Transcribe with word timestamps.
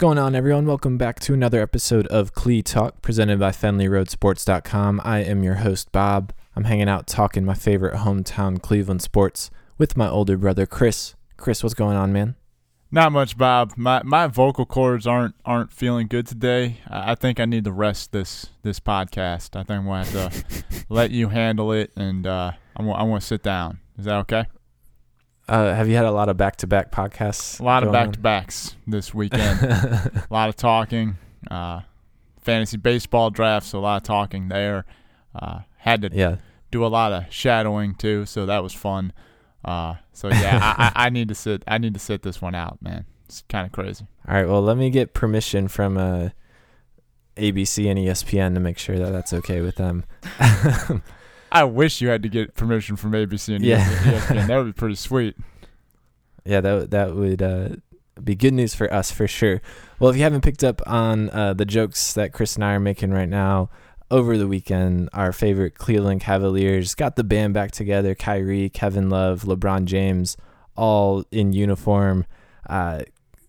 going 0.00 0.16
on, 0.16 0.34
everyone? 0.34 0.64
Welcome 0.64 0.96
back 0.96 1.20
to 1.20 1.34
another 1.34 1.60
episode 1.60 2.06
of 2.06 2.32
Clee 2.32 2.62
Talk 2.62 3.02
presented 3.02 3.38
by 3.38 3.50
FenleyRoadSports.com. 3.50 4.98
I 5.04 5.18
am 5.18 5.44
your 5.44 5.56
host, 5.56 5.92
Bob. 5.92 6.32
I'm 6.56 6.64
hanging 6.64 6.88
out 6.88 7.06
talking 7.06 7.44
my 7.44 7.52
favorite 7.52 7.96
hometown 7.96 8.62
Cleveland 8.62 9.02
sports 9.02 9.50
with 9.76 9.98
my 9.98 10.08
older 10.08 10.38
brother, 10.38 10.64
Chris. 10.64 11.16
Chris, 11.36 11.62
what's 11.62 11.74
going 11.74 11.98
on, 11.98 12.14
man? 12.14 12.34
Not 12.90 13.12
much, 13.12 13.36
Bob. 13.36 13.74
My 13.76 14.00
my 14.02 14.26
vocal 14.26 14.64
cords 14.64 15.06
aren't 15.06 15.34
aren't 15.44 15.70
feeling 15.70 16.06
good 16.06 16.26
today. 16.26 16.78
I 16.88 17.14
think 17.14 17.38
I 17.38 17.44
need 17.44 17.64
to 17.64 17.72
rest 17.72 18.10
this 18.10 18.46
this 18.62 18.80
podcast. 18.80 19.54
I 19.54 19.64
think 19.64 19.80
I'm 19.80 19.84
gonna 19.84 20.04
have 20.06 20.48
to 20.48 20.64
let 20.88 21.10
you 21.10 21.28
handle 21.28 21.72
it, 21.72 21.92
and 21.94 22.26
uh, 22.26 22.52
I'm 22.74 22.90
I 22.90 23.02
want 23.02 23.20
to 23.20 23.26
sit 23.26 23.42
down. 23.42 23.80
Is 23.98 24.06
that 24.06 24.16
okay? 24.20 24.46
Uh, 25.50 25.74
have 25.74 25.88
you 25.88 25.96
had 25.96 26.04
a 26.04 26.12
lot 26.12 26.28
of 26.28 26.36
back 26.36 26.54
to 26.54 26.66
back 26.68 26.92
podcasts? 26.92 27.58
A 27.58 27.64
lot 27.64 27.82
of 27.82 27.90
back 27.90 28.12
to 28.12 28.20
backs 28.20 28.76
this 28.86 29.12
weekend. 29.14 29.60
a 29.60 30.26
lot 30.30 30.48
of 30.48 30.54
talking. 30.54 31.16
Uh, 31.50 31.80
fantasy 32.40 32.76
baseball 32.76 33.30
drafts. 33.30 33.70
So 33.70 33.80
a 33.80 33.80
lot 33.80 33.96
of 33.96 34.02
talking 34.04 34.48
there. 34.48 34.84
Uh, 35.34 35.60
had 35.76 36.02
to 36.02 36.10
yeah. 36.12 36.36
do 36.70 36.84
a 36.84 36.88
lot 36.88 37.12
of 37.12 37.24
shadowing 37.30 37.96
too, 37.96 38.26
so 38.26 38.46
that 38.46 38.62
was 38.62 38.72
fun. 38.72 39.12
Uh, 39.64 39.96
so 40.12 40.28
yeah, 40.28 40.74
I, 40.78 41.06
I, 41.06 41.10
need 41.10 41.28
to 41.28 41.34
sit. 41.34 41.64
I 41.66 41.78
need 41.78 41.94
to 41.94 42.00
sit 42.00 42.22
this 42.22 42.40
one 42.40 42.54
out, 42.54 42.80
man. 42.80 43.04
It's 43.24 43.42
kind 43.48 43.66
of 43.66 43.72
crazy. 43.72 44.06
All 44.28 44.34
right. 44.34 44.46
Well, 44.46 44.62
let 44.62 44.76
me 44.76 44.88
get 44.90 45.14
permission 45.14 45.66
from 45.66 45.98
uh, 45.98 46.28
ABC 47.36 47.90
and 47.90 47.98
ESPN 47.98 48.54
to 48.54 48.60
make 48.60 48.78
sure 48.78 48.98
that 48.98 49.10
that's 49.10 49.32
okay 49.32 49.60
with 49.60 49.74
them. 49.76 50.04
I 51.52 51.64
wish 51.64 52.00
you 52.00 52.08
had 52.08 52.22
to 52.22 52.28
get 52.28 52.54
permission 52.54 52.96
from 52.96 53.12
ABC 53.12 53.54
and 53.54 53.64
yeah. 53.64 53.84
ESPN. 53.84 54.46
That 54.46 54.56
would 54.56 54.66
be 54.66 54.72
pretty 54.72 54.94
sweet. 54.94 55.36
Yeah, 56.44 56.60
that 56.60 56.90
that 56.90 57.14
would 57.14 57.42
uh, 57.42 57.68
be 58.22 58.34
good 58.34 58.54
news 58.54 58.74
for 58.74 58.92
us 58.92 59.10
for 59.10 59.26
sure. 59.26 59.60
Well, 59.98 60.10
if 60.10 60.16
you 60.16 60.22
haven't 60.22 60.42
picked 60.42 60.64
up 60.64 60.80
on 60.86 61.30
uh, 61.30 61.54
the 61.54 61.64
jokes 61.64 62.14
that 62.14 62.32
Chris 62.32 62.54
and 62.54 62.64
I 62.64 62.74
are 62.74 62.80
making 62.80 63.10
right 63.10 63.28
now, 63.28 63.70
over 64.10 64.36
the 64.36 64.48
weekend, 64.48 65.08
our 65.12 65.32
favorite 65.32 65.76
Cleveland 65.76 66.20
Cavaliers 66.20 66.94
got 66.94 67.16
the 67.16 67.24
band 67.24 67.54
back 67.54 67.70
together. 67.70 68.14
Kyrie, 68.14 68.68
Kevin 68.68 69.08
Love, 69.08 69.42
LeBron 69.42 69.84
James, 69.84 70.36
all 70.76 71.24
in 71.30 71.52
uniform. 71.52 72.26
Uh, 72.68 73.02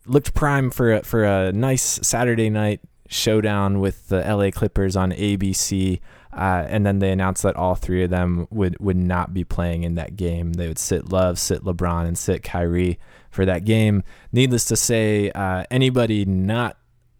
looked 0.06 0.34
prime 0.34 0.70
for 0.70 0.94
a, 0.94 1.04
for 1.04 1.24
a 1.24 1.52
nice 1.52 2.00
Saturday 2.04 2.50
night 2.50 2.82
showdown 3.08 3.80
with 3.80 4.10
the 4.10 4.20
LA 4.20 4.52
Clippers 4.52 4.96
on 4.96 5.12
ABC. 5.12 6.00
Uh, 6.34 6.66
and 6.68 6.86
then 6.86 7.00
they 7.00 7.12
announced 7.12 7.44
that 7.44 7.56
all 7.56 7.76
three 7.76 8.04
of 8.04 8.10
them 8.10 8.48
would, 8.52 8.80
would 8.80 8.98
not 8.98 9.34
be 9.34 9.44
playing 9.44 9.84
in 9.84 9.96
that 9.96 10.16
game. 10.16 10.54
They 10.54 10.68
would 10.68 10.80
sit 10.80 11.12
Love, 11.12 11.38
sit 11.38 11.64
LeBron, 11.64 12.08
and 12.08 12.18
sit 12.18 12.44
Kyrie 12.44 13.00
for 13.30 13.46
that 13.46 13.66
game. 13.66 14.04
Needless 14.32 14.66
to 14.66 14.76
say, 14.76 15.32
uh, 15.32 15.66
anybody 15.70 16.26
not 16.26 16.78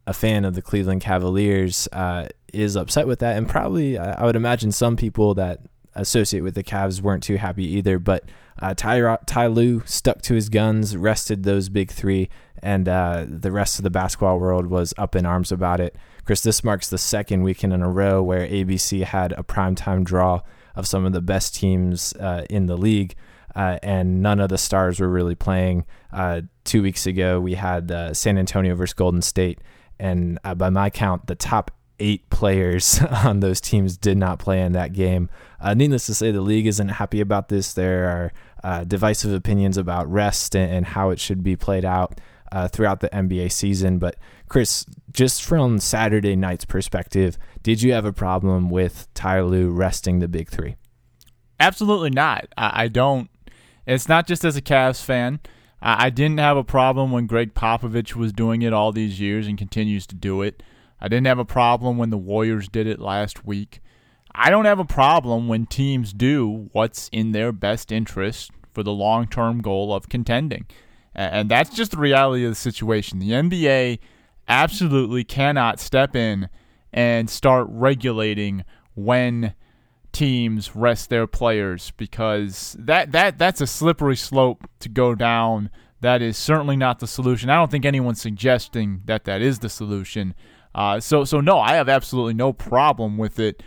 a 0.08 0.14
fan 0.14 0.46
of 0.46 0.56
the 0.56 0.62
Cleveland 0.62 1.02
Cavaliers 1.02 1.88
uh, 1.92 2.28
is 2.54 2.76
upset 2.76 3.08
with 3.08 3.20
that, 3.20 3.38
and 3.38 3.48
probably 3.48 3.98
I 3.98 4.26
would 4.26 4.36
imagine 4.36 4.72
some 4.72 4.96
people 4.96 5.34
that 5.36 5.62
associate 5.96 6.42
with 6.42 6.56
the 6.56 6.64
Cavs 6.64 7.02
weren't 7.02 7.24
too 7.24 7.38
happy 7.38 7.66
either. 7.66 8.00
But 8.00 8.26
uh, 8.62 8.74
Ty, 8.74 9.18
Ty 9.26 9.48
Lue 9.48 9.82
stuck 9.86 10.22
to 10.24 10.34
his 10.34 10.50
guns, 10.50 10.96
rested 10.96 11.44
those 11.44 11.70
big 11.70 11.92
three, 11.92 12.30
and 12.62 12.88
uh, 12.88 13.26
the 13.28 13.52
rest 13.52 13.80
of 13.80 13.84
the 13.84 13.90
basketball 13.90 14.40
world 14.40 14.68
was 14.68 14.94
up 14.98 15.16
in 15.16 15.26
arms 15.26 15.52
about 15.52 15.80
it. 15.80 15.96
Chris, 16.26 16.42
this 16.42 16.64
marks 16.64 16.90
the 16.90 16.98
second 16.98 17.44
weekend 17.44 17.74
in 17.74 17.82
a 17.82 17.90
row 17.90 18.22
where 18.22 18.48
ABC 18.48 19.04
had 19.04 19.34
a 19.34 19.44
primetime 19.44 20.04
draw 20.04 20.42
of 20.76 20.88
some 20.88 21.06
of 21.06 21.14
the 21.14 21.22
best 21.22 21.56
teams 21.56 22.14
uh, 22.14 22.46
in 22.50 22.68
the 22.68 22.78
league. 22.78 23.16
Uh, 23.56 23.78
and 23.84 24.22
none 24.22 24.40
of 24.40 24.48
the 24.48 24.58
stars 24.58 25.00
were 25.00 25.10
really 25.10 25.36
playing. 25.36 25.86
Uh, 26.14 26.42
two 26.64 26.82
weeks 26.82 27.06
ago, 27.06 27.40
we 27.40 27.56
had 27.56 27.92
uh, 27.92 28.14
San 28.14 28.38
Antonio 28.38 28.76
versus 28.76 28.94
Golden 28.94 29.22
State, 29.22 29.60
and 30.00 30.40
uh, 30.46 30.56
by 30.56 30.70
my 30.70 30.90
count, 30.90 31.28
the 31.28 31.36
top 31.36 31.72
eight 32.02 32.30
players 32.30 33.00
on 33.24 33.40
those 33.40 33.62
teams 33.62 33.96
did 33.96 34.18
not 34.18 34.40
play 34.40 34.62
in 34.62 34.74
that 34.74 34.92
game. 34.92 35.30
Uh, 35.62 35.74
needless 35.74 36.08
to 36.08 36.16
say, 36.16 36.32
the 36.32 36.42
league 36.42 36.66
isn't 36.66 36.90
happy 36.90 37.22
about 37.22 37.48
this. 37.48 37.74
There 37.74 38.10
are 38.10 38.34
uh, 38.64 38.84
divisive 38.84 39.32
opinions 39.32 39.78
about 39.78 40.12
rest 40.12 40.56
and, 40.56 40.72
and, 40.72 40.86
how 40.88 41.12
it 41.12 41.20
should 41.20 41.44
be 41.44 41.56
played 41.56 41.86
out 41.86 42.20
uh, 42.52 42.68
throughout 42.68 43.00
the 43.00 43.10
NBA 43.10 43.52
season. 43.52 44.00
But, 44.00 44.18
Chris, 44.50 44.86
just 45.12 45.44
from 45.44 45.80
Saturday 45.80 46.36
night's 46.36 46.66
perspective, 46.66 47.38
did 47.64 47.82
you 47.82 47.94
have 47.94 48.06
a 48.06 48.14
problem 48.14 48.70
with 48.70 49.08
Ty 49.14 49.42
Lue 49.42 49.70
resting 49.70 50.20
the 50.20 50.28
big 50.28 50.50
three? 50.50 50.76
Absolutely 51.60 52.10
not. 52.10 52.48
I, 52.58 52.84
I 52.84 52.88
don't. 52.88 53.30
It's 53.86 54.10
not 54.10 54.28
just 54.28 54.44
as 54.44 54.58
a 54.58 54.62
Cavs 54.62 55.04
fan. 55.04 55.40
I, 55.82 56.08
I 56.08 56.10
didn't 56.10 56.40
have 56.40 56.58
a 56.58 56.64
problem 56.64 57.12
when 57.12 57.28
Gregg 57.28 57.54
Popovich 57.54 58.16
was 58.16 58.34
doing 58.34 58.64
it 58.64 58.74
all 58.74 58.92
these 58.92 59.20
years 59.20 59.48
and 59.48 59.58
continues 59.58 60.08
to 60.08 60.16
do 60.16 60.42
it. 60.42 60.64
I 61.02 61.08
didn't 61.08 61.28
have 61.28 61.40
a 61.40 61.46
problem 61.46 61.98
when 61.98 62.12
the 62.12 62.18
Warriors 62.18 62.68
did 62.68 62.88
it 62.88 63.00
last 63.00 63.46
week. 63.46 63.82
I 64.34 64.50
don't 64.50 64.66
have 64.66 64.80
a 64.80 64.86
problem 64.86 65.48
when 65.48 65.66
teams 65.66 66.14
do 66.14 66.70
what's 66.72 67.10
in 67.12 67.32
their 67.32 67.52
best 67.52 67.92
interest 67.92 68.52
for 68.74 68.84
the 68.84 68.94
long 68.94 69.28
term 69.28 69.62
goal 69.62 69.94
of 69.94 70.10
contending. 70.10 70.66
And 71.14 71.50
that's 71.50 71.76
just 71.76 71.92
the 71.92 71.98
reality 71.98 72.46
of 72.46 72.52
the 72.52 72.56
situation. 72.56 73.20
The 73.20 73.32
NBA 73.32 74.00
absolutely 74.48 75.24
cannot 75.24 75.80
step 75.80 76.16
in 76.16 76.48
and 76.94 77.30
start 77.30 77.68
regulating 77.70 78.64
when 78.96 79.54
teams 80.12 80.76
rest 80.76 81.10
their 81.10 81.28
players 81.28 81.92
because 81.98 82.76
that, 82.80 83.12
that 83.12 83.38
that's 83.38 83.62
a 83.62 83.68
slippery 83.68 84.16
slope 84.16 84.68
to 84.80 84.90
go 84.90 85.16
down. 85.16 85.70
That 86.02 86.22
is 86.22 86.38
certainly 86.38 86.78
not 86.78 87.00
the 87.00 87.08
solution. 87.08 87.50
I 87.50 87.56
don't 87.56 87.70
think 87.70 87.86
anyone's 87.86 88.22
suggesting 88.22 89.02
that 89.06 89.26
that 89.26 89.42
is 89.42 89.60
the 89.60 89.70
solution. 89.70 90.34
Uh, 90.74 91.00
so 91.00 91.24
so 91.24 91.42
no, 91.42 91.60
I 91.60 91.74
have 91.74 91.90
absolutely 91.90 92.34
no 92.34 92.54
problem 92.54 93.18
with 93.18 93.40
it, 93.40 93.62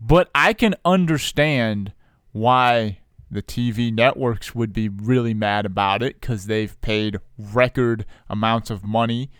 but 0.00 0.30
I 0.34 0.52
can 0.52 0.74
understand 0.84 1.92
why 2.32 2.98
the 3.30 3.42
TV 3.42 3.92
networks 3.92 4.54
would 4.54 4.72
be 4.72 4.88
really 4.88 5.34
mad 5.34 5.66
about 5.66 6.02
it 6.02 6.20
because 6.20 6.46
they've 6.46 6.80
paid 6.80 7.18
record 7.38 8.04
amounts 8.28 8.70
of 8.70 8.84
money. 8.84 9.30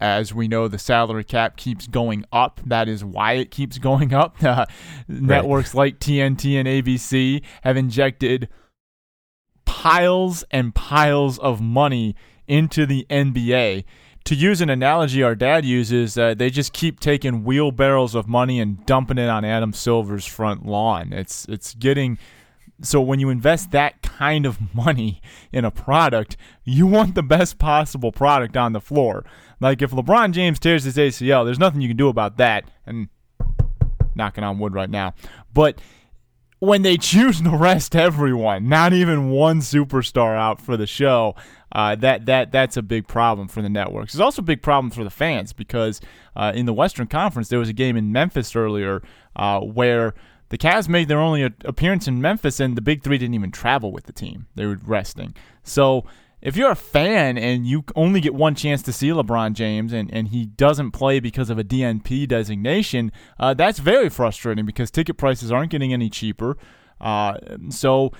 As 0.00 0.32
we 0.32 0.48
know, 0.48 0.66
the 0.66 0.78
salary 0.78 1.24
cap 1.24 1.56
keeps 1.56 1.86
going 1.86 2.24
up. 2.32 2.60
That 2.66 2.88
is 2.88 3.04
why 3.04 3.34
it 3.34 3.50
keeps 3.50 3.78
going 3.90 4.12
up. 4.12 4.36
Uh. 4.42 4.66
Networks 5.06 5.74
like 5.74 6.00
TNT 6.00 6.54
and 6.58 6.66
ABC 6.66 7.42
have 7.62 7.76
injected 7.76 8.48
piles 9.64 10.44
and 10.50 10.74
piles 10.74 11.38
of 11.38 11.60
money 11.60 12.16
into 12.48 12.84
the 12.86 13.06
NBA 13.08 13.84
to 14.24 14.34
use 14.34 14.60
an 14.60 14.70
analogy 14.70 15.22
our 15.22 15.34
dad 15.34 15.64
uses, 15.64 16.16
uh, 16.18 16.34
they 16.34 16.50
just 16.50 16.72
keep 16.72 17.00
taking 17.00 17.44
wheelbarrows 17.44 18.14
of 18.14 18.28
money 18.28 18.60
and 18.60 18.84
dumping 18.86 19.18
it 19.18 19.28
on 19.28 19.44
Adam 19.44 19.72
Silver's 19.72 20.26
front 20.26 20.66
lawn. 20.66 21.12
It's 21.12 21.46
it's 21.46 21.74
getting 21.74 22.18
so 22.82 23.00
when 23.00 23.20
you 23.20 23.28
invest 23.28 23.70
that 23.72 24.02
kind 24.02 24.46
of 24.46 24.58
money 24.74 25.20
in 25.52 25.64
a 25.64 25.70
product, 25.70 26.36
you 26.64 26.86
want 26.86 27.14
the 27.14 27.22
best 27.22 27.58
possible 27.58 28.12
product 28.12 28.56
on 28.56 28.72
the 28.72 28.80
floor. 28.80 29.24
Like 29.60 29.82
if 29.82 29.90
LeBron 29.90 30.32
James 30.32 30.58
tears 30.58 30.84
his 30.84 30.96
ACL, 30.96 31.44
there's 31.44 31.58
nothing 31.58 31.80
you 31.80 31.88
can 31.88 31.96
do 31.96 32.08
about 32.08 32.36
that. 32.38 32.64
And 32.86 33.08
knocking 34.14 34.44
on 34.44 34.58
wood 34.58 34.74
right 34.74 34.90
now, 34.90 35.14
but 35.54 35.80
when 36.58 36.82
they 36.82 36.96
choose 36.98 37.40
to 37.40 37.50
rest 37.50 37.96
everyone, 37.96 38.68
not 38.68 38.92
even 38.92 39.30
one 39.30 39.60
superstar 39.60 40.36
out 40.36 40.60
for 40.60 40.76
the 40.76 40.86
show, 40.86 41.34
uh, 41.72 41.94
that 41.96 42.26
that 42.26 42.52
that's 42.52 42.76
a 42.76 42.82
big 42.82 43.06
problem 43.06 43.48
for 43.48 43.62
the 43.62 43.68
networks. 43.68 44.14
It's 44.14 44.20
also 44.20 44.42
a 44.42 44.44
big 44.44 44.62
problem 44.62 44.90
for 44.90 45.04
the 45.04 45.10
fans 45.10 45.52
because 45.52 46.00
uh, 46.36 46.52
in 46.54 46.66
the 46.66 46.72
Western 46.72 47.06
Conference 47.06 47.48
there 47.48 47.58
was 47.58 47.68
a 47.68 47.74
game 47.74 47.96
in 47.96 48.12
Memphis 48.12 48.56
earlier 48.56 49.02
uh, 49.36 49.60
where 49.60 50.14
the 50.48 50.58
Cavs 50.58 50.88
made 50.88 51.08
their 51.08 51.20
only 51.20 51.42
appearance 51.42 52.08
in 52.08 52.20
Memphis 52.20 52.60
and 52.60 52.76
the 52.76 52.82
Big 52.82 53.02
Three 53.02 53.18
didn't 53.18 53.34
even 53.34 53.52
travel 53.52 53.92
with 53.92 54.04
the 54.04 54.12
team; 54.12 54.46
they 54.54 54.66
were 54.66 54.78
resting. 54.84 55.34
So 55.62 56.04
if 56.42 56.56
you're 56.56 56.70
a 56.70 56.76
fan 56.76 57.36
and 57.36 57.66
you 57.66 57.84
only 57.94 58.20
get 58.20 58.34
one 58.34 58.54
chance 58.54 58.82
to 58.82 58.92
see 58.92 59.08
LeBron 59.08 59.52
James 59.52 59.92
and, 59.92 60.12
and 60.12 60.28
he 60.28 60.46
doesn't 60.46 60.92
play 60.92 61.20
because 61.20 61.50
of 61.50 61.58
a 61.58 61.64
DNP 61.64 62.26
designation, 62.28 63.12
uh, 63.38 63.52
that's 63.52 63.78
very 63.78 64.08
frustrating 64.08 64.64
because 64.64 64.90
ticket 64.90 65.18
prices 65.18 65.52
aren't 65.52 65.70
getting 65.70 65.92
any 65.92 66.08
cheaper. 66.08 66.56
Uh, 67.00 67.34
so 67.68 68.12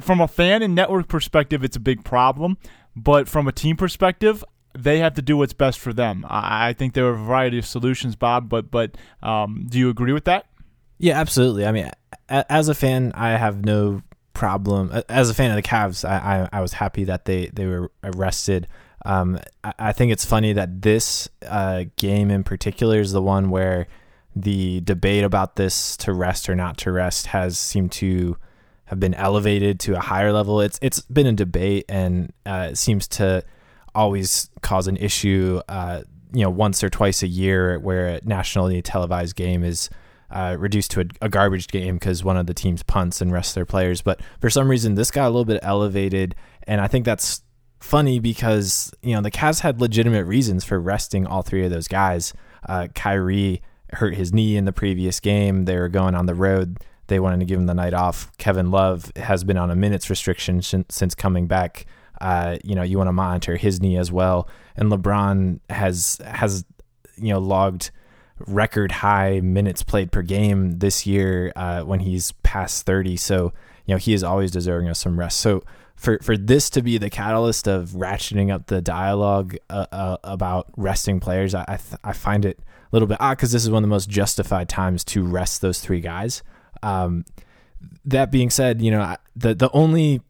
from 0.00 0.20
a 0.20 0.28
fan 0.28 0.62
and 0.62 0.74
network 0.74 1.08
perspective, 1.08 1.64
it's 1.64 1.76
a 1.76 1.80
big 1.80 2.04
problem. 2.04 2.58
But 2.96 3.28
from 3.28 3.46
a 3.46 3.52
team 3.52 3.76
perspective, 3.76 4.44
they 4.76 4.98
have 4.98 5.14
to 5.14 5.22
do 5.22 5.36
what's 5.36 5.52
best 5.52 5.78
for 5.78 5.92
them. 5.92 6.26
I, 6.28 6.72
think 6.72 6.94
there 6.94 7.06
are 7.06 7.12
a 7.12 7.16
variety 7.16 7.58
of 7.58 7.66
solutions, 7.66 8.16
Bob. 8.16 8.48
But 8.48 8.70
but 8.70 8.96
um, 9.22 9.66
do 9.68 9.78
you 9.78 9.88
agree 9.88 10.12
with 10.12 10.24
that? 10.24 10.46
Yeah, 10.98 11.18
absolutely. 11.18 11.64
I 11.64 11.72
mean, 11.72 11.90
as 12.28 12.68
a 12.68 12.74
fan, 12.74 13.12
I 13.14 13.30
have 13.30 13.64
no 13.64 14.02
problem. 14.34 14.92
As 15.08 15.30
a 15.30 15.34
fan 15.34 15.50
of 15.50 15.56
the 15.56 15.62
Cavs, 15.62 16.08
I, 16.08 16.48
I, 16.52 16.58
I 16.58 16.60
was 16.60 16.74
happy 16.74 17.04
that 17.04 17.24
they, 17.24 17.46
they 17.46 17.66
were 17.66 17.90
arrested. 18.02 18.68
Um, 19.04 19.38
I, 19.62 19.74
I, 19.78 19.92
think 19.92 20.12
it's 20.12 20.24
funny 20.24 20.52
that 20.52 20.82
this 20.82 21.28
uh, 21.46 21.84
game 21.96 22.30
in 22.30 22.44
particular 22.44 23.00
is 23.00 23.12
the 23.12 23.22
one 23.22 23.50
where 23.50 23.86
the 24.34 24.80
debate 24.80 25.24
about 25.24 25.56
this 25.56 25.96
to 25.98 26.12
rest 26.12 26.48
or 26.48 26.54
not 26.54 26.76
to 26.78 26.92
rest 26.92 27.28
has 27.28 27.58
seemed 27.58 27.92
to 27.92 28.36
have 28.88 28.98
been 28.98 29.14
elevated 29.14 29.78
to 29.80 29.94
a 29.94 30.00
higher 30.00 30.32
level. 30.32 30.60
It's 30.60 30.78
it's 30.80 31.00
been 31.02 31.26
a 31.26 31.32
debate 31.32 31.84
and 31.88 32.32
uh, 32.46 32.68
it 32.70 32.78
seems 32.78 33.06
to 33.08 33.44
always 33.94 34.48
cause 34.62 34.86
an 34.86 34.96
issue. 34.96 35.60
Uh, 35.68 36.02
you 36.32 36.42
know, 36.42 36.50
once 36.50 36.82
or 36.82 36.88
twice 36.90 37.22
a 37.22 37.26
year, 37.26 37.78
where 37.78 38.08
a 38.08 38.20
nationally 38.24 38.80
televised 38.82 39.36
game 39.36 39.62
is 39.62 39.90
uh, 40.30 40.56
reduced 40.58 40.90
to 40.92 41.00
a, 41.00 41.04
a 41.22 41.28
garbage 41.28 41.68
game 41.68 41.96
because 41.96 42.24
one 42.24 42.36
of 42.36 42.46
the 42.46 42.54
teams 42.54 42.82
punts 42.82 43.20
and 43.20 43.32
rests 43.32 43.54
their 43.54 43.66
players. 43.66 44.00
But 44.00 44.20
for 44.40 44.50
some 44.50 44.68
reason, 44.68 44.94
this 44.94 45.10
got 45.10 45.26
a 45.26 45.30
little 45.30 45.44
bit 45.44 45.60
elevated, 45.62 46.34
and 46.66 46.80
I 46.80 46.86
think 46.86 47.04
that's 47.04 47.42
funny 47.80 48.20
because 48.20 48.92
you 49.02 49.14
know 49.14 49.20
the 49.20 49.30
Cavs 49.30 49.60
had 49.60 49.80
legitimate 49.80 50.24
reasons 50.24 50.64
for 50.64 50.80
resting 50.80 51.26
all 51.26 51.42
three 51.42 51.64
of 51.64 51.70
those 51.70 51.88
guys. 51.88 52.32
Uh, 52.66 52.88
Kyrie 52.94 53.62
hurt 53.92 54.14
his 54.14 54.32
knee 54.32 54.56
in 54.56 54.64
the 54.64 54.72
previous 54.72 55.20
game. 55.20 55.66
They 55.66 55.76
were 55.76 55.88
going 55.88 56.14
on 56.14 56.26
the 56.26 56.34
road. 56.34 56.78
They 57.08 57.20
wanted 57.20 57.40
to 57.40 57.46
give 57.46 57.58
him 57.58 57.66
the 57.66 57.74
night 57.74 57.94
off. 57.94 58.30
Kevin 58.38 58.70
Love 58.70 59.10
has 59.16 59.44
been 59.44 59.56
on 59.56 59.70
a 59.70 59.76
minutes 59.76 60.08
restriction 60.08 60.60
sh- 60.60 60.74
since 60.88 61.14
coming 61.14 61.46
back. 61.46 61.86
Uh, 62.20 62.58
you 62.64 62.74
know, 62.74 62.82
you 62.82 62.98
want 62.98 63.08
to 63.08 63.12
monitor 63.12 63.56
his 63.56 63.80
knee 63.80 63.96
as 63.96 64.12
well. 64.12 64.48
And 64.76 64.90
LeBron 64.90 65.60
has 65.70 66.18
has 66.24 66.64
you 67.16 67.32
know 67.32 67.38
logged 67.40 67.90
record 68.46 68.92
high 68.92 69.40
minutes 69.40 69.82
played 69.82 70.12
per 70.12 70.22
game 70.22 70.78
this 70.78 71.06
year 71.06 71.52
uh, 71.56 71.82
when 71.82 72.00
he's 72.00 72.32
past 72.42 72.86
30. 72.86 73.16
So 73.16 73.52
you 73.86 73.94
know 73.94 73.98
he 73.98 74.12
is 74.12 74.22
always 74.22 74.50
deserving 74.50 74.88
of 74.88 74.96
some 74.96 75.18
rest. 75.18 75.38
So 75.38 75.64
for 75.96 76.18
for 76.22 76.36
this 76.36 76.70
to 76.70 76.82
be 76.82 76.96
the 76.98 77.10
catalyst 77.10 77.66
of 77.66 77.90
ratcheting 77.90 78.52
up 78.52 78.66
the 78.66 78.80
dialogue 78.80 79.56
uh, 79.68 79.86
uh, 79.90 80.16
about 80.24 80.68
resting 80.76 81.20
players, 81.20 81.54
I 81.54 81.64
I, 81.66 81.76
th- 81.76 82.00
I, 82.04 82.12
find 82.12 82.44
it 82.44 82.60
a 82.60 82.88
little 82.92 83.08
bit 83.08 83.20
odd 83.20 83.36
because 83.36 83.52
this 83.52 83.64
is 83.64 83.70
one 83.70 83.82
of 83.82 83.88
the 83.88 83.92
most 83.92 84.08
justified 84.08 84.68
times 84.68 85.04
to 85.06 85.24
rest 85.24 85.60
those 85.60 85.80
three 85.80 86.00
guys. 86.00 86.42
Um, 86.82 87.24
that 88.04 88.30
being 88.30 88.50
said, 88.50 88.82
you 88.82 88.90
know 88.90 89.16
the 89.36 89.54
the 89.54 89.70
only 89.72 90.20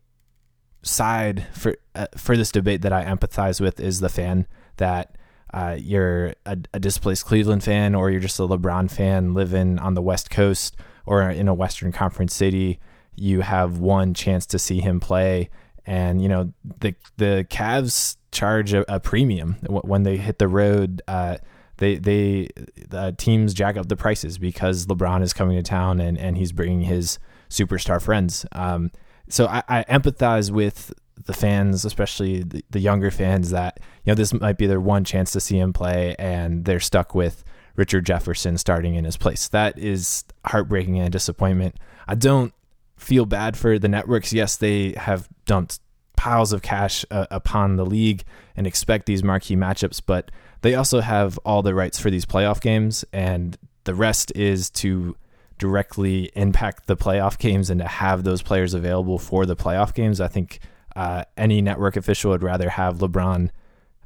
side 0.83 1.47
for 1.53 1.77
uh, 1.95 2.07
for 2.17 2.37
this 2.37 2.53
debate 2.53 2.83
that 2.83 2.93
I 2.93 3.05
empathize 3.05 3.61
with 3.61 3.81
is 3.81 4.01
the 4.01 4.09
fan 4.09 4.47
that 4.77 5.17
uh, 5.53 5.77
you're 5.79 6.35
a, 6.45 6.59
a, 6.75 6.79
displaced 6.81 7.25
Cleveland 7.25 7.65
fan 7.65 7.95
or 7.95 8.11
you're 8.11 8.21
just 8.21 8.39
a 8.39 8.43
LeBron 8.43 8.91
fan 8.91 9.33
living 9.33 9.79
on 9.79 9.95
the 9.95 10.03
West 10.03 10.31
Coast 10.31 10.77
or 11.07 11.23
in 11.31 11.49
a 11.49 11.55
Western 11.55 11.91
Conference 11.91 12.35
city. 12.35 12.79
You 13.17 13.41
have 13.41 13.79
one 13.79 14.13
chance 14.15 14.45
to 14.47 14.59
see 14.59 14.81
him 14.81 15.01
play, 15.01 15.51
and 15.87 16.23
you 16.23 16.29
know 16.29 16.53
the 16.81 16.95
the 17.17 17.47
Cavs 17.51 18.17
charge 18.31 18.73
a, 18.73 18.95
a 18.95 19.01
premium 19.01 19.55
when 19.69 20.03
they 20.03 20.17
hit 20.17 20.39
the 20.39 20.49
road. 20.49 21.03
Uh, 21.09 21.39
they 21.79 21.97
they 21.97 22.49
the 22.89 23.15
teams 23.17 23.55
jack 23.55 23.77
up 23.77 23.89
the 23.89 23.97
prices 23.97 24.39
because 24.39 24.87
LeBron 24.87 25.23
is 25.23 25.33
coming 25.33 25.57
to 25.57 25.63
town 25.63 26.01
and 26.01 26.19
and 26.19 26.37
he's 26.37 26.53
bringing 26.53 26.83
his 26.83 27.19
superstar 27.49 28.01
friends. 28.01 28.45
Um, 28.53 28.91
so 29.29 29.47
I, 29.47 29.63
I 29.69 29.85
empathize 29.85 30.51
with 30.51 30.93
the 31.27 31.33
fans, 31.33 31.85
especially 31.85 32.43
the, 32.43 32.65
the, 32.71 32.81
younger 32.81 33.11
fans, 33.11 33.51
that 33.51 33.81
you 34.05 34.11
know 34.11 34.15
this 34.15 34.33
might 34.33 34.57
be 34.57 34.67
their 34.67 34.81
one 34.81 35.05
chance 35.05 35.33
to 35.33 35.41
see 35.41 35.59
him 35.59 35.73
play, 35.73 36.15
and 36.19 36.65
they're 36.65 36.81
stuck 36.81 37.15
with 37.15 37.45
Richard 37.77 38.07
Jefferson 38.07 38.59
starting 38.59 38.95
in 38.95 39.05
his 39.05 39.17
place. 39.17 39.49
That 39.49 39.79
is 39.79 40.25
heartbreaking 40.47 40.99
and 40.99 41.13
disappointment. 41.13 41.77
I 42.07 42.15
don't 42.15 42.53
feel 42.97 43.27
bad 43.27 43.57
for 43.57 43.79
the 43.79 43.89
networks. 43.89 44.33
Yes, 44.33 44.57
they 44.57 44.95
have 44.97 45.29
dumped 45.47 45.81
piles 46.17 46.53
of 46.53 46.63
cash 46.63 47.05
uh, 47.11 47.27
upon 47.31 47.77
the 47.77 47.87
league 47.87 48.25
and 48.57 48.67
expect 48.67 49.07
these 49.07 49.23
marquee 49.23 49.57
matchups, 49.57 50.03
but 50.05 50.31
they 50.63 50.75
also 50.75 51.01
have 51.01 51.39
all 51.45 51.63
the 51.63 51.75
rights 51.75 51.99
for 51.99 52.11
these 52.11 52.27
playoff 52.27 52.61
games, 52.61 53.05
and 53.13 53.57
the 53.85 53.95
rest 53.95 54.33
is 54.35 54.71
to 54.71 55.17
directly 55.59 56.31
impact 56.35 56.87
the 56.87 56.97
playoff 56.97 57.39
games 57.39 57.69
and 57.71 57.81
to 57.81 57.87
have 57.87 58.25
those 58.25 58.43
players 58.43 58.75
available 58.75 59.19
for 59.19 59.45
the 59.45 59.57
playoff 59.57 59.93
games. 59.93 60.21
I 60.21 60.29
think 60.29 60.61
uh, 60.95 61.25
any 61.37 61.61
network 61.61 61.97
official 61.97 62.31
would 62.31 62.43
rather 62.43 62.71
have 62.71 62.99
LeBron 62.99 63.51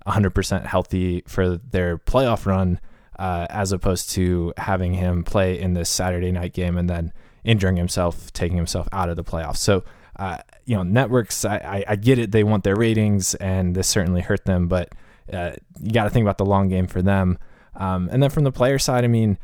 100% 0.06 0.66
healthy 0.66 1.22
for 1.26 1.56
their 1.56 1.98
playoff 1.98 2.46
run 2.46 2.80
uh, 3.18 3.46
as 3.50 3.72
opposed 3.72 4.10
to 4.10 4.52
having 4.56 4.94
him 4.94 5.22
play 5.22 5.58
in 5.58 5.74
this 5.74 5.88
Saturday 5.88 6.32
night 6.32 6.52
game 6.52 6.76
and 6.76 6.88
then 6.88 7.12
injuring 7.44 7.76
himself, 7.76 8.32
taking 8.32 8.56
himself 8.56 8.88
out 8.92 9.08
of 9.08 9.16
the 9.16 9.24
playoffs. 9.24 9.58
So, 9.58 9.84
uh, 10.16 10.38
you 10.64 10.76
know, 10.76 10.82
networks, 10.82 11.44
I, 11.44 11.56
I, 11.56 11.84
I, 11.88 11.96
get 11.96 12.18
it. 12.18 12.32
They 12.32 12.44
want 12.44 12.64
their 12.64 12.76
ratings, 12.76 13.34
and 13.36 13.74
this 13.74 13.88
certainly 13.88 14.20
hurt 14.20 14.44
them, 14.44 14.68
but 14.68 14.90
uh, 15.32 15.52
you 15.80 15.92
got 15.92 16.04
to 16.04 16.10
think 16.10 16.24
about 16.24 16.38
the 16.38 16.44
long 16.44 16.68
game 16.68 16.86
for 16.86 17.02
them. 17.02 17.38
Um, 17.74 18.08
and 18.12 18.22
then 18.22 18.30
from 18.30 18.44
the 18.44 18.52
player 18.52 18.78
side, 18.78 19.04
I 19.04 19.08
mean, 19.08 19.38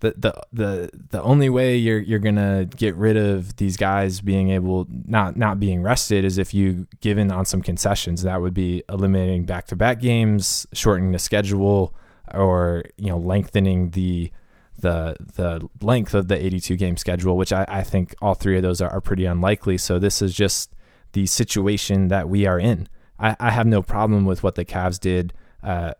the 0.00 0.14
the 0.16 0.42
the 0.52 0.90
the 1.10 1.22
only 1.22 1.48
way 1.48 1.76
you're 1.76 1.98
you're 1.98 2.18
gonna 2.18 2.66
get 2.76 2.94
rid 2.94 3.16
of 3.16 3.56
these 3.56 3.76
guys 3.76 4.20
being 4.20 4.50
able 4.50 4.86
not 4.88 5.36
not 5.36 5.58
being 5.58 5.82
rested 5.82 6.24
is 6.24 6.38
if 6.38 6.54
you 6.54 6.86
give 7.00 7.18
in 7.18 7.32
on 7.32 7.44
some 7.44 7.62
concessions. 7.62 8.22
That 8.22 8.40
would 8.40 8.54
be 8.54 8.84
eliminating 8.88 9.44
back 9.44 9.66
to 9.66 9.76
back 9.76 10.00
games, 10.00 10.66
shortening 10.72 11.12
the 11.12 11.18
schedule, 11.18 11.94
or 12.32 12.84
you 12.96 13.08
know 13.08 13.18
lengthening 13.18 13.90
the 13.90 14.30
the 14.78 15.16
the 15.34 15.68
length 15.82 16.14
of 16.14 16.28
the 16.28 16.44
82 16.44 16.76
game 16.76 16.96
schedule, 16.96 17.36
which 17.36 17.52
I, 17.52 17.64
I 17.68 17.82
think 17.82 18.14
all 18.22 18.34
three 18.34 18.56
of 18.56 18.62
those 18.62 18.80
are, 18.80 18.90
are 18.90 19.00
pretty 19.00 19.24
unlikely. 19.24 19.78
So 19.78 19.98
this 19.98 20.22
is 20.22 20.34
just 20.34 20.74
the 21.12 21.26
situation 21.26 22.08
that 22.08 22.28
we 22.28 22.46
are 22.46 22.58
in. 22.58 22.88
I, 23.18 23.36
I 23.40 23.50
have 23.50 23.66
no 23.66 23.82
problem 23.82 24.24
with 24.24 24.42
what 24.42 24.54
the 24.54 24.64
Cavs 24.64 24.98
did 24.98 25.32
uh, 25.62 25.92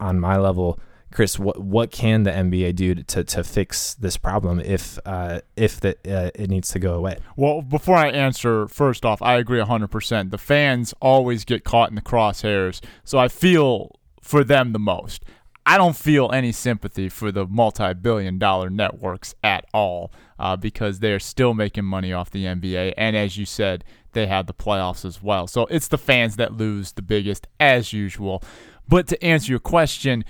on 0.00 0.18
my 0.18 0.36
level 0.36 0.80
Chris, 1.12 1.38
what 1.38 1.60
what 1.60 1.90
can 1.90 2.22
the 2.22 2.30
NBA 2.30 2.76
do 2.76 2.94
to, 2.94 3.24
to 3.24 3.42
fix 3.42 3.94
this 3.94 4.16
problem 4.16 4.60
if 4.60 4.98
uh, 5.04 5.40
if 5.56 5.80
the, 5.80 5.96
uh, 6.06 6.30
it 6.34 6.48
needs 6.48 6.68
to 6.70 6.78
go 6.78 6.94
away? 6.94 7.18
Well, 7.36 7.62
before 7.62 7.96
I 7.96 8.10
answer, 8.10 8.68
first 8.68 9.04
off, 9.04 9.20
I 9.20 9.36
agree 9.36 9.58
100%. 9.58 10.30
The 10.30 10.38
fans 10.38 10.94
always 11.00 11.44
get 11.44 11.64
caught 11.64 11.88
in 11.88 11.96
the 11.96 12.00
crosshairs, 12.00 12.80
so 13.04 13.18
I 13.18 13.28
feel 13.28 13.98
for 14.22 14.44
them 14.44 14.72
the 14.72 14.78
most. 14.78 15.24
I 15.66 15.76
don't 15.76 15.96
feel 15.96 16.30
any 16.32 16.52
sympathy 16.52 17.08
for 17.08 17.32
the 17.32 17.46
multi 17.46 17.92
billion 17.94 18.38
dollar 18.38 18.70
networks 18.70 19.34
at 19.42 19.66
all 19.74 20.12
uh, 20.38 20.56
because 20.56 21.00
they're 21.00 21.20
still 21.20 21.54
making 21.54 21.84
money 21.84 22.12
off 22.12 22.30
the 22.30 22.44
NBA. 22.44 22.94
And 22.96 23.16
as 23.16 23.36
you 23.36 23.46
said, 23.46 23.84
they 24.12 24.26
have 24.26 24.46
the 24.46 24.54
playoffs 24.54 25.04
as 25.04 25.22
well. 25.22 25.46
So 25.46 25.66
it's 25.66 25.88
the 25.88 25.98
fans 25.98 26.36
that 26.36 26.56
lose 26.56 26.92
the 26.92 27.02
biggest, 27.02 27.46
as 27.58 27.92
usual. 27.92 28.42
But 28.88 29.06
to 29.08 29.24
answer 29.24 29.52
your 29.52 29.60
question, 29.60 30.24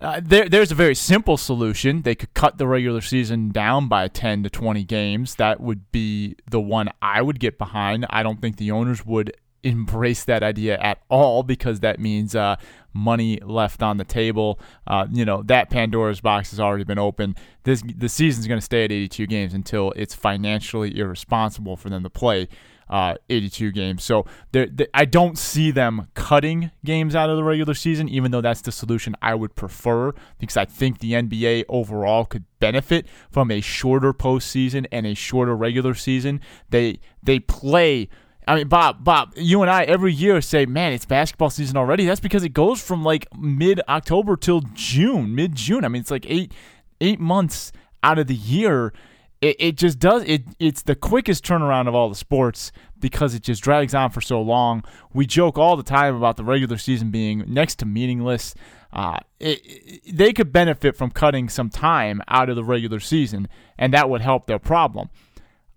uh, 0.00 0.20
there, 0.22 0.48
there's 0.48 0.70
a 0.70 0.74
very 0.74 0.94
simple 0.94 1.36
solution. 1.36 2.02
They 2.02 2.14
could 2.14 2.34
cut 2.34 2.58
the 2.58 2.66
regular 2.66 3.00
season 3.00 3.50
down 3.50 3.88
by 3.88 4.08
10 4.08 4.42
to 4.42 4.50
20 4.50 4.84
games. 4.84 5.36
That 5.36 5.60
would 5.60 5.90
be 5.90 6.36
the 6.50 6.60
one 6.60 6.90
I 7.00 7.22
would 7.22 7.40
get 7.40 7.58
behind. 7.58 8.06
I 8.10 8.22
don't 8.22 8.40
think 8.40 8.56
the 8.56 8.70
owners 8.70 9.06
would 9.06 9.34
embrace 9.62 10.24
that 10.24 10.42
idea 10.42 10.78
at 10.78 11.02
all 11.08 11.42
because 11.42 11.80
that 11.80 11.98
means 11.98 12.34
uh, 12.34 12.56
money 12.92 13.40
left 13.40 13.82
on 13.82 13.96
the 13.96 14.04
table. 14.04 14.60
Uh, 14.86 15.06
you 15.10 15.24
know 15.24 15.42
that 15.42 15.70
Pandora's 15.70 16.20
box 16.20 16.50
has 16.50 16.60
already 16.60 16.84
been 16.84 16.98
opened. 16.98 17.36
This 17.64 17.82
the 17.82 18.08
season's 18.08 18.46
going 18.46 18.60
to 18.60 18.64
stay 18.64 18.84
at 18.84 18.92
82 18.92 19.26
games 19.26 19.54
until 19.54 19.92
it's 19.92 20.14
financially 20.14 20.98
irresponsible 20.98 21.76
for 21.76 21.88
them 21.88 22.02
to 22.04 22.10
play 22.10 22.48
uh, 22.88 23.14
82 23.28 23.72
games. 23.72 24.04
So 24.04 24.26
they, 24.52 24.68
I 24.94 25.04
don't 25.04 25.36
see 25.38 25.70
them 25.70 26.08
cutting 26.14 26.70
games 26.84 27.14
out 27.14 27.30
of 27.30 27.36
the 27.36 27.44
regular 27.44 27.74
season, 27.74 28.08
even 28.08 28.30
though 28.30 28.40
that's 28.40 28.60
the 28.60 28.72
solution 28.72 29.16
I 29.20 29.34
would 29.34 29.54
prefer 29.54 30.12
because 30.38 30.56
I 30.56 30.64
think 30.64 31.00
the 31.00 31.12
NBA 31.12 31.64
overall 31.68 32.24
could 32.24 32.44
benefit 32.60 33.06
from 33.30 33.50
a 33.50 33.60
shorter 33.60 34.12
postseason 34.12 34.86
and 34.92 35.06
a 35.06 35.14
shorter 35.14 35.56
regular 35.56 35.94
season. 35.94 36.40
They 36.70 37.00
they 37.22 37.40
play. 37.40 38.08
I 38.48 38.54
mean, 38.54 38.68
Bob, 38.68 39.02
Bob, 39.02 39.32
you 39.34 39.62
and 39.62 39.70
I 39.70 39.82
every 39.84 40.12
year 40.12 40.40
say, 40.40 40.66
man, 40.66 40.92
it's 40.92 41.04
basketball 41.04 41.50
season 41.50 41.76
already. 41.76 42.06
That's 42.06 42.20
because 42.20 42.44
it 42.44 42.52
goes 42.52 42.80
from 42.80 43.02
like 43.02 43.26
mid 43.36 43.80
October 43.88 44.36
till 44.36 44.62
June, 44.74 45.34
mid 45.34 45.56
June. 45.56 45.84
I 45.84 45.88
mean, 45.88 46.00
it's 46.00 46.12
like 46.12 46.26
eight 46.28 46.52
eight 47.00 47.18
months 47.18 47.72
out 48.04 48.20
of 48.20 48.28
the 48.28 48.34
year 48.34 48.92
it, 49.40 49.56
it 49.58 49.76
just 49.76 49.98
does 49.98 50.22
it 50.24 50.44
it's 50.58 50.82
the 50.82 50.94
quickest 50.94 51.44
turnaround 51.44 51.88
of 51.88 51.94
all 51.94 52.08
the 52.08 52.14
sports 52.14 52.72
because 52.98 53.34
it 53.34 53.42
just 53.42 53.62
drags 53.62 53.94
on 53.94 54.10
for 54.10 54.20
so 54.20 54.40
long. 54.40 54.82
We 55.12 55.26
joke 55.26 55.58
all 55.58 55.76
the 55.76 55.82
time 55.82 56.14
about 56.14 56.36
the 56.36 56.44
regular 56.44 56.78
season 56.78 57.10
being 57.10 57.44
next 57.46 57.76
to 57.80 57.86
meaningless. 57.86 58.54
Uh, 58.92 59.18
it, 59.38 59.60
it, 59.64 60.16
they 60.16 60.32
could 60.32 60.52
benefit 60.52 60.96
from 60.96 61.10
cutting 61.10 61.48
some 61.48 61.68
time 61.68 62.22
out 62.28 62.48
of 62.48 62.56
the 62.56 62.64
regular 62.64 63.00
season 63.00 63.48
and 63.76 63.92
that 63.92 64.08
would 64.08 64.22
help 64.22 64.46
their 64.46 64.58
problem. 64.58 65.10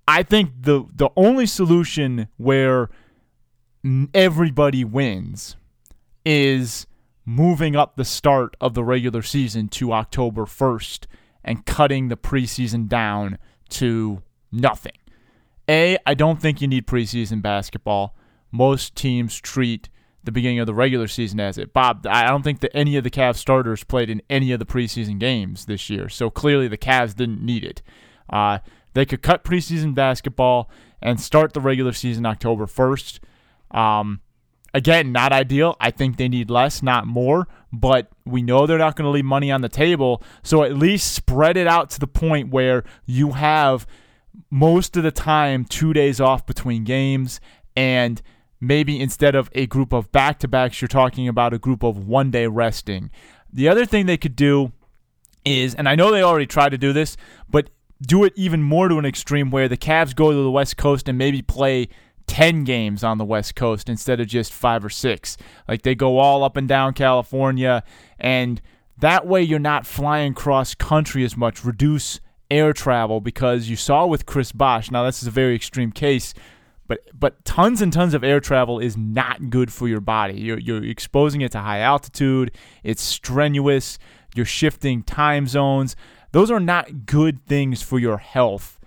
I 0.07 0.23
think 0.23 0.51
the 0.61 0.85
the 0.93 1.09
only 1.15 1.45
solution 1.45 2.29
where 2.37 2.89
everybody 4.13 4.83
wins 4.83 5.55
is 6.25 6.87
moving 7.25 7.75
up 7.75 7.95
the 7.95 8.05
start 8.05 8.55
of 8.59 8.73
the 8.73 8.83
regular 8.83 9.21
season 9.21 9.67
to 9.67 9.93
October 9.93 10.45
1st 10.45 11.05
and 11.43 11.65
cutting 11.65 12.07
the 12.07 12.17
preseason 12.17 12.87
down 12.87 13.37
to 13.71 14.21
nothing. 14.51 14.93
A, 15.67 15.97
I 16.05 16.13
don't 16.13 16.41
think 16.41 16.61
you 16.61 16.67
need 16.67 16.87
preseason 16.87 17.41
basketball. 17.41 18.15
Most 18.51 18.95
teams 18.95 19.39
treat 19.39 19.89
the 20.23 20.31
beginning 20.31 20.59
of 20.59 20.67
the 20.67 20.73
regular 20.73 21.07
season 21.07 21.39
as 21.39 21.57
it. 21.57 21.73
Bob, 21.73 22.05
I 22.07 22.27
don't 22.27 22.43
think 22.43 22.59
that 22.59 22.75
any 22.75 22.97
of 22.97 23.03
the 23.03 23.09
Cavs 23.09 23.37
starters 23.37 23.83
played 23.83 24.09
in 24.09 24.21
any 24.29 24.51
of 24.51 24.59
the 24.59 24.65
preseason 24.65 25.19
games 25.19 25.65
this 25.65 25.89
year, 25.89 26.09
so 26.09 26.29
clearly 26.29 26.67
the 26.67 26.77
Cavs 26.77 27.15
didn't 27.15 27.43
need 27.43 27.63
it. 27.63 27.81
Uh, 28.29 28.59
they 28.93 29.05
could 29.05 29.21
cut 29.21 29.43
preseason 29.43 29.93
basketball 29.93 30.69
and 31.01 31.21
start 31.21 31.53
the 31.53 31.61
regular 31.61 31.93
season 31.93 32.25
October 32.25 32.65
1st. 32.65 33.19
Um, 33.71 34.21
again, 34.73 35.11
not 35.11 35.31
ideal. 35.31 35.75
I 35.79 35.91
think 35.91 36.17
they 36.17 36.27
need 36.27 36.49
less, 36.49 36.81
not 36.81 37.07
more. 37.07 37.47
But 37.71 38.09
we 38.25 38.41
know 38.41 38.65
they're 38.65 38.77
not 38.77 38.95
going 38.95 39.05
to 39.05 39.11
leave 39.11 39.25
money 39.25 39.51
on 39.51 39.61
the 39.61 39.69
table. 39.69 40.23
So 40.43 40.63
at 40.63 40.75
least 40.75 41.13
spread 41.13 41.57
it 41.57 41.67
out 41.67 41.89
to 41.91 41.99
the 41.99 42.07
point 42.07 42.49
where 42.49 42.83
you 43.05 43.31
have 43.31 43.85
most 44.49 44.97
of 44.97 45.03
the 45.03 45.11
time 45.11 45.65
two 45.65 45.93
days 45.93 46.19
off 46.19 46.45
between 46.45 46.83
games. 46.83 47.39
And 47.75 48.21
maybe 48.59 48.99
instead 48.99 49.35
of 49.35 49.49
a 49.53 49.67
group 49.67 49.93
of 49.93 50.11
back 50.11 50.39
to 50.39 50.47
backs, 50.47 50.81
you're 50.81 50.87
talking 50.87 51.27
about 51.27 51.53
a 51.53 51.59
group 51.59 51.83
of 51.83 52.07
one 52.07 52.31
day 52.31 52.47
resting. 52.47 53.11
The 53.51 53.67
other 53.67 53.85
thing 53.85 54.05
they 54.05 54.17
could 54.17 54.35
do 54.35 54.71
is, 55.45 55.75
and 55.75 55.87
I 55.87 55.95
know 55.95 56.11
they 56.11 56.23
already 56.23 56.45
tried 56.45 56.69
to 56.69 56.77
do 56.77 56.93
this, 56.93 57.17
but 57.49 57.69
do 58.01 58.23
it 58.23 58.33
even 58.35 58.63
more 58.63 58.87
to 58.87 58.97
an 58.97 59.05
extreme 59.05 59.51
where 59.51 59.67
the 59.67 59.77
Cavs 59.77 60.15
go 60.15 60.31
to 60.31 60.37
the 60.37 60.51
West 60.51 60.77
Coast 60.77 61.09
and 61.09 61.17
maybe 61.17 61.41
play 61.41 61.89
10 62.29 62.63
games 62.63 63.03
on 63.03 63.17
the 63.17 63.25
West 63.25 63.55
Coast 63.55 63.89
instead 63.89 64.19
of 64.19 64.27
just 64.27 64.53
five 64.53 64.85
or 64.85 64.89
six. 64.89 65.35
Like 65.67 65.81
they 65.81 65.95
go 65.95 66.19
all 66.19 66.43
up 66.43 66.55
and 66.55 66.67
down 66.67 66.93
California, 66.93 67.83
and 68.19 68.61
that 68.99 69.25
way 69.25 69.41
you're 69.41 69.57
not 69.57 69.87
flying 69.87 70.35
cross 70.35 70.75
country 70.75 71.25
as 71.25 71.35
much. 71.35 71.65
Reduce 71.65 72.19
air 72.51 72.71
travel 72.71 73.19
because 73.19 73.67
you 73.67 73.75
saw 73.75 74.05
with 74.05 74.27
Chris 74.27 74.51
Bosh. 74.51 74.91
Now, 74.91 75.03
this 75.05 75.23
is 75.23 75.27
a 75.27 75.31
very 75.31 75.55
extreme 75.55 75.91
case. 75.91 76.35
But, 76.87 77.01
but 77.17 77.43
tons 77.45 77.81
and 77.81 77.91
tons 77.91 78.13
of 78.13 78.23
air 78.23 78.39
travel 78.39 78.79
is 78.79 78.95
not 78.95 79.49
good 79.49 79.73
for 79.73 79.87
your 79.87 80.01
body. 80.01 80.39
You're, 80.39 80.59
you're 80.59 80.83
exposing 80.83 81.41
it 81.41 81.51
to 81.53 81.59
high 81.59 81.79
altitude. 81.79 82.51
It's 82.83 83.01
strenuous. 83.01 83.99
You're 84.35 84.45
shifting 84.45 85.01
time 85.03 85.47
zones. 85.47 85.95
Those 86.31 86.51
are 86.51 86.59
not 86.59 87.07
good 87.07 87.45
things 87.45 87.81
for 87.81 87.99
your 87.99 88.17
health 88.17 88.78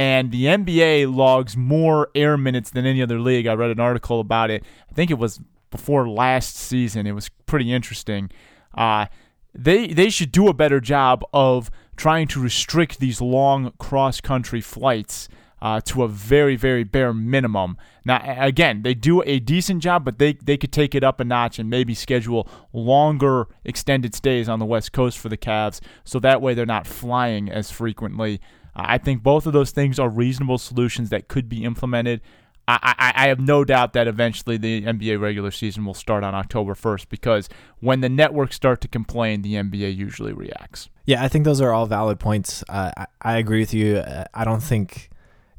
and 0.00 0.30
the 0.30 0.46
NBA 0.46 1.14
logs 1.14 1.58
more 1.58 2.08
air 2.14 2.38
minutes 2.38 2.70
than 2.70 2.86
any 2.86 3.02
other 3.02 3.20
league. 3.20 3.46
I 3.46 3.52
read 3.52 3.70
an 3.70 3.80
article 3.80 4.18
about 4.18 4.48
it. 4.48 4.64
I 4.88 4.94
think 4.94 5.10
it 5.10 5.18
was 5.18 5.42
before 5.70 6.08
last 6.08 6.56
season. 6.56 7.06
It 7.06 7.12
was 7.12 7.28
pretty 7.44 7.70
interesting. 7.70 8.30
Uh, 8.74 9.06
they 9.54 9.88
they 9.88 10.08
should 10.08 10.32
do 10.32 10.48
a 10.48 10.54
better 10.54 10.80
job 10.80 11.22
of 11.34 11.70
trying 11.96 12.28
to 12.28 12.40
restrict 12.40 12.98
these 12.98 13.20
long 13.20 13.74
cross 13.78 14.22
country 14.22 14.62
flights 14.62 15.28
uh, 15.60 15.82
to 15.82 16.02
a 16.02 16.08
very 16.08 16.56
very 16.56 16.82
bare 16.82 17.12
minimum. 17.12 17.76
Now 18.06 18.22
again, 18.24 18.80
they 18.80 18.94
do 18.94 19.22
a 19.26 19.38
decent 19.38 19.82
job, 19.82 20.02
but 20.02 20.18
they 20.18 20.32
they 20.32 20.56
could 20.56 20.72
take 20.72 20.94
it 20.94 21.04
up 21.04 21.20
a 21.20 21.24
notch 21.24 21.58
and 21.58 21.68
maybe 21.68 21.92
schedule 21.92 22.48
longer 22.72 23.48
extended 23.66 24.14
stays 24.14 24.48
on 24.48 24.60
the 24.60 24.64
West 24.64 24.92
Coast 24.92 25.18
for 25.18 25.28
the 25.28 25.36
Cavs, 25.36 25.78
so 26.04 26.18
that 26.20 26.40
way 26.40 26.54
they're 26.54 26.64
not 26.64 26.86
flying 26.86 27.50
as 27.50 27.70
frequently. 27.70 28.40
I 28.74 28.98
think 28.98 29.22
both 29.22 29.46
of 29.46 29.52
those 29.52 29.70
things 29.70 29.98
are 29.98 30.08
reasonable 30.08 30.58
solutions 30.58 31.10
that 31.10 31.28
could 31.28 31.48
be 31.48 31.64
implemented. 31.64 32.20
I, 32.68 32.94
I, 32.98 33.24
I, 33.24 33.28
have 33.28 33.40
no 33.40 33.64
doubt 33.64 33.94
that 33.94 34.06
eventually 34.06 34.56
the 34.56 34.82
NBA 34.82 35.20
regular 35.20 35.50
season 35.50 35.84
will 35.84 35.94
start 35.94 36.22
on 36.22 36.36
October 36.36 36.74
1st 36.74 37.08
because 37.08 37.48
when 37.80 38.00
the 38.00 38.08
networks 38.08 38.54
start 38.54 38.80
to 38.82 38.88
complain, 38.88 39.42
the 39.42 39.54
NBA 39.54 39.96
usually 39.96 40.32
reacts. 40.32 40.88
Yeah, 41.04 41.24
I 41.24 41.28
think 41.28 41.44
those 41.44 41.60
are 41.60 41.72
all 41.72 41.86
valid 41.86 42.20
points. 42.20 42.62
Uh, 42.68 42.92
I, 42.96 43.06
I 43.22 43.36
agree 43.38 43.60
with 43.60 43.74
you. 43.74 43.96
Uh, 43.96 44.24
I 44.34 44.44
don't 44.44 44.62
think 44.62 45.09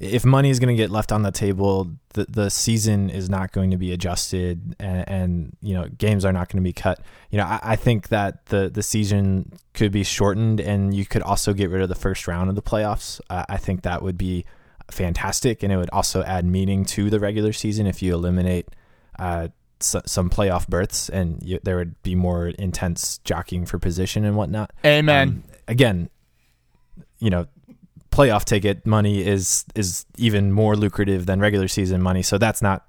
if 0.01 0.25
money 0.25 0.49
is 0.49 0.59
going 0.59 0.75
to 0.75 0.81
get 0.81 0.89
left 0.89 1.11
on 1.11 1.21
the 1.21 1.31
table, 1.31 1.87
the 2.13 2.25
the 2.27 2.49
season 2.49 3.11
is 3.11 3.29
not 3.29 3.51
going 3.51 3.69
to 3.69 3.77
be 3.77 3.93
adjusted, 3.93 4.75
and, 4.79 5.07
and 5.07 5.57
you 5.61 5.75
know 5.75 5.87
games 5.89 6.25
are 6.25 6.33
not 6.33 6.49
going 6.49 6.61
to 6.61 6.67
be 6.67 6.73
cut. 6.73 6.99
You 7.29 7.37
know, 7.37 7.43
I, 7.43 7.59
I, 7.61 7.75
think 7.75 8.07
that 8.07 8.47
the 8.47 8.67
the 8.67 8.81
season 8.81 9.53
could 9.75 9.91
be 9.91 10.03
shortened, 10.03 10.59
and 10.59 10.91
you 10.91 11.05
could 11.05 11.21
also 11.21 11.53
get 11.53 11.69
rid 11.69 11.83
of 11.83 11.89
the 11.89 11.95
first 11.95 12.27
round 12.27 12.49
of 12.49 12.55
the 12.55 12.63
playoffs. 12.63 13.21
Uh, 13.29 13.45
I 13.47 13.57
think 13.57 13.83
that 13.83 14.01
would 14.01 14.17
be 14.17 14.43
fantastic, 14.89 15.61
and 15.61 15.71
it 15.71 15.77
would 15.77 15.91
also 15.91 16.23
add 16.23 16.45
meaning 16.45 16.83
to 16.85 17.11
the 17.11 17.19
regular 17.19 17.53
season 17.53 17.85
if 17.85 18.01
you 18.01 18.13
eliminate. 18.13 18.69
Uh, 19.19 19.49
some 19.83 20.29
playoff 20.29 20.67
berths, 20.67 21.09
and 21.09 21.41
you, 21.41 21.59
there 21.63 21.75
would 21.75 22.01
be 22.03 22.13
more 22.13 22.49
intense 22.49 23.17
jockeying 23.23 23.65
for 23.65 23.79
position 23.79 24.23
and 24.25 24.37
whatnot. 24.37 24.71
Amen. 24.85 25.27
Um, 25.27 25.43
again, 25.67 26.09
you 27.17 27.31
know, 27.31 27.47
playoff 28.11 28.43
ticket 28.43 28.85
money 28.85 29.25
is 29.25 29.65
is 29.75 30.05
even 30.17 30.51
more 30.51 30.75
lucrative 30.75 31.25
than 31.25 31.39
regular 31.39 31.67
season 31.67 32.01
money. 32.01 32.21
So 32.21 32.37
that's 32.37 32.61
not 32.61 32.87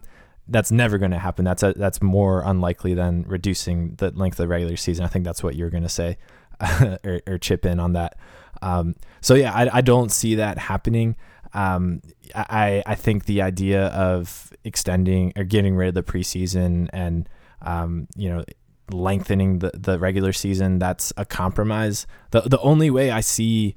that's 0.48 0.72
never 0.72 0.98
going 0.98 1.12
to 1.12 1.18
happen. 1.18 1.44
That's 1.44 1.62
a, 1.62 1.72
that's 1.74 2.02
more 2.02 2.42
unlikely 2.44 2.94
than 2.94 3.24
reducing 3.28 3.94
the 3.96 4.10
length 4.10 4.34
of 4.34 4.44
the 4.44 4.48
regular 4.48 4.76
season. 4.76 5.04
I 5.04 5.08
think 5.08 5.24
that's 5.24 5.42
what 5.42 5.54
you're 5.54 5.70
going 5.70 5.84
to 5.84 5.88
say 5.88 6.18
or, 7.04 7.20
or, 7.26 7.38
chip 7.38 7.64
in 7.64 7.78
on 7.78 7.92
that. 7.92 8.18
Um, 8.60 8.96
so 9.20 9.34
yeah, 9.34 9.52
I, 9.52 9.78
I, 9.78 9.80
don't 9.80 10.10
see 10.10 10.34
that 10.36 10.58
happening. 10.58 11.16
Um, 11.54 12.02
I 12.34 12.82
I 12.86 12.94
think 12.94 13.24
the 13.24 13.42
idea 13.42 13.86
of 13.88 14.52
extending 14.64 15.32
or 15.36 15.44
getting 15.44 15.76
rid 15.76 15.88
of 15.88 15.94
the 15.94 16.02
preseason 16.02 16.88
and 16.92 17.28
um, 17.62 18.08
you 18.16 18.28
know 18.28 18.44
lengthening 18.90 19.60
the, 19.60 19.70
the 19.74 19.98
regular 19.98 20.32
season 20.32 20.78
that's 20.78 21.12
a 21.16 21.24
compromise. 21.24 22.06
The 22.30 22.42
the 22.42 22.60
only 22.60 22.90
way 22.90 23.10
I 23.10 23.20
see 23.20 23.76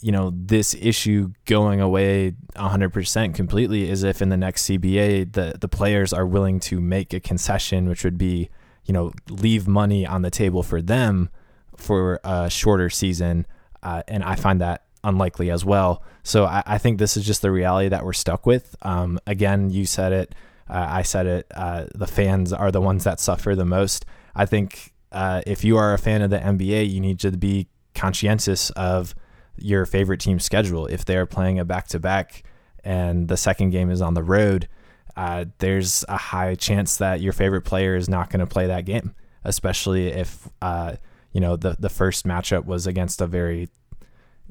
you 0.00 0.12
know 0.12 0.32
this 0.34 0.74
issue 0.74 1.32
going 1.44 1.80
away 1.80 2.34
100% 2.54 3.34
completely 3.34 3.88
is 3.88 4.02
if 4.02 4.20
in 4.20 4.28
the 4.28 4.36
next 4.36 4.64
CBA 4.64 5.32
the 5.32 5.56
the 5.60 5.68
players 5.68 6.12
are 6.12 6.26
willing 6.26 6.60
to 6.60 6.80
make 6.80 7.12
a 7.12 7.20
concession 7.20 7.88
which 7.88 8.04
would 8.04 8.18
be 8.18 8.50
you 8.84 8.92
know 8.92 9.12
leave 9.28 9.68
money 9.68 10.06
on 10.06 10.22
the 10.22 10.30
table 10.30 10.62
for 10.62 10.82
them 10.82 11.28
for 11.76 12.20
a 12.24 12.50
shorter 12.50 12.90
season 12.90 13.46
uh, 13.82 14.02
and 14.08 14.24
I 14.24 14.34
find 14.34 14.60
that 14.60 14.84
unlikely 15.04 15.50
as 15.50 15.64
well. 15.64 16.02
So 16.24 16.46
I, 16.46 16.62
I, 16.66 16.78
think 16.78 16.98
this 16.98 17.16
is 17.16 17.24
just 17.24 17.40
the 17.40 17.52
reality 17.52 17.88
that 17.90 18.04
we're 18.04 18.14
stuck 18.14 18.46
with. 18.46 18.74
Um, 18.82 19.20
again 19.26 19.70
you 19.70 19.86
said 19.86 20.12
it 20.12 20.34
uh, 20.68 20.86
I 20.88 21.02
said 21.02 21.26
it 21.26 21.46
uh, 21.54 21.84
the 21.94 22.06
fans 22.06 22.52
are 22.52 22.72
the 22.72 22.80
ones 22.80 23.04
that 23.04 23.20
suffer 23.20 23.54
the 23.54 23.64
most. 23.64 24.04
I 24.34 24.46
think 24.46 24.92
uh, 25.12 25.42
if 25.46 25.64
you 25.64 25.76
are 25.76 25.94
a 25.94 25.98
fan 25.98 26.22
of 26.22 26.30
the 26.30 26.38
NBA 26.38 26.90
you 26.90 27.00
need 27.00 27.20
to 27.20 27.30
be 27.30 27.68
conscientious 27.94 28.70
of 28.70 29.14
your 29.58 29.86
favorite 29.86 30.20
team's 30.20 30.44
schedule. 30.44 30.86
If 30.86 31.04
they're 31.04 31.26
playing 31.26 31.58
a 31.58 31.64
back 31.64 31.88
to 31.88 31.98
back 31.98 32.42
and 32.84 33.28
the 33.28 33.36
second 33.36 33.70
game 33.70 33.90
is 33.90 34.00
on 34.00 34.14
the 34.14 34.22
road, 34.22 34.68
uh, 35.16 35.46
there's 35.58 36.04
a 36.08 36.16
high 36.16 36.54
chance 36.54 36.98
that 36.98 37.20
your 37.20 37.32
favorite 37.32 37.62
player 37.62 37.96
is 37.96 38.08
not 38.08 38.30
going 38.30 38.40
to 38.40 38.46
play 38.46 38.66
that 38.66 38.84
game, 38.84 39.14
especially 39.44 40.08
if 40.08 40.48
uh, 40.60 40.96
you 41.32 41.40
know 41.40 41.56
the 41.56 41.76
the 41.78 41.88
first 41.88 42.26
matchup 42.26 42.66
was 42.66 42.86
against 42.86 43.20
a 43.20 43.26
very 43.26 43.68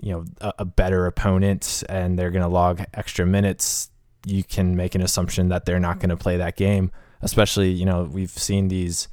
you 0.02 0.12
know 0.12 0.26
a, 0.42 0.54
a 0.60 0.66
better 0.66 1.06
opponent 1.06 1.84
and 1.88 2.18
they're 2.18 2.32
going 2.32 2.44
to 2.44 2.50
log 2.50 2.84
extra 2.94 3.26
minutes. 3.26 3.90
You 4.26 4.44
can 4.44 4.76
make 4.76 4.96
an 4.96 5.02
assumption 5.02 5.50
that 5.50 5.66
they're 5.66 5.80
not 5.80 6.00
going 6.00 6.10
to 6.10 6.18
play 6.18 6.38
that 6.38 6.56
game, 6.56 6.92
especially 7.22 7.70
you 7.70 7.86
know 7.86 8.10
we've 8.12 8.32
seen 8.32 8.68
these 8.68 9.08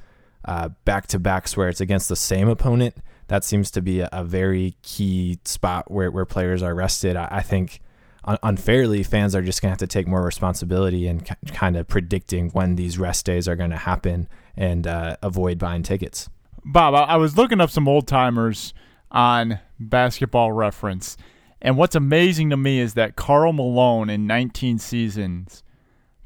back 0.85 1.07
to 1.07 1.19
backs 1.19 1.55
where 1.55 1.69
it's 1.69 1.81
against 1.81 2.09
the 2.09 2.15
same 2.15 2.49
opponent 2.49 2.95
that 3.27 3.43
seems 3.43 3.71
to 3.71 3.81
be 3.81 4.01
a, 4.01 4.23
very 4.23 4.75
key 4.81 5.39
spot 5.45 5.89
where, 5.89 6.11
where 6.11 6.25
players 6.25 6.61
are 6.61 6.75
rested. 6.75 7.15
I, 7.15 7.27
I 7.31 7.41
think 7.41 7.81
un- 8.25 8.37
unfairly, 8.43 9.03
fans 9.03 9.35
are 9.35 9.41
just 9.41 9.61
going 9.61 9.69
to 9.69 9.73
have 9.73 9.77
to 9.79 9.87
take 9.87 10.07
more 10.07 10.23
responsibility 10.23 11.07
in 11.07 11.21
k- 11.21 11.35
kind 11.47 11.77
of 11.77 11.87
predicting 11.87 12.49
when 12.49 12.75
these 12.75 12.97
rest 12.97 13.25
days 13.25 13.47
are 13.47 13.55
going 13.55 13.71
to 13.71 13.77
happen 13.77 14.27
and 14.55 14.87
uh, 14.87 15.17
avoid 15.21 15.57
buying 15.57 15.83
tickets. 15.83 16.29
Bob, 16.65 16.95
I, 16.95 17.17
was 17.17 17.37
looking 17.37 17.59
up 17.59 17.69
some 17.69 17.87
old 17.87 18.07
timers 18.07 18.73
on 19.11 19.59
basketball 19.79 20.51
reference. 20.51 21.17
And 21.61 21.77
what's 21.77 21.95
amazing 21.95 22.49
to 22.49 22.57
me 22.57 22.79
is 22.79 22.93
that 22.93 23.15
Karl 23.15 23.53
Malone 23.53 24.09
in 24.09 24.27
19 24.27 24.79
seasons 24.79 25.63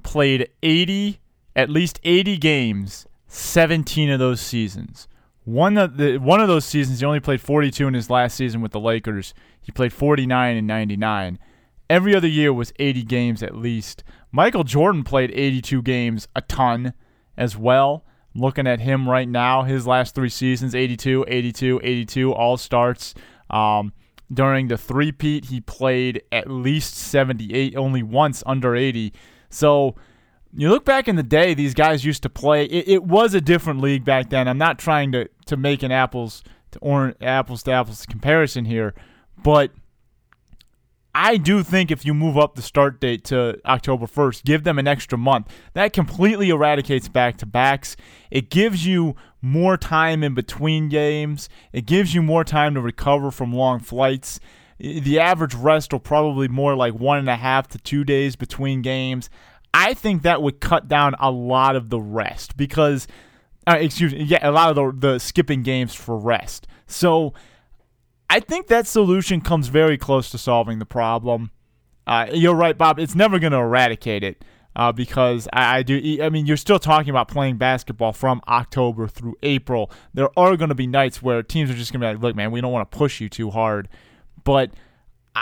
played 0.03 0.49
80, 0.63 1.19
at 1.55 1.69
least 1.69 1.99
80 2.03 2.37
games, 2.37 3.07
17 3.27 4.09
of 4.09 4.19
those 4.19 4.41
seasons. 4.41 5.07
One 5.47 5.77
of 5.77 5.95
the 5.95 6.17
one 6.17 6.41
of 6.41 6.49
those 6.49 6.65
seasons, 6.65 6.99
he 6.99 7.05
only 7.05 7.21
played 7.21 7.39
42 7.39 7.87
in 7.87 7.93
his 7.93 8.09
last 8.09 8.35
season 8.35 8.59
with 8.59 8.73
the 8.73 8.81
Lakers. 8.81 9.33
He 9.61 9.71
played 9.71 9.93
49 9.93 10.57
in 10.57 10.67
99. 10.67 11.39
Every 11.89 12.13
other 12.13 12.27
year 12.27 12.51
was 12.51 12.73
80 12.79 13.03
games 13.03 13.41
at 13.41 13.55
least. 13.55 14.03
Michael 14.29 14.65
Jordan 14.65 15.05
played 15.05 15.31
82 15.33 15.81
games, 15.83 16.27
a 16.35 16.41
ton 16.41 16.91
as 17.37 17.55
well. 17.55 18.03
Looking 18.35 18.67
at 18.67 18.81
him 18.81 19.07
right 19.07 19.29
now, 19.29 19.63
his 19.63 19.87
last 19.87 20.13
three 20.13 20.27
seasons 20.27 20.75
82, 20.75 21.23
82, 21.29 21.79
82, 21.81 22.33
all 22.33 22.57
starts. 22.57 23.15
Um, 23.49 23.93
during 24.29 24.67
the 24.67 24.77
three-peat, 24.77 25.45
he 25.45 25.61
played 25.61 26.23
at 26.29 26.51
least 26.51 26.93
78, 26.95 27.77
only 27.77 28.03
once 28.03 28.43
under 28.45 28.75
80. 28.75 29.13
So 29.49 29.95
you 30.55 30.69
look 30.69 30.85
back 30.85 31.07
in 31.07 31.15
the 31.15 31.23
day, 31.23 31.53
these 31.53 31.73
guys 31.73 32.05
used 32.05 32.23
to 32.23 32.29
play. 32.29 32.65
It, 32.65 32.87
it, 32.87 33.03
was 33.03 33.33
a 33.33 33.41
different 33.41 33.81
league 33.81 34.05
back 34.05 34.29
then. 34.29 34.47
I'm 34.47 34.57
not 34.57 34.79
trying 34.79 35.11
to, 35.11 35.29
to 35.45 35.57
make 35.57 35.83
an 35.83 35.91
apples 35.91 36.43
to 36.71 36.79
orange, 36.79 37.15
apples 37.21 37.63
to 37.63 37.71
apples 37.71 38.05
comparison 38.05 38.65
here, 38.65 38.93
but 39.43 39.71
I 41.19 41.37
do 41.37 41.63
think 41.63 41.89
if 41.89 42.05
you 42.05 42.13
move 42.13 42.37
up 42.37 42.53
the 42.53 42.61
start 42.61 43.01
date 43.01 43.23
to 43.25 43.59
October 43.65 44.05
1st, 44.05 44.43
give 44.43 44.63
them 44.63 44.77
an 44.77 44.87
extra 44.87 45.17
month. 45.17 45.51
That 45.73 45.91
completely 45.91 46.49
eradicates 46.49 47.09
back 47.09 47.37
to 47.37 47.47
backs. 47.47 47.95
It 48.29 48.51
gives 48.51 48.85
you 48.85 49.15
more 49.41 49.77
time 49.77 50.23
in 50.23 50.35
between 50.35 50.89
games. 50.89 51.49
It 51.73 51.87
gives 51.87 52.13
you 52.13 52.21
more 52.21 52.43
time 52.43 52.75
to 52.75 52.81
recover 52.81 53.31
from 53.31 53.51
long 53.51 53.79
flights. 53.79 54.39
The 54.77 55.19
average 55.19 55.55
rest 55.55 55.91
will 55.91 55.99
probably 55.99 56.47
more 56.47 56.75
like 56.75 56.93
one 56.93 57.17
and 57.17 57.29
a 57.29 57.35
half 57.35 57.67
to 57.69 57.79
two 57.79 58.03
days 58.03 58.35
between 58.35 58.83
games. 58.83 59.31
I 59.79 59.93
think 59.93 60.23
that 60.23 60.41
would 60.41 60.59
cut 60.59 60.87
down 60.87 61.15
a 61.19 61.29
lot 61.29 61.75
of 61.75 61.91
the 61.91 61.99
rest 62.01 62.57
because, 62.57 63.07
uh, 63.67 63.77
excuse 63.79 64.11
me, 64.11 64.23
yeah, 64.23 64.39
a 64.41 64.49
lot 64.49 64.75
of 64.75 64.75
the, 64.75 65.09
the 65.11 65.19
skipping 65.19 65.61
games 65.61 65.93
for 65.93 66.17
rest. 66.17 66.65
So 66.87 67.35
I 68.27 68.39
think 68.39 68.67
that 68.67 68.87
solution 68.87 69.39
comes 69.39 69.67
very 69.67 69.95
close 69.95 70.31
to 70.31 70.39
solving 70.39 70.79
the 70.79 70.85
problem. 70.87 71.51
Uh, 72.07 72.25
you're 72.33 72.55
right, 72.55 72.75
Bob. 72.75 72.97
It's 72.97 73.13
never 73.13 73.37
going 73.37 73.51
to 73.51 73.59
eradicate 73.59 74.23
it 74.23 74.43
uh, 74.75 74.91
because 74.91 75.47
I, 75.53 75.77
I, 75.77 75.83
do. 75.83 76.23
I 76.23 76.29
mean, 76.29 76.47
you're 76.47 76.57
still 76.57 76.79
talking 76.79 77.11
about 77.11 77.27
playing 77.27 77.57
basketball 77.57 78.13
from 78.13 78.41
October 78.47 79.07
through 79.07 79.35
April. 79.43 79.91
There 80.15 80.29
are 80.39 80.57
going 80.57 80.69
to 80.69 80.75
be 80.75 80.87
nights 80.87 81.21
where 81.21 81.43
teams 81.43 81.69
are 81.69 81.75
just 81.75 81.93
going 81.93 82.01
to 82.01 82.07
be 82.07 82.13
like, 82.13 82.23
"Look, 82.23 82.35
man, 82.35 82.49
we 82.49 82.61
don't 82.61 82.71
want 82.71 82.89
to 82.89 82.97
push 82.97 83.21
you 83.21 83.29
too 83.29 83.51
hard," 83.51 83.89
but 84.43 84.71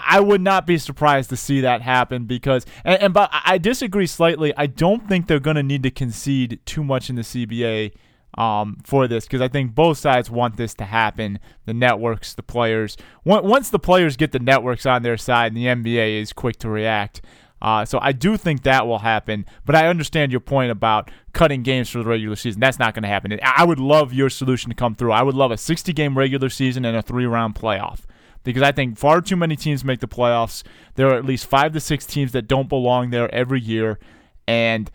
I 0.05 0.19
would 0.19 0.41
not 0.41 0.65
be 0.67 0.77
surprised 0.77 1.29
to 1.29 1.37
see 1.37 1.61
that 1.61 1.81
happen 1.81 2.25
because, 2.25 2.65
and, 2.83 3.01
and 3.01 3.13
but 3.13 3.29
I 3.31 3.57
disagree 3.57 4.07
slightly. 4.07 4.53
I 4.57 4.67
don't 4.67 5.07
think 5.07 5.27
they're 5.27 5.39
going 5.39 5.55
to 5.55 5.63
need 5.63 5.83
to 5.83 5.91
concede 5.91 6.59
too 6.65 6.83
much 6.83 7.09
in 7.09 7.15
the 7.15 7.21
CBA 7.21 7.93
um, 8.37 8.77
for 8.83 9.07
this 9.07 9.25
because 9.25 9.41
I 9.41 9.47
think 9.47 9.73
both 9.73 9.97
sides 9.97 10.29
want 10.29 10.57
this 10.57 10.73
to 10.75 10.85
happen. 10.85 11.39
The 11.65 11.73
networks, 11.73 12.33
the 12.33 12.43
players. 12.43 12.97
Once 13.23 13.69
the 13.69 13.79
players 13.79 14.17
get 14.17 14.31
the 14.31 14.39
networks 14.39 14.85
on 14.85 15.03
their 15.03 15.17
side, 15.17 15.53
the 15.53 15.65
NBA 15.65 16.21
is 16.21 16.33
quick 16.33 16.57
to 16.57 16.69
react. 16.69 17.21
Uh, 17.61 17.85
so 17.85 17.97
I 18.01 18.11
do 18.11 18.37
think 18.37 18.63
that 18.63 18.85
will 18.85 18.99
happen, 18.99 19.45
but 19.65 19.75
I 19.75 19.87
understand 19.87 20.31
your 20.31 20.41
point 20.41 20.71
about 20.71 21.09
cutting 21.33 21.63
games 21.63 21.89
for 21.89 21.99
the 21.99 22.05
regular 22.05 22.35
season. 22.35 22.59
That's 22.59 22.77
not 22.77 22.93
going 22.93 23.03
to 23.03 23.09
happen. 23.09 23.39
I 23.41 23.63
would 23.63 23.79
love 23.79 24.13
your 24.13 24.29
solution 24.29 24.69
to 24.69 24.75
come 24.75 24.93
through. 24.93 25.13
I 25.13 25.23
would 25.23 25.35
love 25.35 25.51
a 25.51 25.57
60 25.57 25.91
game 25.93 26.17
regular 26.17 26.49
season 26.49 26.85
and 26.85 26.97
a 26.97 27.01
three 27.01 27.25
round 27.25 27.55
playoff 27.55 28.01
because 28.45 28.63
I 28.63 28.71
think 28.71 28.97
far 28.97 29.19
too 29.19 29.35
many 29.35 29.57
teams 29.57 29.83
make 29.83 29.99
the 29.99 30.07
playoffs. 30.07 30.63
There 30.93 31.09
are 31.09 31.15
at 31.15 31.25
least 31.25 31.47
five 31.47 31.73
to 31.73 31.81
six 31.81 32.05
teams 32.05 32.31
that 32.31 32.47
don't 32.47 32.69
belong 32.69 33.09
there 33.09 33.33
every 33.35 33.59
year, 33.59 33.99
and 34.47 34.89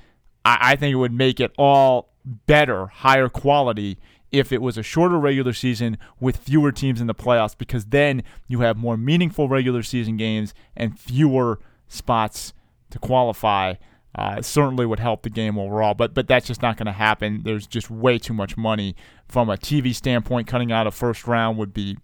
I, 0.46 0.72
I 0.72 0.76
think 0.76 0.94
it 0.94 0.96
would 0.96 1.12
make 1.12 1.38
it 1.40 1.52
all 1.58 2.08
better, 2.24 2.86
higher 2.86 3.28
quality 3.28 3.98
if 4.32 4.52
it 4.52 4.62
was 4.62 4.78
a 4.78 4.82
shorter 4.82 5.18
regular 5.18 5.52
season 5.52 5.98
with 6.20 6.36
fewer 6.36 6.70
teams 6.72 7.00
in 7.00 7.06
the 7.06 7.14
playoffs 7.14 7.58
because 7.58 7.86
then 7.86 8.22
you 8.46 8.60
have 8.60 8.76
more 8.76 8.96
meaningful 8.96 9.48
regular 9.48 9.82
season 9.82 10.16
games 10.16 10.54
and 10.76 10.98
fewer 10.98 11.58
spots 11.88 12.52
to 12.90 12.98
qualify. 12.98 13.74
Uh, 14.12 14.42
certainly 14.42 14.84
would 14.84 14.98
help 14.98 15.22
the 15.22 15.30
game 15.30 15.56
overall, 15.56 15.94
but 15.94 16.14
but 16.14 16.26
that's 16.26 16.46
just 16.46 16.62
not 16.62 16.76
going 16.76 16.86
to 16.86 16.92
happen. 16.92 17.42
There's 17.44 17.64
just 17.64 17.90
way 17.90 18.18
too 18.18 18.34
much 18.34 18.56
money 18.56 18.96
from 19.28 19.48
a 19.48 19.56
TV 19.56 19.94
standpoint. 19.94 20.48
Cutting 20.48 20.72
out 20.72 20.88
a 20.88 20.90
first 20.90 21.28
round 21.28 21.56
would 21.58 21.72
be 21.72 21.96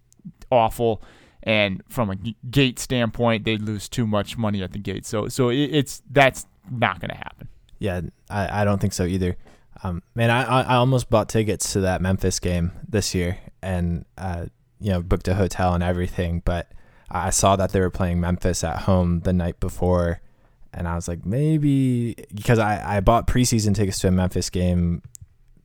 awful, 0.49 1.03
and 1.47 1.81
from 1.87 2.09
a 2.09 2.15
gate 2.51 2.77
standpoint, 2.77 3.45
they'd 3.45 3.61
lose 3.61 3.87
too 3.87 4.05
much 4.05 4.37
money 4.37 4.61
at 4.61 4.73
the 4.73 4.79
gate. 4.79 5.05
So 5.05 5.29
so 5.29 5.49
it's 5.49 6.03
that's 6.11 6.45
not 6.69 6.99
going 6.99 7.09
to 7.09 7.15
happen. 7.15 7.47
Yeah, 7.79 8.01
I, 8.29 8.61
I 8.61 8.65
don't 8.65 8.79
think 8.79 8.91
so 8.91 9.05
either. 9.05 9.37
Um, 9.81 10.03
man, 10.13 10.29
I 10.29 10.43
I 10.43 10.75
almost 10.75 11.09
bought 11.09 11.29
tickets 11.29 11.71
to 11.73 11.79
that 11.81 12.01
Memphis 12.01 12.39
game 12.41 12.73
this 12.87 13.15
year, 13.15 13.37
and 13.61 14.03
uh, 14.17 14.47
you 14.81 14.91
know 14.91 15.01
booked 15.01 15.29
a 15.29 15.35
hotel 15.35 15.73
and 15.73 15.83
everything, 15.83 16.41
but 16.43 16.69
I 17.09 17.29
saw 17.29 17.55
that 17.55 17.71
they 17.71 17.79
were 17.79 17.89
playing 17.89 18.19
Memphis 18.19 18.65
at 18.65 18.79
home 18.79 19.21
the 19.21 19.31
night 19.31 19.61
before, 19.61 20.19
and 20.73 20.85
I 20.85 20.95
was 20.95 21.07
like, 21.07 21.25
maybe 21.25 22.15
because 22.35 22.59
I, 22.59 22.97
I 22.97 22.99
bought 22.99 23.25
preseason 23.25 23.73
tickets 23.73 23.99
to 23.99 24.09
a 24.09 24.11
Memphis 24.11 24.49
game 24.49 25.01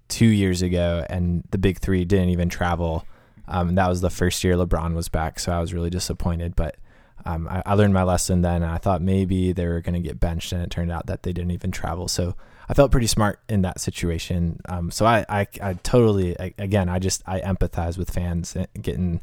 two 0.07 0.27
years 0.27 0.63
ago, 0.63 1.05
and 1.11 1.43
the 1.51 1.59
big 1.59 1.81
three 1.81 2.05
didn't 2.05 2.29
even 2.29 2.49
travel. 2.49 3.05
Um, 3.49 3.75
that 3.75 3.89
was 3.89 4.01
the 4.01 4.11
first 4.11 4.43
year 4.45 4.55
LeBron 4.55 4.95
was 4.95 5.09
back, 5.09 5.39
so 5.41 5.53
I 5.53 5.61
was 5.61 5.75
really 5.75 5.91
disappointed. 5.91 6.57
But 6.57 6.77
um, 7.25 7.49
I, 7.49 7.63
I, 7.67 7.75
learned 7.75 7.95
my 7.95 8.03
lesson 8.03 8.43
then, 8.43 8.63
and 8.63 8.73
I 8.73 8.79
thought 8.79 9.03
maybe 9.03 9.53
they 9.53 9.67
were 9.67 9.81
going 9.81 9.95
to 9.95 10.01
get 10.01 10.21
benched, 10.21 10.53
and 10.53 10.63
it 10.63 10.71
turned 10.71 10.91
out 10.91 11.07
that 11.07 11.23
they 11.23 11.33
didn't 11.33 11.51
even 11.53 11.71
travel. 11.71 12.09
So 12.09 12.35
I 12.69 12.75
felt 12.75 12.91
pretty 12.91 13.07
smart 13.07 13.41
in 13.49 13.63
that 13.63 13.81
situation. 13.81 14.61
Um, 14.69 14.91
so 14.91 15.07
I, 15.07 15.25
I, 15.29 15.47
I 15.61 15.75
totally, 15.75 16.39
I, 16.39 16.55
again, 16.59 16.89
I 16.89 16.99
just 16.99 17.23
I 17.27 17.41
empathize 17.41 17.99
with 17.99 18.11
fans 18.11 18.57
eh, 18.57 18.67
getting 18.81 19.21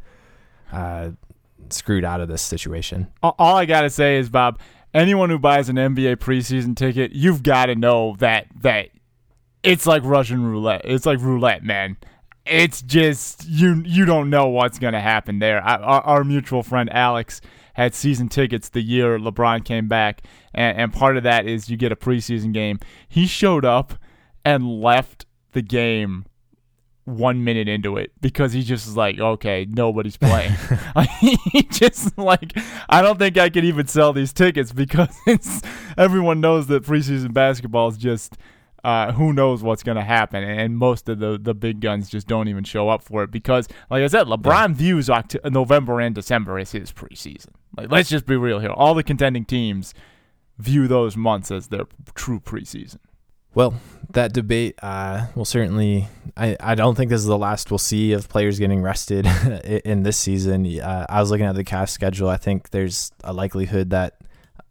uh, 0.71 1.11
screwed 1.69 2.05
out 2.05 2.21
of 2.21 2.27
this 2.27 2.41
situation. 2.41 3.07
All 3.23 3.55
I 3.55 3.65
gotta 3.65 3.89
say 3.89 4.17
is, 4.17 4.29
Bob, 4.29 4.59
anyone 4.93 5.29
who 5.29 5.39
buys 5.39 5.69
an 5.69 5.75
NBA 5.75 6.17
preseason 6.17 6.75
ticket, 6.75 7.11
you've 7.11 7.43
got 7.43 7.67
to 7.67 7.75
know 7.75 8.15
that 8.19 8.47
that 8.61 8.89
it's 9.63 9.85
like 9.85 10.03
Russian 10.03 10.45
roulette. 10.45 10.81
It's 10.85 11.05
like 11.05 11.19
roulette, 11.19 11.63
man. 11.63 11.97
It's 12.49 12.81
just 12.81 13.47
you 13.47 13.83
you 13.85 14.05
don't 14.05 14.29
know 14.29 14.47
what's 14.47 14.79
gonna 14.79 15.01
happen 15.01 15.39
there. 15.39 15.63
I, 15.63 15.75
our, 15.75 16.01
our, 16.01 16.23
mutual 16.23 16.63
friend 16.63 16.91
Alex 16.91 17.41
had 17.73 17.93
season 17.93 18.27
tickets 18.27 18.69
the 18.69 18.81
year 18.81 19.19
LeBron 19.19 19.63
came 19.63 19.87
back, 19.87 20.21
and, 20.53 20.77
and 20.77 20.93
part 20.93 21.17
of 21.17 21.23
that 21.23 21.45
is 21.45 21.69
you 21.69 21.77
get 21.77 21.91
a 21.91 21.95
preseason 21.95 22.53
game. 22.53 22.79
He 23.07 23.27
showed 23.27 23.65
up 23.65 23.93
and 24.43 24.81
left 24.81 25.25
the 25.51 25.61
game 25.61 26.25
one 27.17 27.43
minute 27.43 27.67
into 27.67 27.97
it 27.97 28.11
because 28.21 28.53
he 28.53 28.63
just 28.63 28.87
is 28.87 28.95
like, 28.95 29.19
okay, 29.19 29.65
nobody's 29.69 30.17
playing. 30.17 30.53
he 31.19 31.63
just 31.63 32.17
like, 32.17 32.53
I 32.87 33.01
don't 33.01 33.19
think 33.19 33.37
I 33.37 33.49
could 33.49 33.65
even 33.65 33.87
sell 33.87 34.13
these 34.13 34.33
tickets 34.33 34.71
because 34.71 35.15
it's 35.27 35.61
everyone 35.97 36.41
knows 36.41 36.67
that 36.67 36.83
preseason 36.83 37.33
basketball 37.33 37.89
is 37.89 37.97
just. 37.97 38.37
Uh, 38.83 39.11
who 39.11 39.33
knows 39.33 39.61
what's 39.61 39.83
going 39.83 39.97
to 39.97 40.03
happen? 40.03 40.43
And 40.43 40.77
most 40.77 41.09
of 41.09 41.19
the, 41.19 41.37
the 41.41 41.53
big 41.53 41.81
guns 41.81 42.09
just 42.09 42.27
don't 42.27 42.47
even 42.47 42.63
show 42.63 42.89
up 42.89 43.03
for 43.03 43.23
it 43.23 43.31
because, 43.31 43.67
like 43.89 44.03
I 44.03 44.07
said, 44.07 44.27
LeBron 44.27 44.69
yeah. 44.69 44.73
views 44.73 45.07
Oct- 45.07 45.51
November 45.51 45.99
and 45.99 46.15
December 46.15 46.57
as 46.59 46.71
his 46.71 46.91
preseason. 46.91 47.49
Like, 47.77 47.91
let's 47.91 48.09
just 48.09 48.25
be 48.25 48.35
real 48.35 48.59
here. 48.59 48.71
All 48.71 48.93
the 48.93 49.03
contending 49.03 49.45
teams 49.45 49.93
view 50.57 50.87
those 50.87 51.17
months 51.17 51.51
as 51.51 51.67
their 51.67 51.85
true 52.15 52.39
preseason. 52.39 52.99
Well, 53.53 53.73
that 54.11 54.33
debate 54.33 54.75
uh, 54.81 55.27
will 55.35 55.45
certainly. 55.45 56.07
I, 56.37 56.55
I 56.59 56.75
don't 56.75 56.95
think 56.95 57.09
this 57.09 57.19
is 57.21 57.27
the 57.27 57.37
last 57.37 57.71
we'll 57.71 57.79
see 57.79 58.13
of 58.13 58.29
players 58.29 58.59
getting 58.59 58.81
rested 58.81 59.25
in 59.85 60.03
this 60.03 60.17
season. 60.17 60.79
Uh, 60.79 61.05
I 61.09 61.19
was 61.19 61.31
looking 61.31 61.47
at 61.47 61.55
the 61.55 61.65
Cavs 61.65 61.89
schedule. 61.89 62.29
I 62.29 62.37
think 62.37 62.69
there's 62.69 63.11
a 63.23 63.33
likelihood 63.33 63.89
that 63.89 64.21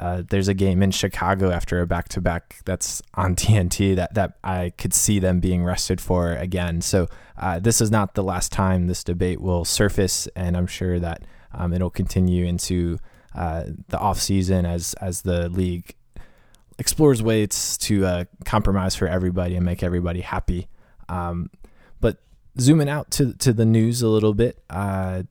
uh, 0.01 0.23
there's 0.29 0.49
a 0.49 0.55
game 0.55 0.83
in 0.83 0.91
Chicago 0.91 1.51
after 1.51 1.81
a 1.81 1.87
back 1.87 2.09
to 2.11 2.21
back 2.21 2.57
that's 2.65 3.03
on 3.15 3.35
TNT 3.37 3.97
that, 3.97 4.15
that 4.15 4.39
I 4.45 4.73
could 4.79 4.95
see 4.95 5.19
them 5.19 5.41
being 5.41 5.65
rested 5.65 6.01
for 6.01 6.33
again. 6.33 6.81
So 6.81 7.09
uh, 7.37 7.59
this 7.59 7.81
is 7.81 7.91
not 7.91 8.15
the 8.15 8.23
last 8.23 8.53
time 8.53 8.87
this 8.87 9.03
debate 9.05 9.41
will 9.41 9.65
surface, 9.65 10.27
and 10.37 10.57
I'm 10.57 10.67
sure 10.67 10.99
that 10.99 11.25
um, 11.53 11.73
it'll 11.73 11.91
continue 11.91 12.45
into 12.45 12.99
uh, 13.35 13.65
the 13.89 13.99
off 13.99 14.21
season 14.21 14.67
as 14.67 14.95
as 14.95 15.23
the 15.23 15.49
league 15.49 15.95
explores 16.79 17.23
ways 17.23 17.77
to 17.79 18.07
uh, 18.07 18.25
compromise 18.45 18.95
for 18.95 19.07
everybody 19.07 19.57
and 19.57 19.65
make 19.65 19.83
everybody 19.83 20.21
happy. 20.21 20.69
Um, 21.09 21.51
but 22.01 22.19
zooming 22.59 22.89
out 22.89 23.11
to 23.13 23.35
to 23.35 23.53
the 23.53 23.67
news 23.67 24.03
a 24.03 24.09
little 24.09 24.35
bit, 24.35 24.63
uh, 24.71 25.25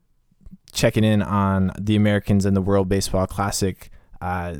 checking 0.72 1.04
in 1.04 1.22
on 1.22 1.72
the 1.78 1.96
Americans 1.96 2.44
and 2.44 2.56
the 2.56 2.62
World 2.62 2.88
Baseball 2.88 3.26
Classic. 3.26 3.90
Uh, 4.20 4.56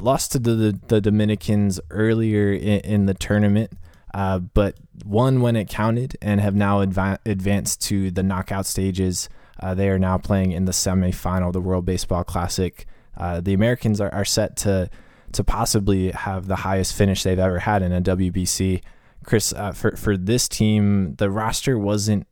lost 0.00 0.32
to 0.32 0.38
the, 0.38 0.78
the 0.88 1.00
Dominicans 1.00 1.80
earlier 1.90 2.52
in, 2.52 2.80
in 2.80 3.06
the 3.06 3.14
tournament, 3.14 3.72
uh, 4.14 4.38
but 4.38 4.76
won 5.04 5.40
when 5.40 5.56
it 5.56 5.68
counted 5.68 6.16
and 6.22 6.40
have 6.40 6.54
now 6.54 6.84
adva- 6.84 7.18
advanced 7.26 7.82
to 7.82 8.10
the 8.10 8.22
knockout 8.22 8.66
stages. 8.66 9.28
Uh, 9.60 9.74
they 9.74 9.88
are 9.88 9.98
now 9.98 10.18
playing 10.18 10.52
in 10.52 10.64
the 10.64 10.72
semifinal, 10.72 11.52
the 11.52 11.60
World 11.60 11.84
Baseball 11.84 12.24
Classic. 12.24 12.86
Uh, 13.16 13.40
the 13.40 13.54
Americans 13.54 14.00
are, 14.00 14.12
are 14.12 14.24
set 14.24 14.56
to 14.56 14.90
to 15.32 15.42
possibly 15.42 16.12
have 16.12 16.46
the 16.46 16.56
highest 16.56 16.94
finish 16.94 17.22
they've 17.22 17.38
ever 17.38 17.58
had 17.58 17.82
in 17.82 17.92
a 17.92 18.00
WBC. 18.00 18.82
Chris, 19.24 19.52
uh, 19.52 19.72
for 19.72 19.96
for 19.96 20.16
this 20.16 20.48
team, 20.48 21.14
the 21.16 21.30
roster 21.30 21.78
wasn't 21.78 22.26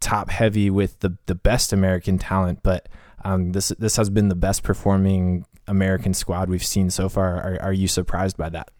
top 0.00 0.30
heavy 0.30 0.70
with 0.70 1.00
the 1.00 1.16
the 1.26 1.34
best 1.34 1.72
American 1.72 2.18
talent, 2.18 2.60
but 2.62 2.88
um, 3.24 3.52
this 3.52 3.68
this 3.78 3.96
has 3.96 4.10
been 4.10 4.28
the 4.28 4.34
best 4.34 4.62
performing 4.62 5.46
American 5.72 6.14
squad 6.14 6.48
we've 6.48 6.64
seen 6.64 6.90
so 6.90 7.08
far. 7.08 7.36
Are, 7.36 7.58
are 7.62 7.72
you 7.72 7.88
surprised 7.88 8.36
by 8.36 8.48
that? 8.50 8.70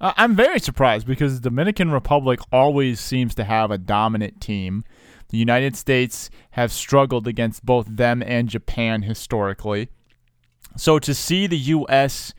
Uh, 0.00 0.12
I'm 0.16 0.34
very 0.34 0.58
surprised 0.60 1.06
because 1.06 1.40
the 1.40 1.48
Dominican 1.48 1.90
Republic 1.90 2.40
always 2.52 3.00
seems 3.00 3.34
to 3.36 3.44
have 3.44 3.70
a 3.70 3.78
dominant 3.78 4.40
team. 4.40 4.84
The 5.30 5.38
United 5.38 5.76
States 5.76 6.28
have 6.52 6.72
struggled 6.72 7.26
against 7.26 7.64
both 7.64 7.86
them 7.88 8.22
and 8.22 8.48
Japan 8.48 9.02
historically. 9.02 9.88
So 10.76 10.98
to 10.98 11.14
see 11.14 11.46
the 11.46 11.58
U.S 11.58 12.34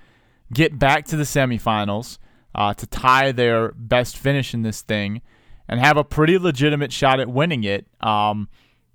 get 0.53 0.77
back 0.77 1.05
to 1.05 1.15
the 1.15 1.23
semifinals 1.23 2.17
uh, 2.55 2.73
to 2.75 2.87
tie 2.87 3.31
their 3.31 3.71
best 3.71 4.17
finish 4.17 4.53
in 4.53 4.61
this 4.61 4.81
thing 4.81 5.21
and 5.67 5.79
have 5.79 5.97
a 5.97 6.03
pretty 6.03 6.37
legitimate 6.37 6.91
shot 6.91 7.19
at 7.19 7.27
winning 7.27 7.63
it. 7.63 7.87
Um, 8.01 8.47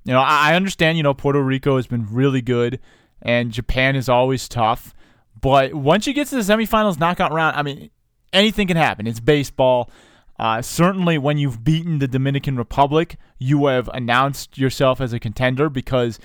you 0.04 0.12
know, 0.12 0.20
I, 0.20 0.52
I 0.52 0.54
understand, 0.54 0.96
you 0.96 1.02
know, 1.02 1.14
Puerto 1.14 1.42
Rico 1.42 1.76
has 1.76 1.86
been 1.86 2.06
really 2.10 2.42
good 2.42 2.78
and 3.20 3.50
Japan 3.50 3.96
is 3.96 4.08
always 4.08 4.48
tough. 4.48 4.94
But 5.40 5.74
once 5.74 6.06
you 6.06 6.12
get 6.12 6.26
to 6.28 6.36
the 6.36 6.42
semifinals 6.42 6.98
knockout 6.98 7.32
round, 7.32 7.56
I 7.56 7.62
mean, 7.62 7.90
anything 8.32 8.66
can 8.66 8.76
happen. 8.76 9.06
It's 9.06 9.20
baseball. 9.20 9.90
Uh, 10.38 10.62
certainly, 10.62 11.18
when 11.18 11.36
you've 11.38 11.64
beaten 11.64 11.98
the 11.98 12.08
Dominican 12.08 12.56
Republic, 12.56 13.16
you 13.38 13.66
have 13.66 13.88
announced 13.92 14.56
yourself 14.56 15.00
as 15.00 15.12
a 15.12 15.18
contender 15.18 15.68
because 15.68 16.18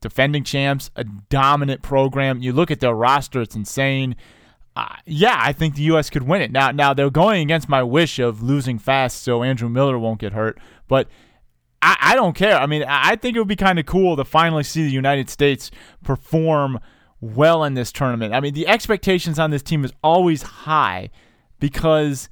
defending 0.00 0.44
champs, 0.44 0.90
a 0.96 1.04
dominant 1.04 1.82
program. 1.82 2.40
You 2.40 2.52
look 2.52 2.70
at 2.70 2.80
their 2.80 2.94
roster; 2.94 3.42
it's 3.42 3.56
insane. 3.56 4.14
uh, 4.76 4.96
yeah, 5.06 5.36
I 5.40 5.52
think 5.52 5.74
the 5.74 5.82
U.S. 5.84 6.10
could 6.10 6.24
win 6.24 6.42
it. 6.42 6.52
Now, 6.52 6.70
now 6.70 6.92
they're 6.92 7.10
going 7.10 7.42
against 7.42 7.68
my 7.68 7.82
wish 7.82 8.18
of 8.18 8.42
losing 8.42 8.78
fast, 8.78 9.22
so 9.22 9.42
Andrew 9.42 9.68
Miller 9.70 9.98
won't 9.98 10.20
get 10.20 10.32
hurt. 10.32 10.58
But 10.86 11.08
I, 11.80 11.96
I 12.00 12.14
don't 12.14 12.34
care. 12.36 12.56
I 12.56 12.66
mean, 12.66 12.84
I 12.86 13.16
think 13.16 13.36
it 13.36 13.38
would 13.40 13.48
be 13.48 13.56
kind 13.56 13.78
of 13.78 13.86
cool 13.86 14.16
to 14.16 14.24
finally 14.24 14.64
see 14.64 14.84
the 14.84 14.90
United 14.90 15.30
States 15.30 15.70
perform 16.04 16.78
well 17.20 17.64
in 17.64 17.74
this 17.74 17.92
tournament. 17.92 18.34
I 18.34 18.40
mean, 18.40 18.54
the 18.54 18.66
expectations 18.66 19.38
on 19.38 19.50
this 19.50 19.62
team 19.62 19.84
is 19.84 19.92
always 20.02 20.42
high 20.42 21.10
because 21.58 22.28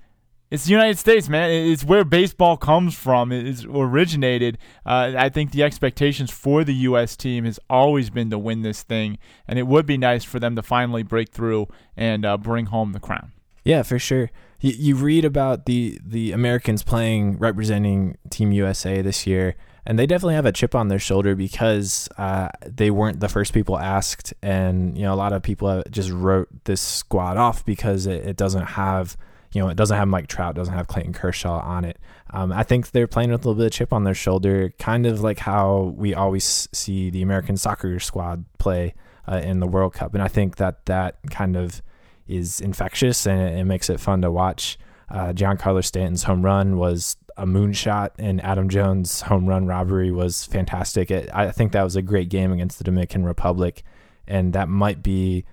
it's 0.50 0.66
the 0.66 0.70
United 0.70 0.98
States, 0.98 1.28
man. 1.28 1.50
It's 1.50 1.84
where 1.84 2.04
baseball 2.04 2.56
comes 2.56 2.94
from. 2.94 3.32
It's 3.32 3.64
originated. 3.64 4.58
Uh, 4.86 5.12
I 5.16 5.28
think 5.28 5.50
the 5.50 5.62
expectations 5.62 6.30
for 6.30 6.62
the 6.62 6.74
U.S. 6.74 7.16
team 7.16 7.44
has 7.44 7.58
always 7.68 8.10
been 8.10 8.30
to 8.30 8.38
win 8.38 8.62
this 8.62 8.82
thing, 8.82 9.18
and 9.48 9.58
it 9.58 9.66
would 9.66 9.86
be 9.86 9.98
nice 9.98 10.22
for 10.22 10.38
them 10.38 10.54
to 10.56 10.62
finally 10.62 11.02
break 11.02 11.30
through 11.30 11.66
and 11.96 12.24
uh, 12.24 12.36
bring 12.36 12.66
home 12.66 12.92
the 12.92 13.00
crown. 13.00 13.32
Yeah, 13.64 13.82
for 13.82 13.98
sure. 13.98 14.30
You, 14.60 14.72
you 14.76 14.94
read 14.94 15.24
about 15.24 15.66
the 15.66 15.98
the 16.04 16.32
Americans 16.32 16.82
playing 16.82 17.38
representing 17.38 18.16
Team 18.30 18.52
USA 18.52 19.02
this 19.02 19.26
year, 19.26 19.56
and 19.86 19.98
they 19.98 20.06
definitely 20.06 20.34
have 20.34 20.46
a 20.46 20.52
chip 20.52 20.74
on 20.74 20.88
their 20.88 20.98
shoulder 20.98 21.34
because 21.34 22.08
uh, 22.18 22.48
they 22.66 22.90
weren't 22.90 23.20
the 23.20 23.28
first 23.28 23.52
people 23.52 23.78
asked, 23.78 24.34
and 24.42 24.96
you 24.96 25.04
know 25.04 25.14
a 25.14 25.16
lot 25.16 25.32
of 25.32 25.42
people 25.42 25.82
just 25.90 26.10
wrote 26.10 26.48
this 26.64 26.80
squad 26.80 27.36
off 27.36 27.64
because 27.64 28.06
it, 28.06 28.26
it 28.26 28.36
doesn't 28.36 28.64
have 28.64 29.16
you 29.54 29.60
know, 29.60 29.68
it 29.68 29.76
doesn't 29.76 29.96
have 29.96 30.08
Mike 30.08 30.26
Trout, 30.26 30.56
doesn't 30.56 30.74
have 30.74 30.88
Clayton 30.88 31.12
Kershaw 31.12 31.60
on 31.60 31.84
it. 31.84 31.98
Um, 32.30 32.52
I 32.52 32.64
think 32.64 32.90
they're 32.90 33.06
playing 33.06 33.30
with 33.30 33.44
a 33.44 33.48
little 33.48 33.58
bit 33.58 33.66
of 33.66 33.72
chip 33.72 33.92
on 33.92 34.02
their 34.02 34.14
shoulder, 34.14 34.74
kind 34.80 35.06
of 35.06 35.20
like 35.20 35.38
how 35.38 35.94
we 35.96 36.12
always 36.12 36.68
see 36.72 37.08
the 37.08 37.22
American 37.22 37.56
soccer 37.56 38.00
squad 38.00 38.44
play 38.58 38.94
uh, 39.28 39.36
in 39.36 39.60
the 39.60 39.68
World 39.68 39.94
Cup. 39.94 40.12
And 40.12 40.22
I 40.22 40.28
think 40.28 40.56
that 40.56 40.84
that 40.86 41.18
kind 41.30 41.56
of 41.56 41.82
is 42.26 42.60
infectious 42.60 43.26
and 43.26 43.40
it, 43.40 43.60
it 43.60 43.64
makes 43.64 43.88
it 43.88 44.00
fun 44.00 44.22
to 44.22 44.30
watch. 44.30 44.76
Uh, 45.08 45.32
Giancarlo 45.32 45.84
Stanton's 45.84 46.24
home 46.24 46.44
run 46.44 46.76
was 46.76 47.16
a 47.36 47.46
moonshot, 47.46 48.10
and 48.18 48.42
Adam 48.44 48.68
Jones' 48.68 49.22
home 49.22 49.46
run 49.46 49.66
robbery 49.66 50.10
was 50.10 50.44
fantastic. 50.44 51.10
It, 51.10 51.30
I 51.32 51.50
think 51.50 51.72
that 51.72 51.82
was 51.82 51.96
a 51.96 52.02
great 52.02 52.28
game 52.28 52.52
against 52.52 52.78
the 52.78 52.84
Dominican 52.84 53.24
Republic, 53.24 53.82
and 54.26 54.52
that 54.52 54.68
might 54.68 55.02
be 55.02 55.44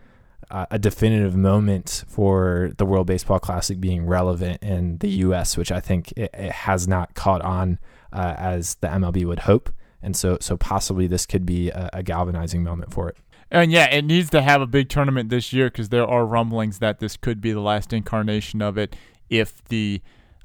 uh, 0.50 0.66
a 0.70 0.78
definitive 0.78 1.36
moment 1.36 2.04
for 2.08 2.72
the 2.78 2.86
World 2.86 3.08
Baseball 3.08 3.40
Classic 3.40 3.80
being 3.80 4.06
relevant 4.06 4.62
in 4.62 4.98
the 4.98 5.10
U.S., 5.10 5.58
which 5.58 5.72
I 5.72 5.80
think 5.80 6.12
it, 6.14 6.30
it 6.34 6.52
has 6.52 6.88
not 6.88 7.14
caught 7.16 7.42
on 7.42 7.80
uh, 8.14 8.36
as 8.38 8.76
the 8.76 8.88
MLB 8.88 9.26
would 9.26 9.40
hope, 9.40 9.70
and 10.02 10.16
so 10.16 10.38
so 10.42 10.58
possibly 10.58 11.08
this 11.08 11.26
could 11.26 11.46
be 11.46 11.70
a, 11.70 11.90
a 11.94 12.04
galvanizing 12.04 12.64
moment 12.64 12.94
for 12.94 13.10
it. 13.10 13.18
And 13.50 13.72
yeah, 13.72 13.94
it 13.94 14.06
needs 14.06 14.30
to 14.30 14.42
have 14.42 14.62
a 14.62 14.68
big 14.68 14.88
tournament 14.88 15.30
this 15.30 15.52
year 15.52 15.70
because 15.70 15.90
there 15.90 16.08
are 16.08 16.26
rumblings 16.26 16.80
that 16.80 17.00
this 17.00 17.18
could 17.18 17.42
be 17.42 17.52
the 17.52 17.60
last 17.60 17.92
incarnation 17.92 18.62
of 18.62 18.78
it 18.78 18.96
if 19.30 19.64
the 19.66 20.02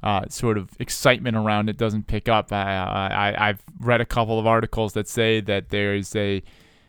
uh, 0.07 0.25
sort 0.29 0.57
of 0.57 0.71
excitement 0.79 1.37
around 1.37 1.69
it 1.69 1.77
doesn't 1.77 2.07
pick 2.07 2.29
up. 2.29 2.53
I, 2.53 2.77
I, 2.77 3.49
I've 3.49 3.61
read 3.81 4.01
a 4.01 4.05
couple 4.05 4.39
of 4.39 4.47
articles 4.47 4.93
that 4.93 5.09
say 5.09 5.41
that 5.41 5.71
there 5.71 5.97
is 5.97 6.15
a 6.15 6.45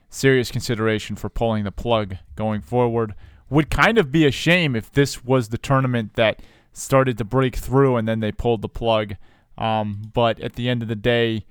serious 0.08 0.51
consideration 0.51 1.15
for 1.15 1.27
pulling 1.27 1.63
the 1.63 1.71
plug 1.71 2.17
going 2.36 2.62
forward. 2.62 3.15
Would 3.49 3.71
kind 3.71 3.97
of 3.97 4.12
be 4.12 4.27
a 4.27 4.32
shame 4.32 4.75
if 4.75 4.91
this 4.91 5.23
was 5.25 5.49
the 5.49 5.58
tournament 5.58 6.13
that 6.13 6.43
started 6.73 7.17
to 7.17 7.25
break 7.25 7.56
through 7.56 7.95
and 7.95 8.08
then 8.08 8.19
they 8.19 8.32
pulled 8.32 8.62
the 8.62 8.69
plug. 8.69 9.15
Um, 9.58 10.12
but 10.13 10.39
at 10.39 10.53
the 10.53 10.69
end 10.69 10.84
of 10.84 10.88
the 10.88 10.95
day, 10.95 11.47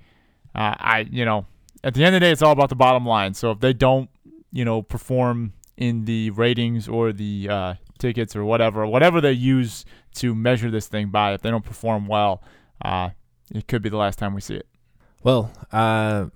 uh, 0.55 0.75
I 0.79 1.05
you 1.11 1.25
know 1.25 1.47
at 1.83 1.95
the 1.95 2.05
end 2.05 2.15
of 2.15 2.21
the 2.21 2.27
day, 2.27 2.31
it's 2.31 2.41
all 2.41 2.53
about 2.53 2.69
the 2.69 2.75
bottom 2.75 3.05
line. 3.05 3.33
So 3.33 3.51
if 3.51 3.59
they 3.59 3.73
don't 3.73 4.09
you 4.53 4.63
know 4.63 4.83
perform 4.83 5.51
in 5.75 6.05
the 6.05 6.29
ratings 6.29 6.87
or 6.87 7.11
the 7.11 7.49
uh, 7.49 7.73
tickets 7.99 8.37
or 8.37 8.45
whatever, 8.45 8.87
whatever 8.87 9.19
they 9.19 9.33
use 9.33 9.83
to 10.17 10.35
measure 10.35 10.69
this 10.69 10.87
thing 10.87 11.09
by, 11.09 11.33
if 11.33 11.41
they 11.41 11.49
don't 11.49 11.65
perform 11.65 12.07
well, 12.07 12.41
uh, 12.83 13.09
it 13.53 13.67
could 13.67 13.81
be 13.81 13.89
the 13.89 13.97
last 13.97 14.19
time 14.19 14.33
we 14.33 14.41
see 14.41 14.55
it. 14.55 14.67
Well, 15.23 15.51
uh, 15.71 16.27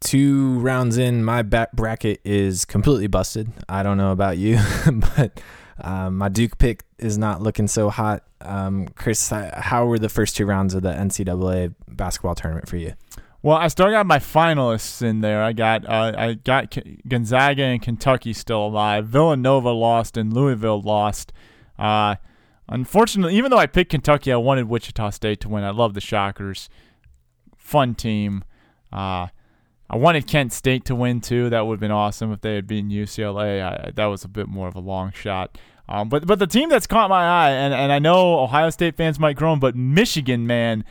two 0.00 0.58
rounds 0.58 0.98
in, 0.98 1.24
my 1.24 1.42
bracket 1.42 2.20
is 2.24 2.64
completely 2.64 3.06
busted. 3.06 3.52
I 3.68 3.82
don't 3.82 3.96
know 3.96 4.12
about 4.12 4.38
you, 4.38 4.58
but 5.16 5.40
uh, 5.80 6.10
my 6.10 6.28
Duke 6.28 6.58
pick 6.58 6.84
is 6.98 7.18
not 7.18 7.42
looking 7.42 7.68
so 7.68 7.90
hot. 7.90 8.24
Um, 8.40 8.88
Chris, 8.88 9.30
how 9.30 9.86
were 9.86 9.98
the 9.98 10.08
first 10.08 10.36
two 10.36 10.46
rounds 10.46 10.74
of 10.74 10.82
the 10.82 10.92
NCAA 10.92 11.74
basketball 11.88 12.34
tournament 12.34 12.68
for 12.68 12.76
you? 12.76 12.94
Well, 13.42 13.56
I 13.56 13.68
still 13.68 13.90
got 13.90 14.06
my 14.06 14.18
finalists 14.18 15.02
in 15.02 15.20
there. 15.20 15.42
I 15.42 15.52
got 15.52 15.84
uh, 15.88 16.12
I 16.16 16.34
got 16.34 16.76
Gonzaga 17.08 17.64
and 17.64 17.82
Kentucky 17.82 18.32
still 18.32 18.66
alive. 18.66 19.08
Villanova 19.08 19.70
lost 19.70 20.16
and 20.16 20.32
Louisville 20.32 20.80
lost. 20.80 21.32
Uh, 21.76 22.14
unfortunately, 22.72 23.36
even 23.36 23.50
though 23.50 23.58
I 23.58 23.66
picked 23.66 23.90
Kentucky, 23.90 24.32
I 24.32 24.36
wanted 24.36 24.68
Wichita 24.68 25.10
State 25.10 25.40
to 25.40 25.48
win. 25.48 25.64
I 25.64 25.70
love 25.70 25.94
the 25.94 26.00
Shockers. 26.00 26.68
Fun 27.56 27.94
team. 27.94 28.44
Uh, 28.92 29.28
I 29.88 29.96
wanted 29.96 30.26
Kent 30.26 30.52
State 30.52 30.86
to 30.86 30.94
win 30.94 31.20
too. 31.20 31.50
That 31.50 31.66
would 31.66 31.74
have 31.74 31.80
been 31.80 31.90
awesome 31.90 32.32
if 32.32 32.40
they 32.40 32.54
had 32.54 32.66
beaten 32.66 32.90
UCLA. 32.90 33.62
I, 33.62 33.90
that 33.90 34.06
was 34.06 34.24
a 34.24 34.28
bit 34.28 34.48
more 34.48 34.66
of 34.66 34.74
a 34.74 34.80
long 34.80 35.12
shot. 35.12 35.58
Um, 35.88 36.08
but 36.08 36.26
but 36.26 36.38
the 36.38 36.46
team 36.46 36.70
that's 36.70 36.86
caught 36.86 37.10
my 37.10 37.24
eye, 37.24 37.50
and, 37.50 37.74
and 37.74 37.92
I 37.92 37.98
know 37.98 38.40
Ohio 38.40 38.70
State 38.70 38.96
fans 38.96 39.18
might 39.18 39.36
groan, 39.36 39.58
but 39.58 39.76
Michigan, 39.76 40.46
man, 40.46 40.84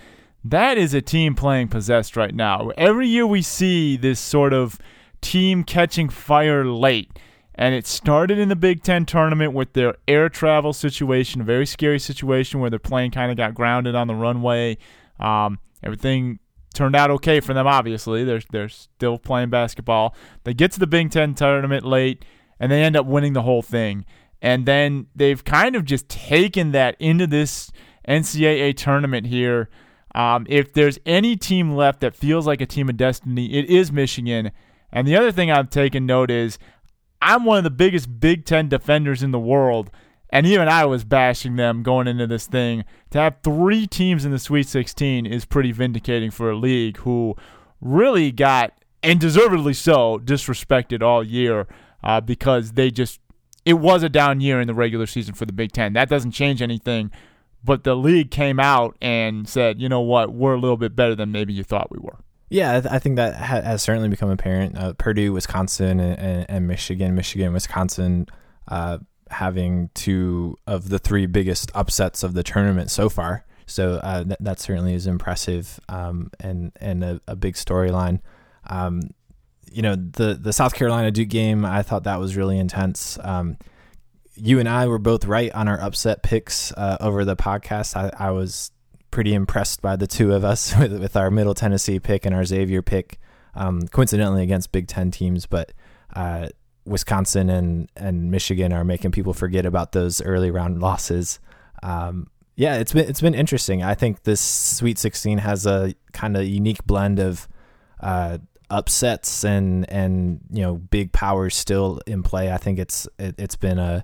that 0.44 0.78
is 0.78 0.94
a 0.94 1.02
team 1.02 1.34
playing 1.34 1.70
possessed 1.70 2.16
right 2.16 2.36
now. 2.36 2.70
Every 2.78 3.08
year 3.08 3.26
we 3.26 3.42
see 3.42 3.98
this 3.98 4.20
sort 4.20 4.54
of 4.54 4.80
team 5.22 5.64
catching 5.64 6.10
fire 6.10 6.66
late. 6.66 7.18
And 7.62 7.76
it 7.76 7.86
started 7.86 8.40
in 8.40 8.50
the 8.50 8.56
Big 8.56 8.82
Ten 8.82 9.06
tournament 9.06 9.54
with 9.54 9.74
their 9.74 9.94
air 10.08 10.30
travel 10.30 10.74
situation, 10.74 11.42
a 11.42 11.44
very 11.44 11.68
scary 11.68 12.00
situation 12.00 12.60
where 12.60 12.72
their 12.72 12.80
plane 12.80 13.12
kind 13.12 13.30
of 13.30 13.38
got 13.38 13.54
grounded 13.54 13.94
on 13.94 14.08
the 14.08 14.16
runway. 14.16 14.80
Um, 15.20 15.60
everything 15.84 16.40
turned 16.74 16.96
out 16.96 17.12
okay 17.12 17.40
for 17.40 17.54
them. 17.54 17.68
Obviously, 17.68 18.24
they're 18.24 18.42
they're 18.52 18.68
still 18.68 19.20
playing 19.20 19.52
basketball. 19.52 20.16
They 20.44 20.56
get 20.56 20.72
to 20.72 20.80
the 20.80 20.88
Big 20.88 21.12
Ten 21.12 21.36
tournament 21.36 21.86
late, 21.86 22.26
and 22.60 22.72
they 22.72 22.82
end 22.82 22.96
up 22.96 23.06
winning 23.06 23.34
the 23.34 23.44
whole 23.44 23.62
thing. 23.62 24.06
And 24.42 24.66
then 24.66 25.06
they've 25.16 25.44
kind 25.44 25.76
of 25.76 25.86
just 25.86 26.10
taken 26.10 26.72
that 26.72 26.96
into 27.00 27.28
this 27.28 27.72
NCAA 28.08 28.76
tournament 28.76 29.28
here. 29.28 29.70
Um, 30.16 30.48
if 30.50 30.74
there's 30.74 30.98
any 31.06 31.36
team 31.36 31.76
left 31.76 32.00
that 32.00 32.16
feels 32.16 32.48
like 32.48 32.60
a 32.60 32.66
team 32.66 32.90
of 32.90 32.98
destiny, 32.98 33.54
it 33.54 33.66
is 33.66 33.92
Michigan. 33.92 34.50
And 34.92 35.08
the 35.08 35.16
other 35.16 35.32
thing 35.32 35.52
I've 35.52 35.70
taken 35.70 36.08
note 36.08 36.32
is 36.32 36.58
I'm 37.22 37.46
one 37.46 37.60
of 37.60 37.64
the 37.64 37.70
biggest 37.70 38.20
Big 38.20 38.46
Ten 38.46 38.68
defenders 38.68 39.22
in 39.22 39.32
the 39.32 39.40
world. 39.40 39.92
And 40.32 40.48
even 40.48 40.68
I 40.70 40.86
was 40.86 41.04
bashing 41.04 41.58
them 41.58 41.84
going 41.84 42.08
into 42.08 42.26
this 42.26 42.48
thing. 42.48 42.86
To 43.12 43.20
have 43.20 43.38
three 43.44 43.86
teams 43.86 44.24
in 44.24 44.32
the 44.32 44.40
Sweet 44.40 44.68
16 44.68 45.26
is 45.26 45.46
pretty 45.46 45.72
vindicating 45.72 46.32
for 46.32 46.50
a 46.50 46.56
league 46.56 46.98
who 46.98 47.36
really 47.82 48.32
got, 48.32 48.74
and 49.04 49.20
deservedly 49.20 49.74
so, 49.74 50.20
disrespected 50.20 51.02
all 51.02 51.24
year 51.24 51.68
uh, 52.02 52.22
because 52.22 52.74
they 52.74 52.92
just, 52.92 53.20
it 53.66 53.74
was 53.74 54.04
a 54.04 54.10
down 54.10 54.40
year 54.40 54.62
in 54.62 54.68
the 54.68 54.74
regular 54.74 55.06
season 55.06 55.34
for 55.34 55.46
the 55.46 55.54
Big 55.54 55.74
Ten. 55.74 55.94
That 55.94 56.10
doesn't 56.10 56.32
change 56.32 56.62
anything. 56.62 57.12
But 57.64 57.84
the 57.84 57.96
league 57.96 58.32
came 58.32 58.60
out 58.60 58.98
and 59.02 59.48
said, 59.48 59.82
you 59.82 59.90
know 59.90 60.02
what, 60.02 60.34
we're 60.34 60.54
a 60.54 60.60
little 60.60 60.78
bit 60.78 60.96
better 60.96 61.14
than 61.14 61.32
maybe 61.32 61.54
you 61.54 61.64
thought 61.64 61.92
we 61.92 62.00
were. 62.00 62.18
Yeah, 62.52 62.82
I 62.92 63.00
think 63.00 63.16
that 63.16 63.36
has 63.36 63.82
certainly 63.82 64.10
become 64.10 64.30
apparent. 64.30 64.78
Uh, 64.78 64.92
Purdue, 64.92 65.32
Wisconsin, 65.32 66.02
and, 66.02 66.20
and, 66.20 66.46
and, 66.50 66.68
Michigan, 66.68 67.16
Michigan, 67.16 67.54
Wisconsin, 67.54 68.28
uh, 68.68 68.98
having 69.30 69.90
two 69.94 70.58
of 70.68 70.90
the 70.90 71.00
three 71.00 71.28
biggest 71.28 71.72
upsets 71.74 72.24
of 72.24 72.34
the 72.34 72.44
tournament 72.44 72.92
so 72.92 73.08
far. 73.08 73.46
So 73.68 74.02
uh, 74.04 74.26
th- 74.26 74.38
that 74.42 74.60
certainly 74.60 74.94
is 74.94 75.08
impressive 75.08 75.80
um, 75.88 76.30
and 76.42 76.74
and 76.82 77.06
a, 77.06 77.22
a 77.26 77.38
big 77.38 77.54
storyline. 77.54 78.20
Um, 78.68 79.02
you 79.72 79.82
know 79.82 79.96
the 79.96 80.34
the 80.34 80.52
South 80.52 80.74
Carolina 80.74 81.10
Duke 81.10 81.30
game, 81.30 81.64
I 81.64 81.84
thought 81.84 82.04
that 82.04 82.20
was 82.20 82.36
really 82.36 82.60
intense. 82.60 83.18
Um, 83.22 83.58
you 84.36 84.60
and 84.60 84.68
I 84.68 84.88
were 84.88 85.00
both 85.00 85.24
right 85.24 85.54
on 85.54 85.70
our 85.70 85.80
upset 85.80 86.22
picks 86.22 86.74
uh, 86.74 86.98
over 87.00 87.24
the 87.24 87.38
podcast. 87.38 87.96
I, 87.96 88.12
I, 88.18 88.32
was 88.32 88.72
pretty 89.12 89.34
impressed 89.34 89.82
by 89.82 89.96
the 89.96 90.08
two 90.08 90.34
of 90.34 90.44
us 90.44 90.76
with, 90.80 91.00
with 91.00 91.16
our 91.16 91.30
Middle 91.30 91.54
Tennessee 91.54 92.00
pick 92.00 92.26
and 92.26 92.34
our 92.34 92.46
Xavier 92.46 92.82
pick, 92.82 93.20
um, 93.56 93.88
coincidentally 93.88 94.44
against 94.44 94.72
Big 94.72 94.88
Ten 94.88 95.12
teams, 95.12 95.46
but. 95.46 95.72
Uh, 96.14 96.50
Wisconsin 96.84 97.50
and 97.50 97.90
and 97.96 98.32
Michigan 98.32 98.74
are 98.74 98.84
making 98.84 99.12
people 99.12 99.34
forget 99.34 99.66
about 99.66 99.92
those 99.92 100.22
early 100.22 100.50
round 100.50 100.82
losses. 100.82 101.40
Um, 101.84 102.28
yeah, 102.56 102.76
it's 102.76 102.94
been 102.94 103.08
it's 103.08 103.22
been 103.22 103.36
interesting. 103.36 103.84
I 103.84 103.96
think 103.96 104.24
this 104.24 104.42
Sweet 104.42 104.98
16 104.98 105.40
has 105.40 105.66
a 105.66 105.94
kind 106.14 106.36
of 106.36 106.46
unique 106.46 106.84
blend 106.86 107.20
of 107.20 107.48
uh, 108.00 108.40
upsets 108.70 109.44
and 109.44 109.90
and 109.90 110.42
you 110.52 110.62
know 110.62 110.76
big 110.76 111.12
powers 111.12 111.56
still 111.56 112.02
in 112.06 112.24
play. 112.24 112.52
I 112.52 112.58
think 112.58 112.80
it's 112.80 113.08
it, 113.18 113.40
has 113.40 113.56
been 113.56 113.80
a 113.80 114.04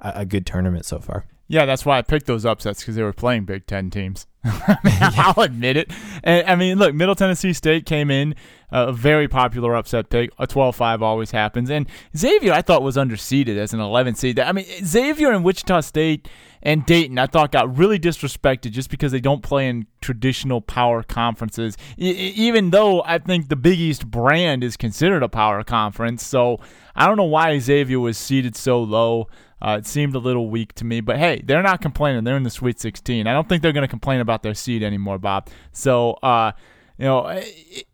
a 0.00 0.24
good 0.24 0.46
tournament 0.46 0.84
so 0.84 0.98
far. 0.98 1.26
Yeah, 1.48 1.66
that's 1.66 1.84
why 1.84 1.98
I 1.98 2.02
picked 2.02 2.26
those 2.26 2.44
upsets 2.46 2.80
because 2.80 2.96
they 2.96 3.02
were 3.02 3.12
playing 3.12 3.44
Big 3.44 3.66
Ten 3.66 3.90
teams. 3.90 4.26
I 4.44 4.76
mean, 4.82 4.94
I'll 5.00 5.42
admit 5.42 5.76
it. 5.76 5.90
And, 6.24 6.46
I 6.48 6.56
mean, 6.56 6.78
look, 6.78 6.94
Middle 6.94 7.14
Tennessee 7.14 7.52
State 7.52 7.86
came 7.86 8.10
in 8.10 8.34
uh, 8.72 8.86
a 8.88 8.92
very 8.92 9.28
popular 9.28 9.74
upset 9.76 10.08
pick. 10.10 10.30
A 10.38 10.46
12-5 10.46 11.00
always 11.02 11.30
happens. 11.30 11.70
And 11.70 11.86
Xavier, 12.16 12.52
I 12.52 12.62
thought 12.62 12.82
was 12.82 12.96
underseeded 12.96 13.56
as 13.56 13.72
an 13.72 13.80
11 13.80 14.16
seed. 14.16 14.40
I 14.40 14.52
mean, 14.52 14.66
Xavier 14.84 15.30
and 15.30 15.44
Wichita 15.44 15.80
State 15.82 16.28
and 16.62 16.86
Dayton, 16.86 17.18
I 17.18 17.26
thought 17.26 17.52
got 17.52 17.76
really 17.76 17.98
disrespected 17.98 18.70
just 18.70 18.90
because 18.90 19.12
they 19.12 19.20
don't 19.20 19.42
play 19.42 19.68
in 19.68 19.86
traditional 20.00 20.60
power 20.60 21.02
conferences. 21.02 21.76
I- 21.98 22.02
even 22.02 22.70
though 22.70 23.02
I 23.04 23.18
think 23.18 23.48
the 23.48 23.56
Big 23.56 23.78
East 23.78 24.10
brand 24.10 24.62
is 24.62 24.76
considered 24.76 25.22
a 25.22 25.28
power 25.28 25.62
conference, 25.64 26.24
so 26.26 26.60
I 26.94 27.06
don't 27.06 27.16
know 27.16 27.24
why 27.24 27.58
Xavier 27.58 28.00
was 28.00 28.16
seeded 28.18 28.56
so 28.56 28.82
low. 28.82 29.28
Uh, 29.60 29.76
it 29.78 29.86
seemed 29.86 30.14
a 30.16 30.18
little 30.18 30.50
weak 30.50 30.72
to 30.74 30.84
me, 30.84 31.00
but 31.00 31.18
hey, 31.18 31.40
they're 31.44 31.62
not 31.62 31.80
complaining. 31.80 32.24
They're 32.24 32.36
in 32.36 32.42
the 32.42 32.50
Sweet 32.50 32.80
16. 32.80 33.26
I 33.28 33.32
don't 33.32 33.48
think 33.48 33.62
they're 33.62 33.72
going 33.72 33.82
to 33.82 33.88
complain 33.88 34.20
about 34.20 34.42
their 34.42 34.54
seed 34.54 34.82
anymore, 34.82 35.18
Bob. 35.18 35.48
So, 35.70 36.14
uh, 36.14 36.50
you 36.98 37.04
know, 37.04 37.26
it, 37.28 37.86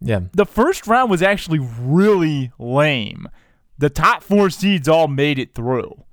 yeah, 0.00 0.20
the 0.32 0.46
first 0.46 0.86
round 0.86 1.10
was 1.10 1.20
actually 1.20 1.58
really 1.58 2.52
lame. 2.58 3.28
The 3.76 3.90
top 3.90 4.22
four 4.22 4.48
seeds 4.48 4.88
all 4.88 5.08
made 5.08 5.38
it 5.38 5.54
through, 5.54 6.04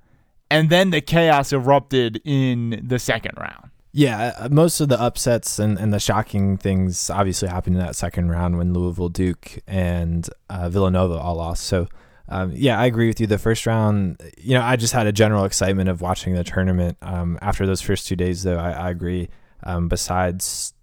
and 0.50 0.70
then 0.70 0.92
the 0.92 1.02
chaos 1.02 1.54
erupted 1.54 2.22
in 2.26 2.82
the 2.84 3.00
second 3.00 3.34
round. 3.38 3.72
Yeah, 3.94 4.34
uh, 4.38 4.50
most 4.50 4.80
of 4.80 4.90
the 4.90 5.02
upsets 5.02 5.58
and, 5.60 5.80
and 5.80 5.92
the 5.92 6.00
shocking 6.00 6.58
things 6.58 7.10
obviously 7.10 7.48
happened 7.48 7.78
in 7.78 7.82
that 7.82 7.96
second 7.96 8.30
round 8.30 8.58
when 8.58 8.74
Louisville, 8.74 9.10
Duke, 9.10 9.60
and 9.66 10.30
uh, 10.50 10.70
Villanova 10.70 11.16
all 11.16 11.36
lost. 11.36 11.64
So 11.64 11.88
um, 12.30 12.52
yeah, 12.54 12.80
I 12.80 12.86
agree 12.86 13.08
with 13.08 13.20
you. 13.22 13.28
The 13.28 13.38
first 13.38 13.66
round, 13.66 14.22
you 14.38 14.54
know, 14.54 14.62
I 14.62 14.76
just 14.76 14.94
had 14.94 15.08
a 15.08 15.12
general 15.12 15.46
excitement 15.46 15.90
of 15.90 16.02
watching 16.02 16.34
the 16.34 16.44
tournament. 16.44 16.98
Um, 17.02 17.40
after 17.42 17.66
those 17.66 17.82
first 17.82 18.08
two 18.08 18.16
days, 18.16 18.44
though, 18.44 18.58
I, 18.58 18.72
I 18.72 18.90
agree. 18.90 19.30
Um, 19.64 19.88
besides 19.88 20.74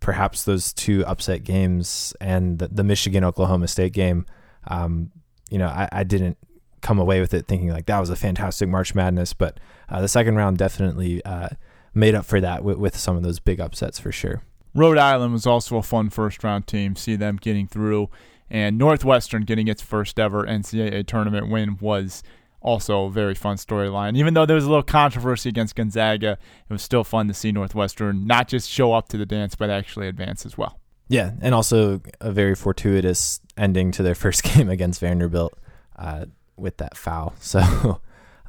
perhaps 0.00 0.44
those 0.44 0.72
two 0.72 1.04
upset 1.06 1.44
games 1.44 2.14
and 2.20 2.58
the, 2.58 2.68
the 2.68 2.84
Michigan 2.84 3.24
Oklahoma 3.24 3.68
State 3.68 3.92
game, 3.92 4.26
um, 4.68 5.10
you 5.50 5.58
know, 5.58 5.66
I, 5.66 5.88
I, 5.90 6.04
didn't 6.04 6.36
come 6.80 6.98
away 6.98 7.20
with 7.20 7.34
it 7.34 7.46
thinking 7.46 7.70
like 7.70 7.86
that 7.86 8.00
was 8.00 8.10
a 8.10 8.16
fantastic 8.16 8.68
March 8.68 8.94
Madness. 8.94 9.32
But 9.32 9.58
uh, 9.88 10.00
the 10.00 10.08
second 10.08 10.36
round 10.36 10.58
definitely 10.58 11.24
uh, 11.24 11.50
made 11.94 12.14
up 12.14 12.24
for 12.24 12.40
that 12.40 12.64
with, 12.64 12.78
with 12.78 12.96
some 12.96 13.16
of 13.16 13.22
those 13.22 13.38
big 13.38 13.60
upsets 13.60 13.98
for 13.98 14.12
sure. 14.12 14.42
Rhode 14.74 14.98
Island 14.98 15.32
was 15.32 15.46
also 15.46 15.76
a 15.76 15.82
fun 15.82 16.10
first 16.10 16.44
round 16.44 16.66
team. 16.66 16.96
See 16.96 17.16
them 17.16 17.36
getting 17.36 17.66
through 17.66 18.08
and 18.50 18.76
Northwestern 18.76 19.44
getting 19.44 19.68
its 19.68 19.80
first 19.80 20.18
ever 20.18 20.44
NCAA 20.44 21.06
tournament 21.06 21.48
win 21.48 21.78
was 21.80 22.22
also 22.60 23.04
a 23.04 23.10
very 23.10 23.34
fun 23.34 23.56
storyline. 23.56 24.16
Even 24.16 24.34
though 24.34 24.44
there 24.44 24.56
was 24.56 24.64
a 24.64 24.68
little 24.68 24.82
controversy 24.82 25.48
against 25.48 25.76
Gonzaga, 25.76 26.32
it 26.68 26.72
was 26.72 26.82
still 26.82 27.04
fun 27.04 27.28
to 27.28 27.34
see 27.34 27.52
Northwestern 27.52 28.26
not 28.26 28.48
just 28.48 28.68
show 28.68 28.92
up 28.92 29.08
to 29.10 29.16
the 29.16 29.24
dance, 29.24 29.54
but 29.54 29.70
actually 29.70 30.08
advance 30.08 30.44
as 30.44 30.58
well. 30.58 30.78
Yeah, 31.08 31.32
and 31.40 31.54
also 31.54 32.00
a 32.20 32.32
very 32.32 32.54
fortuitous 32.54 33.40
ending 33.56 33.92
to 33.92 34.02
their 34.02 34.14
first 34.16 34.42
game 34.42 34.68
against 34.68 35.00
Vanderbilt 35.00 35.54
uh, 35.96 36.26
with 36.60 36.76
that 36.78 36.96
foul. 36.96 37.34
So, 37.40 38.00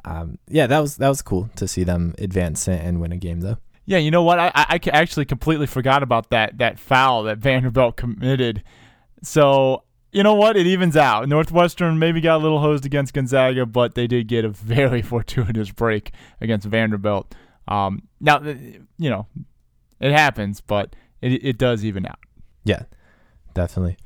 um, 0.06 0.38
yeah, 0.48 0.68
that 0.68 0.80
was 0.80 0.98
that 0.98 1.10
was 1.10 1.22
cool 1.22 1.50
to 1.56 1.68
see 1.68 1.84
them 1.84 2.14
advance 2.18 2.68
and 2.68 3.02
win 3.02 3.12
a 3.12 3.18
game, 3.18 3.42
though. 3.42 3.58
Yeah, 3.86 3.98
you 3.98 4.12
know 4.12 4.24
what? 4.24 4.40
I, 4.40 4.52
I 4.54 4.80
actually 4.92 5.26
completely 5.26 5.68
forgot 5.68 6.04
about 6.04 6.30
that 6.30 6.58
that 6.60 6.80
foul 6.80 7.24
that 7.24 7.40
Vanderbilt 7.40 7.98
committed. 7.98 8.64
So 9.24 9.84
you 10.12 10.24
know 10.24 10.36
what? 10.36 10.58
It 10.58 10.68
evens 10.68 10.98
out. 10.98 11.28
Northwestern 11.30 11.98
maybe 11.98 12.22
got 12.22 12.38
a 12.38 12.44
little 12.44 12.60
hosed 12.60 12.86
against 12.86 13.14
Gonzaga, 13.14 13.66
but 13.66 13.96
they 13.96 14.08
did 14.08 14.28
get 14.28 14.44
a 14.44 14.50
very 14.50 15.02
fortuitous 15.02 15.72
break 15.72 16.12
against 16.40 16.68
Vanderbilt. 16.68 17.34
Um, 17.68 18.04
now, 18.20 18.42
you 18.42 19.10
know, 19.10 19.28
it 20.00 20.12
happens, 20.12 20.62
but 20.62 20.96
it, 21.22 21.44
it 21.46 21.58
does 21.58 21.86
even 21.86 22.06
out. 22.06 22.20
Yeah, 22.64 22.84
definitely. 23.54 23.98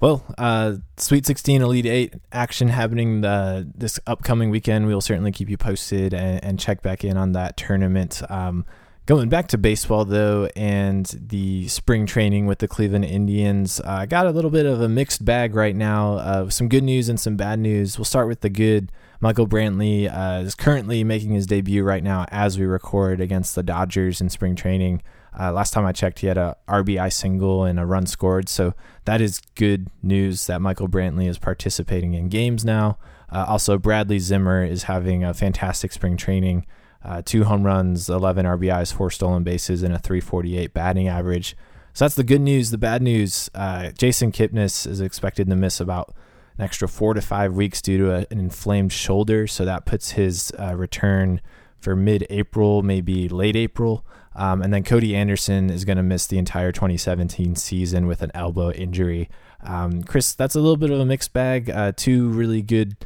Well, 0.00 0.24
uh, 0.38 0.76
Sweet 0.96 1.26
16 1.26 1.60
Elite 1.60 1.86
8 1.86 2.14
action 2.32 2.68
happening 2.68 3.24
uh, 3.24 3.64
this 3.74 4.00
upcoming 4.06 4.48
weekend. 4.48 4.86
We'll 4.86 5.02
certainly 5.02 5.30
keep 5.30 5.50
you 5.50 5.58
posted 5.58 6.14
and, 6.14 6.42
and 6.42 6.58
check 6.58 6.80
back 6.80 7.04
in 7.04 7.18
on 7.18 7.32
that 7.32 7.56
tournament. 7.56 8.22
Um, 8.30 8.64
Going 9.10 9.28
back 9.28 9.48
to 9.48 9.58
baseball, 9.58 10.04
though, 10.04 10.48
and 10.54 11.04
the 11.20 11.66
spring 11.66 12.06
training 12.06 12.46
with 12.46 12.60
the 12.60 12.68
Cleveland 12.68 13.06
Indians, 13.06 13.80
I 13.80 14.04
uh, 14.04 14.06
got 14.06 14.26
a 14.26 14.30
little 14.30 14.52
bit 14.52 14.66
of 14.66 14.80
a 14.80 14.88
mixed 14.88 15.24
bag 15.24 15.56
right 15.56 15.74
now. 15.74 16.12
Uh, 16.18 16.48
some 16.48 16.68
good 16.68 16.84
news 16.84 17.08
and 17.08 17.18
some 17.18 17.34
bad 17.34 17.58
news. 17.58 17.98
We'll 17.98 18.04
start 18.04 18.28
with 18.28 18.42
the 18.42 18.50
good. 18.50 18.92
Michael 19.18 19.48
Brantley 19.48 20.08
uh, 20.08 20.44
is 20.44 20.54
currently 20.54 21.02
making 21.02 21.32
his 21.32 21.48
debut 21.48 21.82
right 21.82 22.04
now 22.04 22.24
as 22.28 22.56
we 22.56 22.66
record 22.66 23.20
against 23.20 23.56
the 23.56 23.64
Dodgers 23.64 24.20
in 24.20 24.28
spring 24.28 24.54
training. 24.54 25.02
Uh, 25.38 25.52
last 25.52 25.72
time 25.72 25.86
I 25.86 25.92
checked, 25.92 26.20
he 26.20 26.26
had 26.26 26.38
a 26.38 26.56
RBI 26.68 27.12
single 27.12 27.64
and 27.64 27.78
a 27.78 27.86
run 27.86 28.06
scored, 28.06 28.48
so 28.48 28.74
that 29.04 29.20
is 29.20 29.40
good 29.54 29.88
news 30.02 30.46
that 30.46 30.60
Michael 30.60 30.88
Brantley 30.88 31.28
is 31.28 31.38
participating 31.38 32.14
in 32.14 32.28
games 32.28 32.64
now. 32.64 32.98
Uh, 33.32 33.44
also, 33.48 33.78
Bradley 33.78 34.18
Zimmer 34.18 34.64
is 34.64 34.84
having 34.84 35.22
a 35.22 35.32
fantastic 35.32 35.92
spring 35.92 36.16
training 36.16 36.66
uh, 37.04 37.22
two 37.24 37.44
home 37.44 37.64
runs, 37.64 38.08
11 38.08 38.44
RBIs, 38.44 38.92
four 38.92 39.10
stolen 39.10 39.42
bases, 39.42 39.82
and 39.82 39.94
a 39.94 39.98
348 39.98 40.74
batting 40.74 41.08
average. 41.08 41.56
So 41.92 42.04
that's 42.04 42.14
the 42.14 42.24
good 42.24 42.40
news. 42.40 42.70
The 42.70 42.78
bad 42.78 43.02
news 43.02 43.50
uh, 43.54 43.90
Jason 43.90 44.32
Kipnis 44.32 44.86
is 44.86 45.00
expected 45.00 45.48
to 45.48 45.56
miss 45.56 45.80
about 45.80 46.14
an 46.58 46.64
extra 46.64 46.88
four 46.88 47.14
to 47.14 47.20
five 47.20 47.54
weeks 47.54 47.80
due 47.80 47.98
to 47.98 48.14
a, 48.14 48.26
an 48.30 48.38
inflamed 48.38 48.92
shoulder. 48.92 49.46
So 49.46 49.64
that 49.64 49.86
puts 49.86 50.12
his 50.12 50.52
uh, 50.58 50.76
return 50.76 51.40
for 51.80 51.96
mid 51.96 52.26
April, 52.28 52.82
maybe 52.82 53.28
late 53.28 53.56
April. 53.56 54.04
Um, 54.34 54.62
and 54.62 54.72
then 54.72 54.84
Cody 54.84 55.16
Anderson 55.16 55.70
is 55.70 55.84
going 55.84 55.96
to 55.96 56.02
miss 56.02 56.26
the 56.26 56.38
entire 56.38 56.72
2017 56.72 57.56
season 57.56 58.06
with 58.06 58.22
an 58.22 58.30
elbow 58.34 58.70
injury. 58.70 59.28
Um, 59.62 60.02
Chris, 60.04 60.34
that's 60.34 60.54
a 60.54 60.60
little 60.60 60.76
bit 60.76 60.90
of 60.90 61.00
a 61.00 61.04
mixed 61.04 61.32
bag. 61.32 61.68
Uh, 61.68 61.92
two 61.94 62.28
really 62.28 62.62
good 62.62 62.96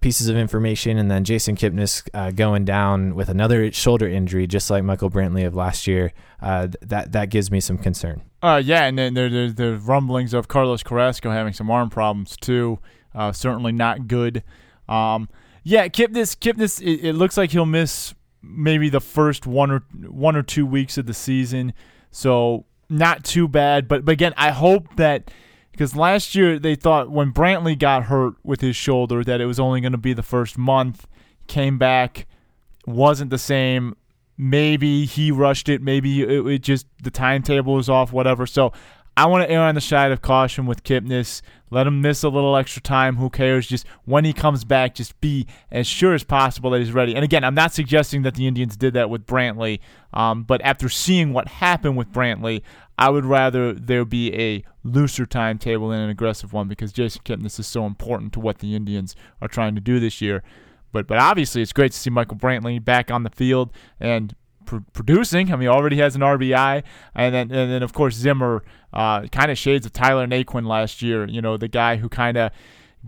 pieces 0.00 0.28
of 0.28 0.36
information, 0.36 0.98
and 0.98 1.10
then 1.10 1.24
Jason 1.24 1.56
Kipnis 1.56 2.08
uh, 2.12 2.30
going 2.30 2.64
down 2.64 3.14
with 3.14 3.28
another 3.28 3.70
shoulder 3.72 4.08
injury, 4.08 4.46
just 4.46 4.70
like 4.70 4.84
Michael 4.84 5.10
Brantley 5.10 5.46
of 5.46 5.54
last 5.54 5.86
year. 5.86 6.12
Uh, 6.40 6.68
that 6.82 7.12
that 7.12 7.30
gives 7.30 7.50
me 7.50 7.60
some 7.60 7.78
concern. 7.78 8.22
Uh, 8.42 8.60
yeah, 8.62 8.84
and 8.84 8.98
then 8.98 9.14
there, 9.14 9.76
rumblings 9.76 10.34
of 10.34 10.48
Carlos 10.48 10.82
Carrasco 10.82 11.30
having 11.30 11.52
some 11.52 11.70
arm 11.70 11.90
problems 11.90 12.36
too. 12.36 12.78
Uh, 13.14 13.32
certainly 13.32 13.72
not 13.72 14.06
good. 14.06 14.42
Um, 14.88 15.28
yeah, 15.64 15.88
Kipnis, 15.88 16.36
Kipnis, 16.36 16.80
it, 16.80 17.08
it 17.08 17.12
looks 17.14 17.36
like 17.36 17.50
he'll 17.50 17.66
miss 17.66 18.14
maybe 18.42 18.88
the 18.88 19.00
first 19.00 19.46
one 19.46 19.70
or 19.70 19.84
one 20.08 20.36
or 20.36 20.42
two 20.42 20.66
weeks 20.66 20.98
of 20.98 21.06
the 21.06 21.14
season. 21.14 21.72
So 22.10 22.64
not 22.88 23.24
too 23.24 23.48
bad, 23.48 23.88
but 23.88 24.04
but 24.04 24.12
again, 24.12 24.34
I 24.36 24.50
hope 24.50 24.96
that 24.96 25.30
because 25.72 25.94
last 25.94 26.34
year 26.34 26.58
they 26.58 26.74
thought 26.74 27.10
when 27.10 27.32
Brantley 27.32 27.78
got 27.78 28.04
hurt 28.04 28.34
with 28.42 28.60
his 28.60 28.76
shoulder 28.76 29.22
that 29.24 29.40
it 29.40 29.46
was 29.46 29.60
only 29.60 29.80
going 29.80 29.92
to 29.92 29.98
be 29.98 30.12
the 30.12 30.22
first 30.22 30.58
month. 30.58 31.06
Came 31.46 31.78
back, 31.78 32.26
wasn't 32.86 33.30
the 33.30 33.38
same. 33.38 33.96
Maybe 34.36 35.04
he 35.04 35.30
rushed 35.32 35.68
it. 35.68 35.82
Maybe 35.82 36.22
it, 36.22 36.46
it 36.46 36.58
just 36.62 36.86
the 37.02 37.10
timetable 37.10 37.74
was 37.74 37.88
off. 37.88 38.12
Whatever. 38.12 38.46
So 38.46 38.72
I 39.18 39.26
want 39.26 39.42
to 39.42 39.52
err 39.52 39.62
on 39.62 39.74
the 39.74 39.80
side 39.80 40.12
of 40.12 40.22
caution 40.22 40.64
with 40.64 40.84
Kipnis. 40.84 41.42
Let 41.70 41.88
him 41.88 42.00
miss 42.00 42.22
a 42.22 42.28
little 42.28 42.56
extra 42.56 42.80
time. 42.80 43.16
Who 43.16 43.30
cares? 43.30 43.66
Just 43.66 43.84
when 44.04 44.24
he 44.24 44.32
comes 44.32 44.62
back, 44.62 44.94
just 44.94 45.20
be 45.20 45.48
as 45.72 45.88
sure 45.88 46.14
as 46.14 46.22
possible 46.22 46.70
that 46.70 46.78
he's 46.78 46.92
ready. 46.92 47.16
And 47.16 47.24
again, 47.24 47.42
I'm 47.42 47.56
not 47.56 47.74
suggesting 47.74 48.22
that 48.22 48.36
the 48.36 48.46
Indians 48.46 48.76
did 48.76 48.94
that 48.94 49.10
with 49.10 49.26
Brantley, 49.26 49.80
um, 50.14 50.44
but 50.44 50.60
after 50.62 50.88
seeing 50.88 51.32
what 51.32 51.48
happened 51.48 51.96
with 51.96 52.12
Brantley, 52.12 52.62
I 52.96 53.10
would 53.10 53.24
rather 53.24 53.72
there 53.72 54.04
be 54.04 54.32
a 54.40 54.62
looser 54.84 55.26
timetable 55.26 55.88
than 55.88 55.98
an 55.98 56.10
aggressive 56.10 56.52
one 56.52 56.68
because 56.68 56.92
Jason 56.92 57.22
Kipnis 57.24 57.58
is 57.58 57.66
so 57.66 57.86
important 57.86 58.32
to 58.34 58.40
what 58.40 58.60
the 58.60 58.76
Indians 58.76 59.16
are 59.42 59.48
trying 59.48 59.74
to 59.74 59.80
do 59.80 59.98
this 59.98 60.20
year. 60.20 60.44
But 60.92 61.08
but 61.08 61.18
obviously, 61.18 61.60
it's 61.60 61.72
great 61.72 61.90
to 61.90 61.98
see 61.98 62.08
Michael 62.08 62.36
Brantley 62.36 62.82
back 62.84 63.10
on 63.10 63.24
the 63.24 63.30
field 63.30 63.72
and 63.98 64.36
pr- 64.68 64.76
producing. 64.92 65.48
I 65.50 65.56
mean, 65.56 65.62
he 65.62 65.68
already 65.68 65.96
has 65.96 66.14
an 66.14 66.20
RBI, 66.20 66.82
and 67.14 67.34
then 67.34 67.50
and 67.50 67.72
then 67.72 67.82
of 67.82 67.92
course 67.92 68.14
Zimmer, 68.14 68.62
uh, 68.92 69.22
kind 69.28 69.50
of 69.50 69.58
shades 69.58 69.86
of 69.86 69.92
Tyler 69.92 70.26
Naquin 70.26 70.66
last 70.66 71.02
year. 71.02 71.26
You 71.26 71.42
know, 71.42 71.56
the 71.56 71.68
guy 71.68 71.96
who 71.96 72.08
kind 72.08 72.36
of 72.36 72.52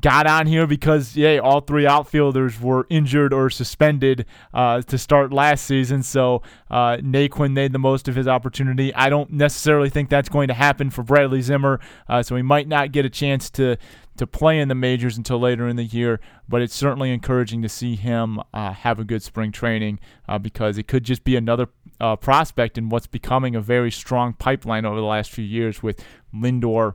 got 0.01 0.27
on 0.27 0.47
here 0.47 0.67
because 0.67 1.17
yeah, 1.17 1.39
all 1.39 1.61
three 1.61 1.87
outfielders 1.87 2.61
were 2.61 2.87
injured 2.89 3.33
or 3.33 3.51
suspended 3.51 4.25
uh, 4.55 4.81
to 4.83 4.97
start 4.97 5.33
last 5.33 5.67
season. 5.67 6.03
So 6.03 6.43
uh, 6.71 6.97
Naquin 6.99 7.53
made 7.53 7.73
the 7.73 7.79
most 7.79 8.09
of 8.09 8.15
his 8.15 8.29
opportunity. 8.29 8.95
I 8.95 9.11
don't 9.11 9.33
necessarily 9.33 9.91
think 9.91 10.09
that's 10.09 10.29
going 10.29 10.49
to 10.49 10.55
happen 10.55 10.91
for 10.91 11.03
Bradley 11.03 11.43
Zimmer, 11.43 11.81
uh, 12.09 12.23
so 12.23 12.37
he 12.37 12.43
might 12.43 12.69
not 12.69 12.93
get 12.93 13.05
a 13.05 13.11
chance 13.11 13.51
to 13.51 13.77
to 14.21 14.27
play 14.27 14.61
in 14.61 14.69
the 14.69 14.75
majors 14.75 15.17
until 15.17 15.41
later 15.41 15.67
in 15.67 15.77
the 15.77 15.85
year. 15.85 16.21
But 16.47 16.61
it's 16.61 16.75
certainly 16.75 17.11
encouraging 17.11 17.63
to 17.63 17.71
see 17.71 17.97
him 17.97 18.39
uh, 18.53 18.73
have 18.73 18.99
a 18.99 19.05
good 19.05 19.23
spring 19.23 19.51
training 19.51 19.99
uh, 20.29 20.39
because 20.39 20.77
it 20.77 20.87
could 20.87 21.05
just 21.05 21.25
be 21.25 21.37
another 21.37 21.69
uh, 21.99 22.17
prospect 22.17 22.77
in 22.77 22.91
what's 22.91 23.07
becoming 23.07 23.57
a 23.57 23.63
very 23.63 23.91
strong 23.91 24.35
pipeline 24.35 24.85
over 24.85 25.01
the 25.01 25.07
last 25.07 25.31
few 25.31 25.45
years 25.45 25.83
with 25.83 26.05
Lindor, 26.35 26.95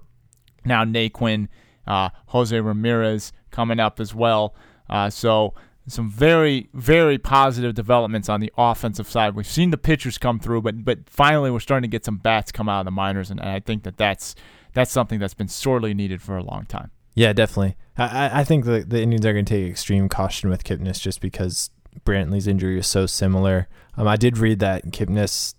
now 0.64 0.86
Naquin, 0.86 1.48
uh, 1.88 2.10
Jose 2.28 2.60
Ramirez 2.60 3.34
coming 3.50 3.80
up 3.80 4.00
as 4.00 4.14
well. 4.14 4.54
Uh, 4.88 5.10
so 5.10 5.56
some 5.88 6.10
very, 6.10 6.70
very 6.76 7.18
positive 7.18 7.74
developments 7.74 8.30
on 8.30 8.40
the 8.40 8.54
offensive 8.56 9.08
side. 9.08 9.36
We've 9.36 9.48
seen 9.48 9.72
the 9.72 9.78
pitchers 9.78 10.20
come 10.20 10.40
through, 10.40 10.62
but 10.62 10.86
but 10.86 11.10
finally 11.10 11.50
we're 11.50 11.60
starting 11.60 11.90
to 11.90 11.96
get 11.96 12.06
some 12.06 12.18
bats 12.18 12.52
come 12.52 12.70
out 12.70 12.82
of 12.82 12.86
the 12.86 12.92
minors, 12.92 13.32
and, 13.32 13.40
and 13.40 13.50
I 13.50 13.60
think 13.60 13.84
that 13.84 13.98
that's 13.98 14.36
that's 14.74 14.92
something 14.92 15.20
that's 15.20 15.34
been 15.34 15.48
sorely 15.48 15.96
needed 15.96 16.22
for 16.22 16.38
a 16.38 16.44
long 16.44 16.66
time. 16.66 16.92
Yeah, 17.16 17.34
definitely. 17.34 17.78
I, 17.98 18.42
I 18.42 18.44
think 18.44 18.66
the, 18.66 18.84
the 18.86 19.02
Indians 19.02 19.26
are 19.26 19.34
going 19.34 19.46
to 19.46 19.54
take 19.54 19.70
extreme 19.70 20.10
caution 20.10 20.50
with 20.50 20.66
Kipnis 20.66 21.00
just 21.00 21.22
because 21.22 21.70
Brantley's 22.06 22.46
injury 22.46 22.78
is 22.78 22.88
so 22.88 23.06
similar. 23.06 23.68
Um, 23.98 24.08
I 24.08 24.18
did 24.18 24.38
read 24.38 24.60
that 24.60 24.86
Kipnis 24.88 25.56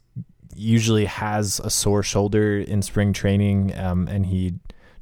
usually 0.55 1.07
has 1.07 1.61
a 1.65 1.71
sore 1.71 2.03
shoulder 2.03 2.59
in 2.59 2.83
spring 2.83 3.13
training, 3.13 3.77
um, 3.77 4.07
and 4.07 4.27
he 4.27 4.55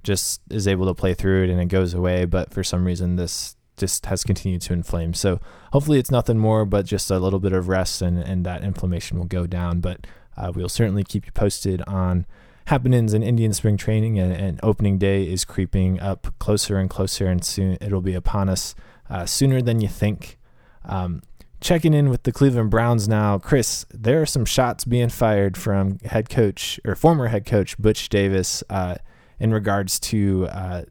just 0.04 0.40
is 0.50 0.68
able 0.68 0.86
to 0.86 0.94
play 0.94 1.14
through 1.14 1.44
it 1.44 1.50
and 1.50 1.60
it 1.60 1.66
goes 1.66 1.92
away. 1.92 2.24
But 2.24 2.52
for 2.54 2.62
some 2.62 2.84
reason, 2.84 3.16
this 3.16 3.56
just 3.76 4.06
has 4.06 4.22
continued 4.22 4.62
to 4.62 4.72
inflame. 4.72 5.12
So 5.12 5.40
hopefully, 5.72 5.98
it's 5.98 6.10
nothing 6.10 6.38
more, 6.38 6.64
but 6.64 6.86
just 6.86 7.10
a 7.10 7.18
little 7.18 7.40
bit 7.40 7.52
of 7.52 7.68
rest, 7.68 8.00
and 8.00 8.18
and 8.18 8.46
that 8.46 8.62
inflammation 8.62 9.18
will 9.18 9.26
go 9.26 9.46
down. 9.46 9.80
But 9.80 10.06
uh, 10.36 10.52
we'll 10.54 10.68
certainly 10.68 11.02
keep 11.02 11.26
you 11.26 11.32
posted 11.32 11.82
on 11.82 12.26
happenings 12.66 13.12
in 13.12 13.22
Indian 13.22 13.52
spring 13.52 13.76
training, 13.76 14.18
and, 14.18 14.32
and, 14.32 14.60
opening 14.62 14.98
day 14.98 15.24
is 15.24 15.44
creeping 15.44 16.00
up 16.00 16.34
closer 16.38 16.78
and 16.78 16.88
closer, 16.88 17.26
and 17.26 17.44
soon 17.44 17.76
it'll 17.80 18.00
be 18.00 18.14
upon 18.14 18.48
us 18.48 18.74
uh, 19.10 19.26
sooner 19.26 19.60
than 19.60 19.80
you 19.80 19.88
think. 19.88 20.38
Um, 20.84 21.22
checking 21.60 21.94
in 21.94 22.10
with 22.10 22.24
the 22.24 22.32
Cleveland 22.32 22.70
Browns 22.70 23.08
now, 23.08 23.38
Chris. 23.38 23.86
There 23.90 24.20
are 24.20 24.26
some 24.26 24.44
shots 24.44 24.84
being 24.84 25.08
fired 25.08 25.56
from 25.56 25.98
head 26.00 26.28
coach 26.28 26.78
or 26.84 26.94
former 26.94 27.28
head 27.28 27.46
coach 27.46 27.78
Butch 27.78 28.08
Davis 28.10 28.62
uh, 28.68 28.96
in 29.38 29.52
regards 29.52 29.98
to 30.00 30.46
uh, 30.50 30.82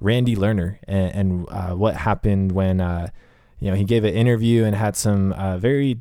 Randy 0.00 0.34
Lerner 0.34 0.78
and, 0.84 1.14
and 1.14 1.46
uh, 1.50 1.74
what 1.74 1.96
happened 1.96 2.52
when 2.52 2.80
uh, 2.80 3.08
you 3.60 3.70
know 3.70 3.76
he 3.76 3.84
gave 3.84 4.04
an 4.04 4.14
interview 4.14 4.64
and 4.64 4.74
had 4.74 4.96
some 4.96 5.32
uh, 5.34 5.58
very 5.58 6.00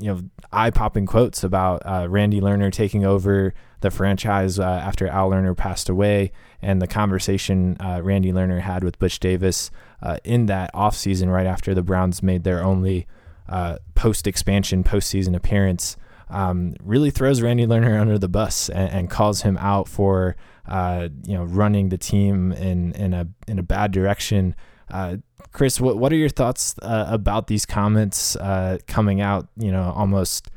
you 0.00 0.12
know 0.12 0.22
eye 0.52 0.70
popping 0.70 1.06
quotes 1.06 1.44
about 1.44 1.82
Randy 2.10 2.40
Lerner 2.40 2.72
taking 2.72 3.04
over 3.04 3.54
the 3.80 3.90
franchise 3.90 4.58
uh, 4.58 4.64
after 4.64 5.06
Al 5.08 5.30
Lerner 5.30 5.56
passed 5.56 5.88
away, 5.88 6.32
and 6.60 6.82
the 6.82 6.86
conversation 6.86 7.76
uh, 7.80 8.00
Randy 8.02 8.32
Lerner 8.32 8.60
had 8.60 8.82
with 8.82 8.98
Butch 8.98 9.20
Davis 9.20 9.70
uh, 10.02 10.18
in 10.24 10.46
that 10.46 10.72
offseason 10.74 11.32
right 11.32 11.46
after 11.46 11.74
the 11.74 11.82
Browns 11.82 12.22
made 12.22 12.44
their 12.44 12.62
only 12.62 13.06
uh, 13.48 13.78
post 13.94 14.26
expansion 14.26 14.84
postseason 14.84 15.34
appearance. 15.34 15.96
Um, 16.30 16.74
really 16.82 17.10
throws 17.10 17.40
Randy 17.40 17.66
Lerner 17.66 17.98
under 17.98 18.18
the 18.18 18.28
bus 18.28 18.68
and, 18.68 18.90
and 18.92 19.10
calls 19.10 19.42
him 19.42 19.56
out 19.58 19.88
for 19.88 20.36
uh, 20.66 21.08
you 21.24 21.34
know 21.34 21.44
running 21.44 21.88
the 21.88 21.98
team 21.98 22.52
in 22.52 22.92
in 22.92 23.14
a 23.14 23.26
in 23.46 23.58
a 23.58 23.62
bad 23.62 23.92
direction. 23.92 24.54
Uh, 24.90 25.16
Chris, 25.52 25.80
what 25.80 25.98
what 25.98 26.12
are 26.12 26.16
your 26.16 26.28
thoughts 26.28 26.74
uh, 26.82 27.06
about 27.08 27.46
these 27.46 27.64
comments 27.64 28.36
uh, 28.36 28.78
coming 28.86 29.20
out? 29.20 29.48
You 29.56 29.72
know, 29.72 29.92
almost 29.96 30.50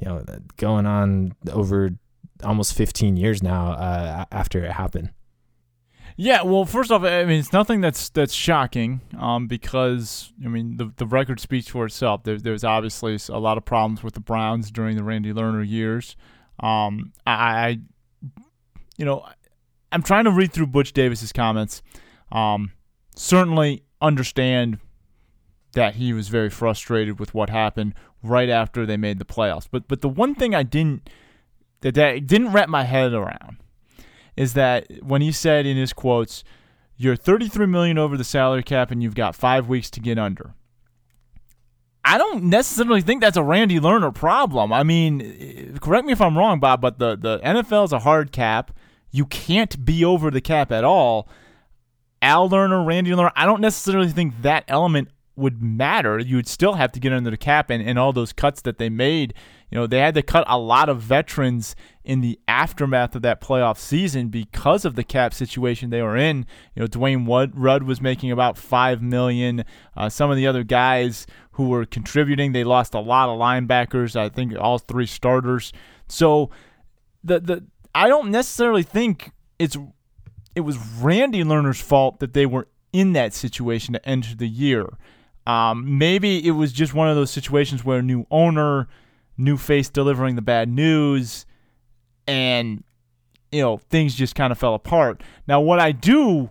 you 0.00 0.08
know 0.08 0.24
going 0.56 0.86
on 0.86 1.34
over 1.52 1.90
almost 2.44 2.74
15 2.74 3.16
years 3.16 3.42
now 3.42 3.72
uh, 3.72 4.24
after 4.30 4.64
it 4.64 4.72
happened. 4.72 5.10
Yeah, 6.18 6.42
well, 6.42 6.64
first 6.64 6.90
off, 6.90 7.02
I 7.02 7.26
mean, 7.26 7.38
it's 7.38 7.52
nothing 7.52 7.82
that's 7.82 8.08
that's 8.08 8.32
shocking, 8.32 9.02
um, 9.18 9.48
because 9.48 10.32
I 10.42 10.48
mean, 10.48 10.78
the 10.78 10.90
the 10.96 11.04
record 11.04 11.40
speaks 11.40 11.68
for 11.68 11.84
itself. 11.84 12.22
There, 12.22 12.38
there's 12.38 12.64
obviously 12.64 13.18
a 13.28 13.38
lot 13.38 13.58
of 13.58 13.66
problems 13.66 14.02
with 14.02 14.14
the 14.14 14.20
Browns 14.20 14.70
during 14.70 14.96
the 14.96 15.04
Randy 15.04 15.34
Lerner 15.34 15.68
years. 15.68 16.16
Um, 16.58 17.12
I, 17.26 17.32
I, 17.32 17.78
you 18.96 19.04
know, 19.04 19.26
I'm 19.92 20.02
trying 20.02 20.24
to 20.24 20.30
read 20.30 20.52
through 20.52 20.68
Butch 20.68 20.94
Davis's 20.94 21.32
comments. 21.32 21.82
Um, 22.32 22.72
certainly 23.14 23.84
understand 24.00 24.78
that 25.74 25.96
he 25.96 26.14
was 26.14 26.28
very 26.28 26.48
frustrated 26.48 27.20
with 27.20 27.34
what 27.34 27.50
happened 27.50 27.92
right 28.22 28.48
after 28.48 28.86
they 28.86 28.96
made 28.96 29.18
the 29.18 29.26
playoffs. 29.26 29.68
But 29.70 29.86
but 29.86 30.00
the 30.00 30.08
one 30.08 30.34
thing 30.34 30.54
I 30.54 30.62
didn't 30.62 31.10
that, 31.80 31.94
that 31.94 32.26
didn't 32.26 32.52
wrap 32.52 32.68
my 32.68 32.84
head 32.84 33.12
around 33.12 33.58
is 34.36 34.52
that 34.54 34.86
when 35.02 35.22
he 35.22 35.32
said 35.32 35.66
in 35.66 35.76
his 35.76 35.92
quotes, 35.92 36.44
"You're 36.96 37.16
33 37.16 37.66
million 37.66 37.98
over 37.98 38.16
the 38.16 38.24
salary 38.24 38.62
cap 38.62 38.90
and 38.90 39.02
you've 39.02 39.14
got 39.14 39.34
five 39.34 39.68
weeks 39.68 39.90
to 39.90 40.00
get 40.00 40.18
under." 40.18 40.54
I 42.08 42.18
don't 42.18 42.44
necessarily 42.44 43.00
think 43.00 43.20
that's 43.20 43.36
a 43.36 43.42
Randy 43.42 43.80
Lerner 43.80 44.14
problem. 44.14 44.72
I 44.72 44.84
mean, 44.84 45.20
eh, 45.22 45.78
correct 45.80 46.06
me 46.06 46.12
if 46.12 46.20
I'm 46.20 46.38
wrong, 46.38 46.60
Bob, 46.60 46.80
but 46.80 47.00
the, 47.00 47.16
the 47.16 47.40
NFL 47.40 47.86
is 47.86 47.92
a 47.92 47.98
hard 47.98 48.30
cap. 48.30 48.70
You 49.10 49.26
can't 49.26 49.84
be 49.84 50.04
over 50.04 50.30
the 50.30 50.40
cap 50.40 50.70
at 50.70 50.84
all. 50.84 51.28
Al 52.22 52.48
Lerner, 52.48 52.86
Randy 52.86 53.10
Lerner, 53.10 53.32
I 53.34 53.44
don't 53.44 53.60
necessarily 53.60 54.08
think 54.10 54.42
that 54.42 54.62
element 54.68 55.08
would 55.34 55.60
matter. 55.60 56.20
You 56.20 56.36
would 56.36 56.46
still 56.46 56.74
have 56.74 56.92
to 56.92 57.00
get 57.00 57.12
under 57.12 57.30
the 57.30 57.36
cap 57.36 57.70
and, 57.70 57.86
and 57.86 57.98
all 57.98 58.12
those 58.12 58.32
cuts 58.32 58.62
that 58.62 58.78
they 58.78 58.88
made. 58.88 59.34
You 59.70 59.78
know, 59.78 59.86
they 59.86 59.98
had 59.98 60.14
to 60.14 60.22
cut 60.22 60.44
a 60.46 60.58
lot 60.58 60.88
of 60.88 61.00
veterans 61.00 61.74
in 62.04 62.20
the 62.20 62.38
aftermath 62.46 63.16
of 63.16 63.22
that 63.22 63.40
playoff 63.40 63.78
season 63.78 64.28
because 64.28 64.84
of 64.84 64.94
the 64.94 65.02
cap 65.02 65.34
situation 65.34 65.90
they 65.90 66.02
were 66.02 66.16
in. 66.16 66.46
You 66.74 66.82
know, 66.82 66.86
Dwayne 66.86 67.50
Rudd 67.54 67.82
was 67.82 68.00
making 68.00 68.30
about 68.30 68.56
five 68.56 69.02
million. 69.02 69.64
Uh, 69.96 70.08
some 70.08 70.30
of 70.30 70.36
the 70.36 70.46
other 70.46 70.62
guys 70.62 71.26
who 71.52 71.68
were 71.68 71.84
contributing, 71.84 72.52
they 72.52 72.64
lost 72.64 72.94
a 72.94 73.00
lot 73.00 73.28
of 73.28 73.38
linebackers. 73.38 74.14
I 74.14 74.28
think 74.28 74.54
all 74.56 74.78
three 74.78 75.06
starters. 75.06 75.72
So 76.08 76.50
the 77.24 77.40
the 77.40 77.64
I 77.94 78.08
don't 78.08 78.30
necessarily 78.30 78.82
think 78.82 79.32
it's 79.58 79.76
it 80.54 80.60
was 80.60 80.78
Randy 80.78 81.42
Lerner's 81.42 81.80
fault 81.80 82.20
that 82.20 82.34
they 82.34 82.46
were 82.46 82.68
in 82.92 83.12
that 83.12 83.34
situation 83.34 83.94
to 83.94 84.08
enter 84.08 84.34
the 84.34 84.48
year. 84.48 84.96
Um, 85.46 85.98
maybe 85.98 86.46
it 86.46 86.52
was 86.52 86.72
just 86.72 86.94
one 86.94 87.08
of 87.08 87.16
those 87.16 87.30
situations 87.30 87.84
where 87.84 87.98
a 87.98 88.02
new 88.02 88.26
owner, 88.30 88.88
new 89.36 89.56
face 89.56 89.88
delivering 89.88 90.36
the 90.36 90.42
bad 90.42 90.68
news, 90.68 91.46
and 92.26 92.82
you 93.52 93.62
know 93.62 93.78
things 93.78 94.14
just 94.14 94.34
kind 94.34 94.52
of 94.52 94.58
fell 94.58 94.74
apart. 94.74 95.22
Now, 95.46 95.60
what 95.60 95.78
I 95.78 95.92
do 95.92 96.50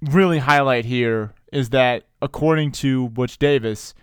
really 0.00 0.38
highlight 0.38 0.84
here 0.84 1.34
is 1.52 1.70
that 1.70 2.04
according 2.20 2.72
to 2.72 3.08
Butch 3.10 3.38
Davis, 3.38 3.94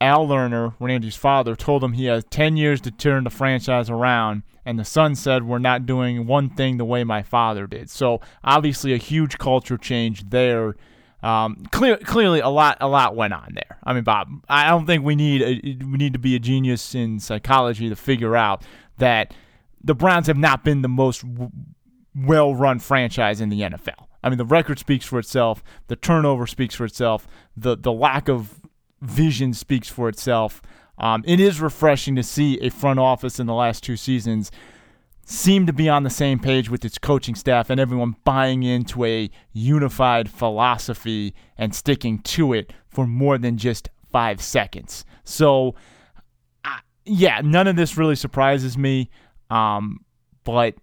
Al 0.00 0.26
Lerner, 0.26 0.74
Randy's 0.80 1.16
father, 1.16 1.54
told 1.54 1.84
him 1.84 1.92
he 1.92 2.06
has 2.06 2.24
10 2.30 2.56
years 2.56 2.80
to 2.82 2.90
turn 2.90 3.24
the 3.24 3.30
franchise 3.30 3.90
around, 3.90 4.42
and 4.64 4.78
the 4.78 4.84
son 4.84 5.14
said, 5.14 5.44
We're 5.44 5.58
not 5.58 5.86
doing 5.86 6.26
one 6.26 6.50
thing 6.50 6.76
the 6.76 6.84
way 6.84 7.04
my 7.04 7.22
father 7.22 7.66
did. 7.66 7.90
So, 7.90 8.20
obviously, 8.42 8.94
a 8.94 8.98
huge 8.98 9.38
culture 9.38 9.76
change 9.76 10.30
there 10.30 10.74
um, 11.22 11.64
clear, 11.70 11.96
clearly, 11.98 12.40
a 12.40 12.48
lot, 12.48 12.78
a 12.80 12.88
lot 12.88 13.14
went 13.14 13.34
on 13.34 13.52
there. 13.54 13.78
I 13.84 13.92
mean, 13.92 14.04
Bob, 14.04 14.28
I 14.48 14.68
don't 14.68 14.86
think 14.86 15.04
we 15.04 15.14
need 15.16 15.42
a, 15.42 15.84
we 15.84 15.98
need 15.98 16.12
to 16.14 16.18
be 16.18 16.34
a 16.34 16.38
genius 16.38 16.94
in 16.94 17.20
psychology 17.20 17.88
to 17.88 17.96
figure 17.96 18.36
out 18.36 18.62
that 18.98 19.34
the 19.82 19.94
Browns 19.94 20.26
have 20.26 20.38
not 20.38 20.64
been 20.64 20.82
the 20.82 20.88
most 20.88 21.22
w- 21.22 21.50
well-run 22.14 22.78
franchise 22.78 23.40
in 23.40 23.48
the 23.48 23.60
NFL. 23.60 24.06
I 24.22 24.28
mean, 24.28 24.38
the 24.38 24.44
record 24.44 24.78
speaks 24.78 25.04
for 25.04 25.18
itself. 25.18 25.62
The 25.88 25.96
turnover 25.96 26.46
speaks 26.46 26.74
for 26.74 26.84
itself. 26.84 27.26
The 27.56 27.76
the 27.76 27.92
lack 27.92 28.28
of 28.28 28.60
vision 29.00 29.54
speaks 29.54 29.88
for 29.88 30.08
itself. 30.08 30.60
Um, 30.98 31.24
it 31.26 31.40
is 31.40 31.60
refreshing 31.60 32.16
to 32.16 32.22
see 32.22 32.58
a 32.60 32.70
front 32.70 33.00
office 33.00 33.40
in 33.40 33.46
the 33.46 33.54
last 33.54 33.82
two 33.82 33.96
seasons 33.96 34.50
seemed 35.30 35.68
to 35.68 35.72
be 35.72 35.88
on 35.88 36.02
the 36.02 36.10
same 36.10 36.40
page 36.40 36.68
with 36.68 36.84
its 36.84 36.98
coaching 36.98 37.36
staff 37.36 37.70
and 37.70 37.78
everyone 37.78 38.16
buying 38.24 38.64
into 38.64 39.04
a 39.04 39.30
unified 39.52 40.28
philosophy 40.28 41.34
and 41.56 41.72
sticking 41.72 42.18
to 42.18 42.52
it 42.52 42.72
for 42.88 43.06
more 43.06 43.38
than 43.38 43.56
just 43.56 43.88
five 44.10 44.42
seconds. 44.42 45.04
So, 45.22 45.76
yeah, 47.04 47.40
none 47.44 47.68
of 47.68 47.76
this 47.76 47.96
really 47.96 48.16
surprises 48.16 48.76
me. 48.76 49.08
Um, 49.50 50.04
but 50.42 50.74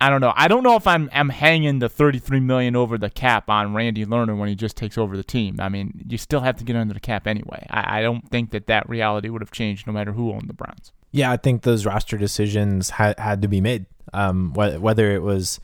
I 0.00 0.08
don't 0.08 0.22
know. 0.22 0.32
I 0.34 0.48
don't 0.48 0.62
know 0.62 0.76
if 0.76 0.86
I'm 0.86 1.10
I'm 1.12 1.28
hanging 1.28 1.78
the 1.78 1.90
33 1.90 2.40
million 2.40 2.76
over 2.76 2.96
the 2.96 3.10
cap 3.10 3.50
on 3.50 3.74
Randy 3.74 4.06
Lerner 4.06 4.36
when 4.36 4.48
he 4.48 4.54
just 4.54 4.78
takes 4.78 4.96
over 4.96 5.14
the 5.14 5.22
team. 5.22 5.60
I 5.60 5.68
mean, 5.68 6.04
you 6.08 6.16
still 6.16 6.40
have 6.40 6.56
to 6.56 6.64
get 6.64 6.74
under 6.74 6.94
the 6.94 7.00
cap 7.00 7.26
anyway. 7.26 7.66
I, 7.68 7.98
I 7.98 8.02
don't 8.02 8.26
think 8.30 8.50
that 8.52 8.66
that 8.66 8.88
reality 8.88 9.28
would 9.28 9.42
have 9.42 9.52
changed 9.52 9.86
no 9.86 9.92
matter 9.92 10.12
who 10.12 10.32
owned 10.32 10.48
the 10.48 10.54
Browns. 10.54 10.92
Yeah, 11.14 11.30
I 11.30 11.36
think 11.36 11.62
those 11.62 11.86
roster 11.86 12.18
decisions 12.18 12.90
had 12.90 13.16
had 13.20 13.42
to 13.42 13.48
be 13.48 13.60
made. 13.60 13.86
Um, 14.12 14.50
wh- 14.50 14.82
whether 14.82 15.12
it 15.12 15.22
was, 15.22 15.60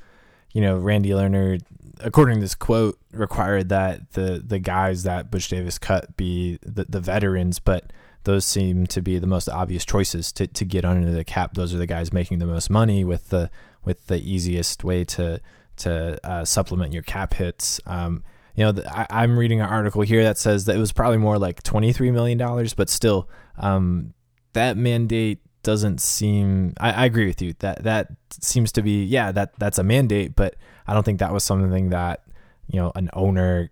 you 0.53 0.61
know, 0.61 0.79
Randy 0.79 1.11
Lerner, 1.11 1.61
according 1.99 2.37
to 2.37 2.41
this 2.41 2.55
quote, 2.55 3.01
required 3.13 3.69
that 3.71 4.13
the 4.13 4.41
the 4.47 4.61
guys 4.61 5.03
that 5.03 5.29
Butch 5.29 5.49
Davis 5.49 5.77
cut 5.77 6.17
be 6.17 6.61
the, 6.63 6.87
the 6.89 7.01
veterans, 7.01 7.59
but 7.59 7.93
those 8.23 8.45
seem 8.45 8.87
to 8.87 9.03
be 9.03 9.19
the 9.19 9.27
most 9.27 9.49
obvious 9.49 9.85
choices 9.85 10.31
to, 10.33 10.47
to 10.47 10.65
get 10.65 10.85
under 10.85 11.11
the 11.11 11.25
cap. 11.25 11.55
Those 11.55 11.75
are 11.75 11.79
the 11.79 11.87
guys 11.87 12.13
making 12.13 12.39
the 12.39 12.47
most 12.47 12.71
money 12.71 13.03
with 13.03 13.31
the 13.31 13.51
with 13.85 14.07
the 14.07 14.19
easiest 14.19 14.85
way 14.85 15.05
to 15.05 15.41
to 15.79 16.21
uh, 16.25 16.45
supplement 16.45 16.93
your 16.93 17.03
cap 17.03 17.35
hits. 17.35 17.81
Um, 17.87 18.23
you 18.55 18.65
know, 18.65 18.71
the, 18.71 19.13
I, 19.13 19.25
am 19.25 19.37
reading 19.37 19.61
an 19.61 19.69
article 19.69 20.03
here 20.03 20.23
that 20.23 20.39
says 20.39 20.67
that 20.67 20.77
it 20.77 20.79
was 20.79 20.93
probably 20.93 21.19
more 21.19 21.39
like 21.39 21.65
twenty 21.65 21.93
three 21.93 22.13
million 22.13 22.39
dollars, 22.39 22.73
but 22.73 22.89
still, 22.89 23.29
um, 23.59 24.15
that 24.53 24.77
mandate 24.77 25.39
doesn't 25.63 26.01
seem 26.01 26.73
I, 26.81 26.93
I, 26.93 27.05
agree 27.05 27.27
with 27.27 27.43
you 27.43 27.55
that 27.59 27.85
that 27.85 28.09
seems 28.31 28.73
to 28.73 28.83
be 28.83 29.05
yeah 29.05 29.31
that 29.31 29.53
that's 29.59 29.79
a 29.79 29.83
mandate 29.83 30.35
but 30.35 30.57
i 30.87 30.95
don't 30.95 31.03
think 31.03 31.19
that 31.19 31.35
was 31.35 31.45
something 31.45 31.91
that 31.91 32.25
you 32.69 32.81
know 32.81 32.93
an 32.95 33.11
owner 33.13 33.71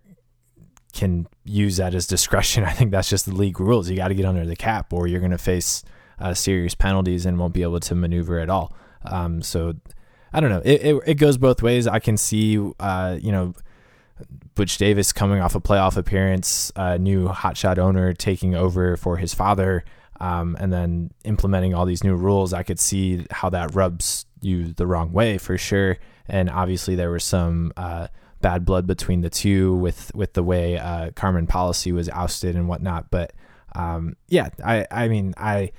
can 0.93 1.27
use 1.43 1.77
that 1.77 1.93
as 1.93 2.07
discretion. 2.07 2.63
I 2.65 2.71
think 2.71 2.91
that's 2.91 3.09
just 3.09 3.25
the 3.25 3.33
league 3.33 3.59
rules. 3.59 3.89
You 3.89 3.95
got 3.95 4.09
to 4.09 4.15
get 4.15 4.25
under 4.25 4.45
the 4.45 4.55
cap, 4.55 4.91
or 4.93 5.07
you're 5.07 5.19
going 5.19 5.31
to 5.31 5.37
face 5.37 5.83
uh, 6.19 6.33
serious 6.33 6.75
penalties 6.75 7.25
and 7.25 7.37
won't 7.37 7.53
be 7.53 7.63
able 7.63 7.79
to 7.79 7.95
maneuver 7.95 8.39
at 8.39 8.49
all. 8.49 8.75
Um, 9.03 9.41
so 9.41 9.73
I 10.33 10.39
don't 10.39 10.49
know. 10.49 10.61
It, 10.63 10.81
it, 10.81 11.03
it 11.05 11.13
goes 11.15 11.37
both 11.37 11.61
ways. 11.61 11.87
I 11.87 11.99
can 11.99 12.17
see, 12.17 12.59
uh, 12.79 13.17
you 13.19 13.31
know, 13.31 13.53
Butch 14.55 14.77
Davis 14.77 15.13
coming 15.13 15.39
off 15.39 15.55
a 15.55 15.61
playoff 15.61 15.95
appearance, 15.95 16.71
a 16.75 16.97
new 16.97 17.29
hotshot 17.29 17.77
owner 17.77 18.13
taking 18.13 18.55
over 18.55 18.97
for 18.97 19.17
his 19.17 19.33
father, 19.33 19.85
um, 20.19 20.57
and 20.59 20.71
then 20.71 21.11
implementing 21.23 21.73
all 21.73 21.85
these 21.85 22.03
new 22.03 22.15
rules. 22.15 22.53
I 22.53 22.63
could 22.63 22.79
see 22.79 23.25
how 23.31 23.49
that 23.49 23.73
rubs 23.75 24.25
you 24.41 24.73
the 24.73 24.87
wrong 24.87 25.11
way 25.11 25.37
for 25.37 25.57
sure. 25.57 25.97
And 26.27 26.49
obviously, 26.49 26.95
there 26.95 27.11
was 27.11 27.23
some 27.23 27.73
uh, 27.77 28.07
bad 28.41 28.65
blood 28.65 28.85
between 28.87 29.21
the 29.21 29.29
two 29.29 29.75
with 29.75 30.13
with 30.13 30.33
the 30.33 30.43
way 30.43 30.77
uh, 30.77 31.11
Carmen 31.11 31.47
Policy 31.47 31.91
was 31.91 32.09
ousted 32.09 32.55
and 32.55 32.67
whatnot. 32.67 33.09
But 33.09 33.33
um, 33.75 34.15
yeah, 34.27 34.49
I 34.63 34.85
I 34.91 35.07
mean 35.07 35.33
I 35.37 35.71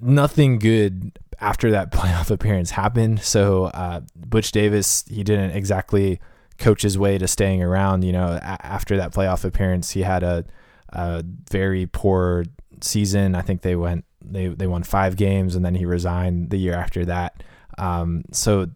nothing 0.00 0.58
good 0.58 1.18
after 1.40 1.70
that 1.70 1.90
playoff 1.92 2.30
appearance 2.30 2.70
happened. 2.70 3.22
So 3.22 3.66
uh, 3.66 4.00
Butch 4.14 4.52
Davis 4.52 5.04
he 5.08 5.24
didn't 5.24 5.50
exactly 5.50 6.20
coach 6.58 6.82
his 6.82 6.96
way 6.98 7.18
to 7.18 7.28
staying 7.28 7.62
around. 7.62 8.04
You 8.04 8.12
know, 8.12 8.26
a- 8.40 8.66
after 8.66 8.96
that 8.96 9.12
playoff 9.12 9.44
appearance, 9.44 9.90
he 9.90 10.02
had 10.02 10.22
a, 10.22 10.44
a 10.96 11.22
very 11.50 11.86
poor 11.86 12.44
season. 12.80 13.34
I 13.34 13.42
think 13.42 13.60
they 13.60 13.76
went 13.76 14.04
they 14.24 14.48
they 14.48 14.66
won 14.66 14.82
five 14.82 15.16
games 15.16 15.54
and 15.54 15.64
then 15.64 15.74
he 15.74 15.84
resigned 15.84 16.50
the 16.50 16.56
year 16.56 16.74
after 16.74 17.04
that. 17.04 17.42
Um, 17.78 18.24
so 18.32 18.68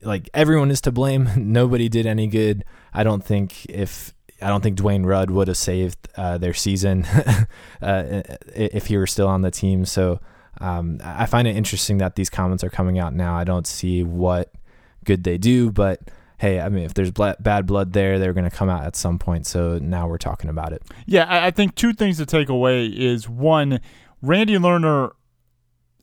like 0.00 0.30
everyone 0.32 0.70
is 0.70 0.80
to 0.82 0.90
blame. 0.90 1.28
Nobody 1.36 1.88
did 1.88 2.06
any 2.06 2.26
good. 2.26 2.64
I 2.94 3.04
don't 3.04 3.22
think 3.22 3.66
if 3.66 4.14
I 4.40 4.48
don't 4.48 4.62
think 4.62 4.78
Dwayne 4.78 5.04
Rudd 5.04 5.30
would 5.30 5.48
have 5.48 5.56
saved 5.56 6.08
uh, 6.16 6.38
their 6.38 6.54
season 6.54 7.04
uh, 7.82 8.22
if 8.54 8.86
he 8.86 8.96
were 8.96 9.06
still 9.06 9.28
on 9.28 9.42
the 9.42 9.50
team. 9.50 9.84
So 9.84 10.18
um, 10.60 10.98
I 11.04 11.26
find 11.26 11.46
it 11.46 11.56
interesting 11.56 11.98
that 11.98 12.16
these 12.16 12.30
comments 12.30 12.64
are 12.64 12.70
coming 12.70 12.98
out 12.98 13.14
now. 13.14 13.36
I 13.36 13.44
don't 13.44 13.66
see 13.66 14.02
what 14.02 14.50
good 15.04 15.24
they 15.24 15.36
do, 15.36 15.70
but 15.70 16.00
hey, 16.42 16.58
I 16.58 16.68
mean, 16.70 16.82
if 16.82 16.92
there's 16.92 17.12
bad 17.12 17.66
blood 17.66 17.92
there, 17.92 18.18
they're 18.18 18.32
going 18.32 18.50
to 18.50 18.54
come 18.54 18.68
out 18.68 18.84
at 18.84 18.96
some 18.96 19.16
point. 19.16 19.46
So 19.46 19.78
now 19.78 20.08
we're 20.08 20.18
talking 20.18 20.50
about 20.50 20.72
it. 20.72 20.82
Yeah, 21.06 21.24
I 21.28 21.52
think 21.52 21.76
two 21.76 21.92
things 21.92 22.16
to 22.16 22.26
take 22.26 22.48
away 22.48 22.86
is 22.86 23.28
one, 23.28 23.78
Randy 24.20 24.58
Lerner 24.58 25.12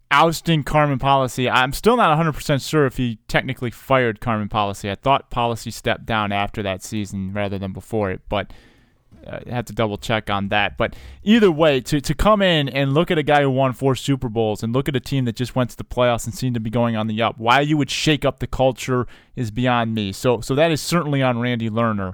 ousting 0.09 0.63
Carmen 0.63 0.97
Policy. 0.97 1.49
I'm 1.49 1.73
still 1.73 1.97
not 1.97 2.17
100% 2.17 2.65
sure 2.67 2.85
if 2.85 2.95
he 2.95 3.19
technically 3.27 3.69
fired 3.69 4.21
Carmen 4.21 4.47
Policy. 4.47 4.89
I 4.89 4.95
thought 4.95 5.29
Policy 5.29 5.71
stepped 5.71 6.05
down 6.05 6.31
after 6.31 6.63
that 6.63 6.83
season 6.83 7.33
rather 7.33 7.59
than 7.59 7.73
before 7.73 8.09
it, 8.09 8.21
but 8.29 8.53
uh, 9.26 9.39
had 9.49 9.67
to 9.67 9.74
double 9.74 9.97
check 9.97 10.30
on 10.30 10.49
that. 10.49 10.78
But 10.78 10.95
either 11.24 11.51
way, 11.51 11.82
to, 11.82 12.01
to 12.01 12.13
come 12.13 12.41
in 12.41 12.70
and 12.70 12.93
look 12.93 13.11
at 13.11 13.17
a 13.17 13.24
guy 13.24 13.41
who 13.41 13.49
won 13.49 13.74
four 13.74 13.95
Super 13.95 14.30
Bowls 14.30 14.63
and 14.63 14.74
look 14.74 14.88
at 14.88 14.95
a 14.95 14.99
team 14.99 15.26
that 15.26 15.36
just 15.36 15.55
went 15.55 15.70
to 15.72 15.78
the 15.78 15.84
playoffs 15.84 16.26
and 16.26 16.34
seemed 16.34 16.53
to 16.55 16.59
be 16.59 16.70
going 16.70 16.95
on 16.95 17.07
the 17.07 17.22
up, 17.22 17.38
why 17.38 17.61
you 17.61 17.78
would 17.78 17.89
shake 17.89 18.26
up 18.26 18.39
the 18.39 18.47
culture 18.47 19.07
is 19.36 19.51
beyond 19.51 19.93
me. 19.93 20.11
So, 20.11 20.41
so 20.41 20.55
that 20.55 20.72
is 20.72 20.82
certainly 20.82 21.22
on 21.22 21.39
Randy 21.39 21.70
Lerner. 21.70 22.13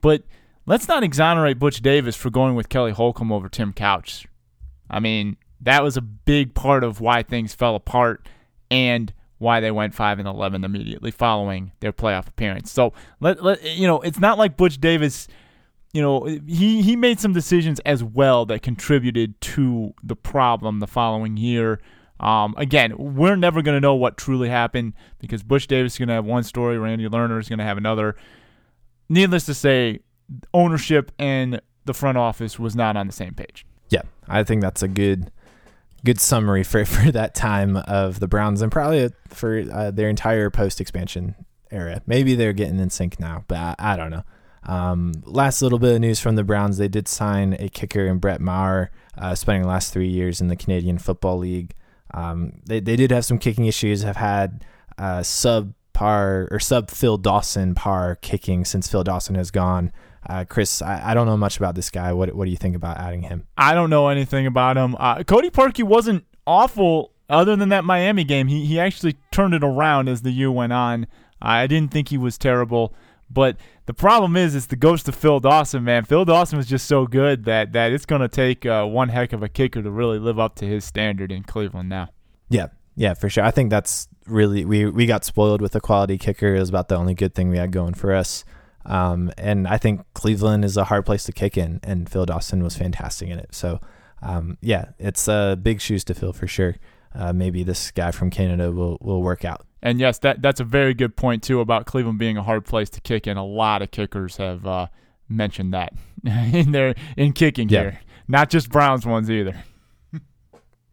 But 0.00 0.22
let's 0.66 0.88
not 0.88 1.02
exonerate 1.02 1.58
Butch 1.58 1.80
Davis 1.80 2.16
for 2.16 2.30
going 2.30 2.54
with 2.54 2.68
Kelly 2.68 2.92
Holcomb 2.92 3.32
over 3.32 3.48
Tim 3.48 3.72
Couch. 3.72 4.26
I 4.88 5.00
mean, 5.00 5.36
that 5.60 5.82
was 5.82 5.96
a 5.96 6.02
big 6.02 6.54
part 6.54 6.84
of 6.84 7.00
why 7.00 7.22
things 7.22 7.54
fell 7.54 7.74
apart 7.74 8.28
and 8.70 9.12
why 9.38 9.60
they 9.60 9.70
went 9.70 9.94
5 9.94 10.18
and 10.18 10.28
11 10.28 10.64
immediately 10.64 11.10
following 11.10 11.72
their 11.80 11.92
playoff 11.92 12.28
appearance. 12.28 12.70
So, 12.70 12.92
let, 13.20 13.42
let 13.42 13.62
you 13.76 13.86
know, 13.86 14.00
it's 14.00 14.18
not 14.18 14.38
like 14.38 14.56
Butch 14.56 14.80
Davis– 14.80 15.28
you 15.96 16.02
know, 16.02 16.26
he, 16.46 16.82
he 16.82 16.94
made 16.94 17.18
some 17.18 17.32
decisions 17.32 17.80
as 17.86 18.04
well 18.04 18.44
that 18.44 18.60
contributed 18.60 19.40
to 19.40 19.94
the 20.02 20.14
problem 20.14 20.80
the 20.80 20.86
following 20.86 21.38
year. 21.38 21.80
Um, 22.20 22.54
again, 22.58 22.94
we're 22.98 23.34
never 23.34 23.62
going 23.62 23.78
to 23.78 23.80
know 23.80 23.94
what 23.94 24.18
truly 24.18 24.50
happened 24.50 24.92
because 25.20 25.42
Butch 25.42 25.66
Davis 25.66 25.94
is 25.94 25.98
going 25.98 26.08
to 26.08 26.14
have 26.14 26.26
one 26.26 26.42
story, 26.42 26.76
Randy 26.76 27.08
Lerner 27.08 27.40
is 27.40 27.48
going 27.48 27.60
to 27.60 27.64
have 27.64 27.78
another. 27.78 28.14
Needless 29.08 29.46
to 29.46 29.54
say, 29.54 30.00
ownership 30.52 31.12
and 31.18 31.62
the 31.86 31.94
front 31.94 32.18
office 32.18 32.58
was 32.58 32.76
not 32.76 32.94
on 32.98 33.06
the 33.06 33.12
same 33.14 33.32
page. 33.32 33.64
Yeah, 33.88 34.02
I 34.28 34.42
think 34.42 34.60
that's 34.60 34.82
a 34.82 34.88
good 34.88 35.32
good 36.04 36.20
summary 36.20 36.62
for, 36.62 36.84
for 36.84 37.10
that 37.10 37.34
time 37.34 37.78
of 37.78 38.20
the 38.20 38.28
Browns 38.28 38.60
and 38.60 38.70
probably 38.70 39.08
for 39.28 39.64
uh, 39.72 39.90
their 39.90 40.10
entire 40.10 40.50
post 40.50 40.78
expansion 40.78 41.36
era. 41.70 42.02
Maybe 42.06 42.34
they're 42.34 42.52
getting 42.52 42.78
in 42.78 42.90
sync 42.90 43.18
now, 43.18 43.44
but 43.48 43.56
I, 43.56 43.74
I 43.78 43.96
don't 43.96 44.10
know. 44.10 44.24
Um, 44.66 45.12
last 45.24 45.62
little 45.62 45.78
bit 45.78 45.94
of 45.94 46.00
news 46.00 46.20
from 46.20 46.36
the 46.36 46.44
Browns: 46.44 46.78
they 46.78 46.88
did 46.88 47.08
sign 47.08 47.56
a 47.58 47.68
kicker 47.68 48.06
in 48.06 48.18
Brett 48.18 48.40
Maher, 48.40 48.90
uh, 49.16 49.34
spending 49.34 49.62
the 49.62 49.68
last 49.68 49.92
three 49.92 50.08
years 50.08 50.40
in 50.40 50.48
the 50.48 50.56
Canadian 50.56 50.98
Football 50.98 51.38
League. 51.38 51.74
Um, 52.12 52.60
they 52.66 52.80
they 52.80 52.96
did 52.96 53.10
have 53.10 53.24
some 53.24 53.38
kicking 53.38 53.66
issues. 53.66 54.02
Have 54.02 54.16
had 54.16 54.64
uh, 54.98 55.22
sub 55.22 55.72
par 55.92 56.48
or 56.50 56.60
sub 56.60 56.90
Phil 56.90 57.16
Dawson 57.16 57.74
par 57.74 58.16
kicking 58.16 58.64
since 58.64 58.86
Phil 58.86 59.02
Dawson 59.04 59.34
has 59.34 59.50
gone. 59.50 59.92
Uh, 60.28 60.44
Chris, 60.44 60.82
I, 60.82 61.10
I, 61.10 61.14
don't 61.14 61.26
know 61.26 61.36
much 61.36 61.56
about 61.56 61.74
this 61.74 61.88
guy. 61.88 62.12
What 62.12 62.34
what 62.34 62.44
do 62.44 62.50
you 62.50 62.56
think 62.56 62.74
about 62.76 62.98
adding 62.98 63.22
him? 63.22 63.46
I 63.56 63.74
don't 63.74 63.90
know 63.90 64.08
anything 64.08 64.46
about 64.46 64.76
him. 64.76 64.96
Uh, 64.98 65.22
Cody 65.22 65.50
Parkey 65.50 65.84
wasn't 65.84 66.24
awful 66.46 67.12
other 67.30 67.56
than 67.56 67.68
that 67.70 67.84
Miami 67.84 68.24
game. 68.24 68.48
He 68.48 68.66
he 68.66 68.80
actually 68.80 69.16
turned 69.30 69.54
it 69.54 69.62
around 69.62 70.08
as 70.08 70.22
the 70.22 70.32
year 70.32 70.50
went 70.50 70.72
on. 70.72 71.06
I 71.40 71.66
didn't 71.66 71.92
think 71.92 72.08
he 72.08 72.18
was 72.18 72.36
terrible. 72.36 72.92
But 73.30 73.56
the 73.86 73.94
problem 73.94 74.36
is, 74.36 74.54
it's 74.54 74.66
the 74.66 74.76
ghost 74.76 75.08
of 75.08 75.14
Phil 75.14 75.40
Dawson, 75.40 75.84
man. 75.84 76.04
Phil 76.04 76.24
Dawson 76.24 76.56
was 76.56 76.66
just 76.66 76.86
so 76.86 77.06
good 77.06 77.44
that 77.44 77.72
that 77.72 77.92
it's 77.92 78.06
going 78.06 78.20
to 78.20 78.28
take 78.28 78.66
uh, 78.66 78.84
one 78.84 79.08
heck 79.08 79.32
of 79.32 79.42
a 79.42 79.48
kicker 79.48 79.82
to 79.82 79.90
really 79.90 80.18
live 80.18 80.38
up 80.38 80.56
to 80.56 80.66
his 80.66 80.84
standard 80.84 81.32
in 81.32 81.44
Cleveland 81.44 81.88
now. 81.88 82.08
Yeah, 82.48 82.66
yeah, 82.96 83.14
for 83.14 83.28
sure. 83.28 83.44
I 83.44 83.50
think 83.50 83.70
that's 83.70 84.08
really 84.26 84.64
we 84.64 84.86
we 84.86 85.06
got 85.06 85.24
spoiled 85.24 85.60
with 85.60 85.74
a 85.76 85.80
quality 85.80 86.18
kicker. 86.18 86.54
It 86.54 86.60
was 86.60 86.68
about 86.68 86.88
the 86.88 86.96
only 86.96 87.14
good 87.14 87.34
thing 87.34 87.48
we 87.48 87.58
had 87.58 87.70
going 87.70 87.94
for 87.94 88.12
us. 88.12 88.44
Um, 88.84 89.32
and 89.36 89.66
I 89.66 89.78
think 89.78 90.02
Cleveland 90.14 90.64
is 90.64 90.76
a 90.76 90.84
hard 90.84 91.06
place 91.06 91.24
to 91.24 91.32
kick 91.32 91.56
in, 91.56 91.80
and 91.82 92.08
Phil 92.08 92.26
Dawson 92.26 92.62
was 92.62 92.76
fantastic 92.76 93.28
in 93.28 93.38
it. 93.38 93.54
So, 93.54 93.80
um, 94.22 94.58
yeah, 94.60 94.90
it's 94.98 95.26
uh, 95.28 95.56
big 95.56 95.80
shoes 95.80 96.04
to 96.04 96.14
fill 96.14 96.32
for 96.32 96.46
sure. 96.46 96.76
Uh, 97.14 97.32
maybe 97.32 97.62
this 97.62 97.90
guy 97.90 98.10
from 98.10 98.30
Canada 98.30 98.70
will 98.70 98.98
will 99.00 99.22
work 99.22 99.44
out. 99.44 99.66
And 99.86 100.00
yes, 100.00 100.18
that 100.18 100.42
that's 100.42 100.58
a 100.58 100.64
very 100.64 100.94
good 100.94 101.14
point 101.14 101.44
too 101.44 101.60
about 101.60 101.86
Cleveland 101.86 102.18
being 102.18 102.36
a 102.36 102.42
hard 102.42 102.64
place 102.64 102.90
to 102.90 103.00
kick 103.00 103.28
in. 103.28 103.36
A 103.36 103.46
lot 103.46 103.82
of 103.82 103.92
kickers 103.92 104.36
have 104.38 104.66
uh, 104.66 104.88
mentioned 105.28 105.72
that 105.74 105.92
in 106.24 106.72
their 106.72 106.96
in 107.16 107.32
kicking 107.32 107.68
yeah. 107.68 107.80
here, 107.82 108.00
not 108.26 108.50
just 108.50 108.68
Browns 108.68 109.06
ones 109.06 109.30
either. 109.30 109.54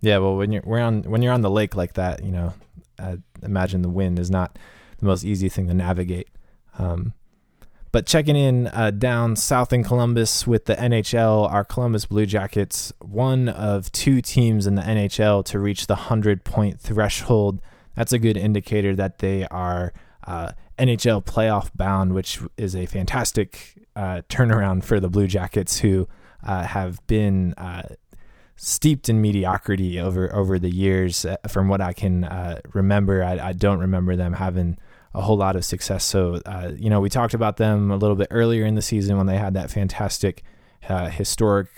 yeah, 0.02 0.20
well, 0.20 0.38
when 0.38 0.52
you're 0.52 0.62
we're 0.64 0.80
on 0.80 1.02
when 1.04 1.24
you're 1.24 1.34
on 1.34 1.41
the 1.41 1.50
lake 1.50 1.76
like 1.76 1.94
that, 1.94 2.24
you 2.24 2.32
know, 2.32 2.54
I 3.00 3.18
imagine 3.41 3.82
the 3.82 3.89
wind 3.89 4.20
is 4.20 4.30
not 4.30 4.60
the 5.00 5.08
most 5.08 5.24
easy 5.24 5.50
thing 5.50 5.68
to 5.70 5.74
navigate. 5.74 6.28
Um, 6.78 7.14
but 7.91 8.06
checking 8.06 8.36
in 8.36 8.68
uh, 8.68 8.91
down 8.91 9.36
south 9.38 9.74
in 9.74 9.84
Columbus 9.84 10.46
with 10.46 10.66
the 10.66 10.76
NHL, 10.76 11.52
our 11.52 11.64
Columbus 11.64 12.06
Blue 12.06 12.28
Jackets, 12.28 12.94
one 13.00 13.50
of 13.50 13.91
two 13.91 14.22
teams 14.22 14.68
in 14.68 14.76
the 14.76 14.84
NHL 14.84 15.44
to 15.46 15.58
reach 15.58 15.88
the 15.88 15.96
100 15.96 16.44
point 16.44 16.80
threshold 16.80 17.60
that's 17.96 18.14
a 18.14 18.20
good 18.20 18.38
indicator 18.38 18.96
that 18.96 19.20
they 19.20 19.46
are 19.48 19.94
uh, 20.26 20.52
NHL 20.78 21.24
playoff 21.24 21.70
bound, 21.76 22.14
which 22.14 22.39
is 22.58 22.76
a 22.76 22.86
fantastic 22.86 23.76
uh, 23.96 24.22
turnaround 24.30 24.84
for 24.84 25.00
the 25.00 25.10
Blue 25.10 25.28
Jackets, 25.28 25.80
who 25.80 26.08
uh, 26.44 26.64
have 26.64 27.06
been 27.08 27.54
uh, 27.54 27.84
steeped 28.56 29.10
in 29.10 29.22
mediocrity 29.22 30.00
over 30.00 30.34
over 30.34 30.58
the 30.58 30.74
years. 30.74 31.26
Uh, 31.26 31.38
from 31.48 31.68
what 31.68 31.82
I 31.82 31.94
can 31.94 32.24
uh, 32.24 32.62
remember, 32.74 33.24
I, 33.24 33.50
I, 33.50 33.54
don't 33.54 33.80
remember 33.80 34.16
them 34.16 34.34
having 34.34 34.78
a 35.14 35.22
whole 35.22 35.38
lot 35.38 35.56
of 35.56 35.64
success. 35.64 36.04
So, 36.04 36.41
you 36.76 36.89
know, 36.89 37.00
we 37.00 37.10
talked 37.10 37.36
about 37.36 37.58
them 37.58 37.91
a 37.91 37.98
little 37.98 38.16
bit 38.16 38.28
earlier 38.32 38.66
in 38.66 38.74
the 38.74 38.82
season 38.82 39.16
when 39.16 39.28
they 39.28 39.38
had 39.38 39.54
that 39.54 39.70
fantastic, 39.70 40.44
historic 40.82 41.70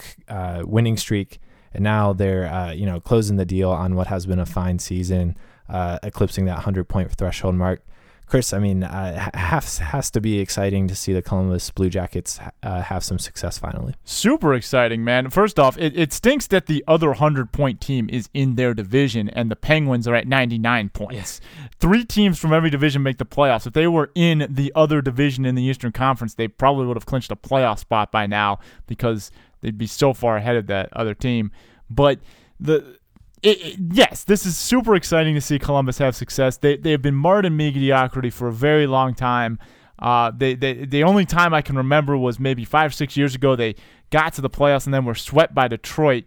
winning 0.63 0.95
streak, 0.95 1.39
and 1.74 1.84
now 1.84 2.13
they're 2.13 2.74
you 2.74 2.86
know 2.86 3.01
closing 3.01 3.36
the 3.36 3.45
deal 3.45 3.72
on 3.72 3.95
what 3.95 4.07
has 4.07 4.26
been 4.26 4.39
a 4.39 4.45
fine 4.45 4.80
season 4.80 5.36
uh, 5.70 5.99
eclipsing 6.03 6.45
that 6.45 6.55
100 6.55 6.86
point 6.86 7.11
threshold 7.11 7.55
mark. 7.55 7.82
Chris, 8.28 8.53
I 8.53 8.59
mean, 8.59 8.84
uh, 8.84 9.30
has 9.36 9.78
has 9.78 10.09
to 10.11 10.20
be 10.20 10.39
exciting 10.39 10.88
to 10.88 10.95
see 10.95 11.13
the 11.13 11.22
Columbus 11.22 11.70
Blue 11.70 11.91
Jackets 11.91 12.39
uh, 12.63 12.82
have 12.82 13.03
some 13.03 13.20
success 13.20 13.59
finally. 13.59 13.93
Super 14.03 14.55
exciting, 14.55 15.03
man. 15.03 15.30
First 15.30 15.59
off, 15.59 15.78
it, 15.78 15.95
it 15.95 16.11
stinks 16.11 16.47
that 16.47 16.66
the 16.66 16.84
other 16.88 17.09
100 17.09 17.51
point 17.51 17.80
team 17.80 18.09
is 18.11 18.28
in 18.34 18.55
their 18.55 18.74
division 18.74 19.30
and 19.30 19.51
the 19.51 19.55
Penguins 19.55 20.07
are 20.07 20.16
at 20.16 20.28
99 20.28 20.89
points. 20.89 21.39
Three 21.80 22.03
teams 22.03 22.39
from 22.39 22.51
every 22.51 22.72
division 22.72 23.03
make 23.03 23.20
the 23.20 23.26
playoffs. 23.26 23.68
If 23.68 23.74
they 23.74 23.88
were 23.88 24.09
in 24.16 24.47
the 24.49 24.72
other 24.74 25.03
division 25.03 25.45
in 25.45 25.53
the 25.53 25.63
Eastern 25.63 25.91
Conference, 25.91 26.34
they 26.34 26.47
probably 26.47 26.88
would 26.88 26.97
have 26.97 27.05
clinched 27.05 27.32
a 27.32 27.36
playoff 27.36 27.78
spot 27.78 28.11
by 28.11 28.26
now 28.26 28.57
because 28.88 29.30
they'd 29.61 29.78
be 29.78 29.88
so 29.88 30.16
far 30.16 30.38
ahead 30.38 30.55
of 30.55 30.66
that 30.66 30.89
other 30.93 31.13
team. 31.13 31.51
But 31.91 32.20
the 32.59 32.97
it, 33.45 33.79
yes, 33.91 34.23
this 34.23 34.45
is 34.45 34.57
super 34.57 34.95
exciting 34.95 35.35
to 35.35 35.41
see 35.41 35.59
Columbus 35.59 35.97
have 35.99 36.15
success. 36.15 36.57
They 36.57 36.77
they 36.77 36.91
have 36.91 37.01
been 37.01 37.15
marred 37.15 37.45
in 37.45 37.55
mediocrity 37.55 38.29
for 38.29 38.47
a 38.47 38.53
very 38.53 38.87
long 38.87 39.13
time. 39.13 39.59
Uh, 39.99 40.31
they, 40.35 40.55
they 40.55 40.85
the 40.85 41.03
only 41.03 41.25
time 41.25 41.53
I 41.53 41.61
can 41.61 41.77
remember 41.77 42.17
was 42.17 42.39
maybe 42.39 42.65
five 42.65 42.93
six 42.93 43.15
years 43.15 43.35
ago. 43.35 43.55
They 43.55 43.75
got 44.09 44.33
to 44.33 44.41
the 44.41 44.49
playoffs 44.49 44.85
and 44.85 44.93
then 44.93 45.05
were 45.05 45.15
swept 45.15 45.53
by 45.53 45.67
Detroit, 45.67 46.25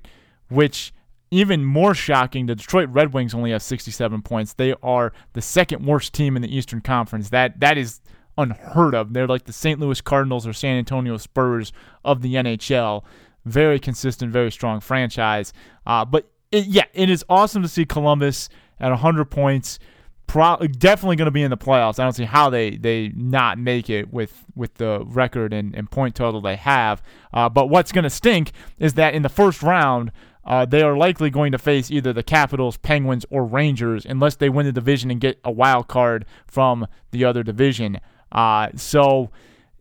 which 0.48 0.92
even 1.30 1.64
more 1.64 1.94
shocking, 1.94 2.46
the 2.46 2.54
Detroit 2.54 2.88
Red 2.90 3.12
Wings 3.12 3.34
only 3.34 3.50
have 3.50 3.62
67 3.62 4.22
points. 4.22 4.54
They 4.54 4.74
are 4.82 5.12
the 5.34 5.42
second 5.42 5.84
worst 5.84 6.14
team 6.14 6.36
in 6.36 6.42
the 6.42 6.56
Eastern 6.56 6.80
Conference. 6.80 7.30
That 7.30 7.60
that 7.60 7.76
is 7.76 8.00
unheard 8.38 8.94
of. 8.94 9.12
They're 9.12 9.26
like 9.26 9.44
the 9.44 9.52
St. 9.52 9.80
Louis 9.80 10.00
Cardinals 10.00 10.46
or 10.46 10.52
San 10.52 10.78
Antonio 10.78 11.16
Spurs 11.16 11.72
of 12.04 12.22
the 12.22 12.34
NHL. 12.34 13.02
Very 13.44 13.78
consistent, 13.78 14.32
very 14.32 14.52
strong 14.52 14.80
franchise. 14.80 15.52
Uh, 15.86 16.04
but 16.04 16.30
it, 16.51 16.66
yeah, 16.66 16.84
it 16.92 17.11
is 17.11 17.24
awesome 17.28 17.62
to 17.62 17.68
see 17.68 17.84
Columbus 17.84 18.49
at 18.80 18.90
100 18.90 19.26
points. 19.26 19.78
Pro- 20.26 20.59
definitely 20.59 21.16
going 21.16 21.26
to 21.26 21.32
be 21.32 21.42
in 21.42 21.51
the 21.51 21.57
playoffs. 21.57 21.99
I 21.99 22.03
don't 22.03 22.12
see 22.12 22.24
how 22.24 22.51
they, 22.51 22.76
they 22.76 23.09
not 23.14 23.59
make 23.59 23.88
it 23.88 24.12
with, 24.12 24.44
with 24.55 24.74
the 24.74 25.03
record 25.07 25.55
and, 25.55 25.74
and 25.74 25.90
point 25.90 26.14
total 26.14 26.42
they 26.42 26.57
have. 26.57 27.03
Uh, 27.32 27.49
but 27.49 27.70
what's 27.70 27.92
going 27.92 28.05
to 28.05 28.11
stink 28.11 28.53
is 28.78 28.94
that 28.94 29.14
in 29.14 29.22
the 29.22 29.30
first 29.30 29.62
round, 29.62 30.12
uh, 30.44 30.64
they 30.64 30.82
are 30.82 30.96
likely 30.96 31.30
going 31.30 31.53
to 31.53 31.59
face 31.59 31.90
either 31.90 32.12
the 32.12 32.22
Capitals, 32.22 32.76
Penguins, 32.78 33.24
or 33.30 33.44
Rangers 33.44 34.05
unless 34.05 34.36
they 34.36 34.49
win 34.49 34.66
the 34.66 34.72
division 34.72 35.11
and 35.11 35.20
get 35.20 35.38
a 35.44 35.51
wild 35.51 35.88
card 35.88 36.26
from 36.46 36.86
the 37.11 37.24
other 37.24 37.42
division. 37.42 37.99
Uh, 38.32 38.68
so, 38.74 39.30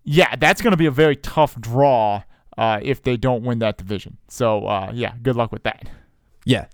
yeah, 0.03 0.35
that's 0.37 0.61
going 0.61 0.71
to 0.71 0.77
be 0.77 0.85
a 0.85 0.91
very 0.91 1.15
tough 1.15 1.59
draw 1.59 2.23
uh, 2.57 2.79
if 2.81 3.01
they 3.03 3.17
don't 3.17 3.43
win 3.43 3.59
that 3.59 3.77
division. 3.77 4.17
So, 4.29 4.65
uh, 4.65 4.91
yeah, 4.93 5.13
good 5.21 5.35
luck 5.35 5.51
with 5.51 5.63
that. 5.63 5.89
Yeah, 6.47 6.67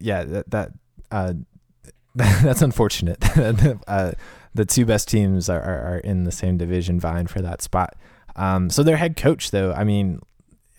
yeah, 0.00 0.24
that 0.24 0.50
that 0.50 0.72
uh, 1.12 1.34
that's 2.14 2.62
unfortunate. 2.62 3.18
uh, 3.86 4.12
the 4.54 4.64
two 4.64 4.84
best 4.84 5.08
teams 5.08 5.48
are, 5.48 5.62
are, 5.62 5.94
are, 5.94 5.98
in 5.98 6.24
the 6.24 6.32
same 6.32 6.56
division, 6.56 6.98
vying 6.98 7.28
for 7.28 7.40
that 7.40 7.62
spot. 7.62 7.94
Um, 8.34 8.70
so 8.70 8.82
their 8.82 8.96
head 8.96 9.16
coach, 9.16 9.52
though, 9.52 9.72
I 9.72 9.84
mean, 9.84 10.18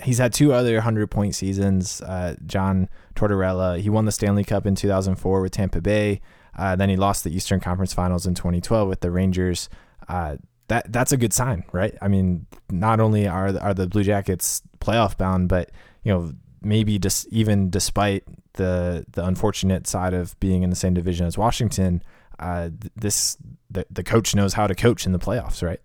he's 0.03 0.17
had 0.17 0.33
two 0.33 0.51
other 0.51 0.81
hundred 0.81 1.09
point 1.09 1.33
seasons. 1.33 2.01
Uh, 2.01 2.35
John 2.45 2.89
Tortorella, 3.15 3.79
he 3.79 3.89
won 3.89 4.03
the 4.03 4.11
Stanley 4.11 4.43
Cup 4.43 4.65
in 4.65 4.75
2004 4.75 5.41
with 5.41 5.53
Tampa 5.53 5.79
Bay. 5.79 6.19
Uh, 6.57 6.75
then 6.75 6.89
he 6.89 6.97
lost 6.97 7.23
the 7.23 7.33
Eastern 7.33 7.61
Conference 7.61 7.93
Finals 7.93 8.25
in 8.25 8.35
2012 8.35 8.89
with 8.89 8.99
the 8.99 9.11
Rangers. 9.11 9.69
Uh, 10.09 10.35
that 10.67 10.91
that's 10.91 11.13
a 11.13 11.17
good 11.17 11.31
sign, 11.31 11.63
right? 11.71 11.97
I 12.01 12.09
mean, 12.09 12.47
not 12.69 12.99
only 12.99 13.29
are 13.29 13.57
are 13.59 13.73
the 13.73 13.87
Blue 13.87 14.03
Jackets 14.03 14.61
playoff 14.79 15.17
bound, 15.17 15.47
but 15.47 15.71
you 16.03 16.13
know 16.13 16.33
maybe 16.61 16.99
just 16.99 17.27
even 17.27 17.69
despite 17.69 18.23
the 18.53 19.05
the 19.11 19.25
unfortunate 19.25 19.87
side 19.87 20.13
of 20.13 20.39
being 20.39 20.63
in 20.63 20.69
the 20.69 20.75
same 20.75 20.93
division 20.93 21.25
as 21.25 21.37
Washington, 21.37 22.03
uh, 22.39 22.69
this 22.95 23.37
the, 23.69 23.85
the 23.89 24.03
coach 24.03 24.35
knows 24.35 24.53
how 24.53 24.67
to 24.67 24.75
coach 24.75 25.05
in 25.05 25.11
the 25.11 25.19
playoffs, 25.19 25.61
right? 25.65 25.79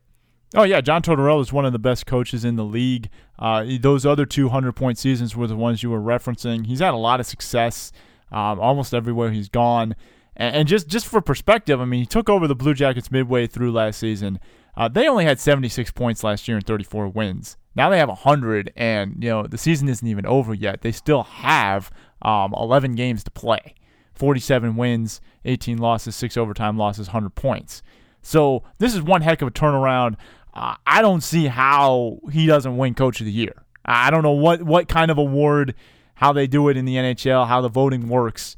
Oh 0.54 0.62
yeah, 0.62 0.80
John 0.80 1.02
Tortorella 1.02 1.40
is 1.40 1.52
one 1.52 1.64
of 1.64 1.72
the 1.72 1.78
best 1.78 2.06
coaches 2.06 2.44
in 2.44 2.56
the 2.56 2.64
league. 2.64 3.08
Uh, 3.38 3.64
those 3.80 4.06
other 4.06 4.24
200 4.24 4.72
point 4.72 4.98
seasons 4.98 5.36
were 5.36 5.46
the 5.46 5.56
ones 5.56 5.82
you 5.82 5.90
were 5.90 6.00
referencing. 6.00 6.66
He's 6.66 6.80
had 6.80 6.94
a 6.94 6.98
lot 6.98 7.20
of 7.20 7.26
success 7.26 7.92
um, 8.30 8.60
almost 8.60 8.94
everywhere 8.94 9.30
he's 9.30 9.48
gone. 9.48 9.94
And, 10.36 10.56
and, 10.56 10.68
just 10.68 10.88
just 10.88 11.06
for 11.06 11.20
perspective, 11.20 11.80
I 11.80 11.84
mean, 11.84 12.00
he 12.00 12.06
took 12.06 12.28
over 12.28 12.46
the 12.46 12.54
Blue 12.54 12.74
Jackets 12.74 13.10
midway 13.10 13.46
through 13.46 13.72
last 13.72 13.98
season. 13.98 14.38
Uh, 14.76 14.88
they 14.88 15.08
only 15.08 15.24
had 15.24 15.40
76 15.40 15.90
points 15.92 16.22
last 16.22 16.46
year 16.46 16.58
and 16.58 16.66
34 16.66 17.08
wins. 17.08 17.56
Now 17.76 17.90
they 17.90 17.98
have 17.98 18.08
100, 18.08 18.72
and 18.74 19.22
you 19.22 19.28
know 19.28 19.46
the 19.46 19.58
season 19.58 19.88
isn't 19.88 20.06
even 20.06 20.26
over 20.26 20.54
yet. 20.54 20.80
They 20.80 20.92
still 20.92 21.24
have 21.24 21.90
um, 22.22 22.54
11 22.54 22.94
games 22.94 23.22
to 23.24 23.30
play, 23.30 23.74
47 24.14 24.76
wins, 24.76 25.20
18 25.44 25.78
losses, 25.78 26.16
six 26.16 26.36
overtime 26.36 26.78
losses, 26.78 27.08
100 27.08 27.34
points. 27.34 27.82
So 28.22 28.64
this 28.78 28.94
is 28.94 29.02
one 29.02 29.20
heck 29.20 29.42
of 29.42 29.48
a 29.48 29.52
turnaround. 29.52 30.16
Uh, 30.54 30.74
I 30.86 31.02
don't 31.02 31.22
see 31.22 31.46
how 31.46 32.18
he 32.32 32.46
doesn't 32.46 32.76
win 32.78 32.94
Coach 32.94 33.20
of 33.20 33.26
the 33.26 33.32
Year. 33.32 33.62
I 33.84 34.10
don't 34.10 34.22
know 34.22 34.32
what 34.32 34.62
what 34.62 34.88
kind 34.88 35.10
of 35.10 35.18
award, 35.18 35.74
how 36.14 36.32
they 36.32 36.46
do 36.46 36.68
it 36.68 36.78
in 36.78 36.86
the 36.86 36.96
NHL, 36.96 37.46
how 37.46 37.60
the 37.60 37.68
voting 37.68 38.08
works, 38.08 38.56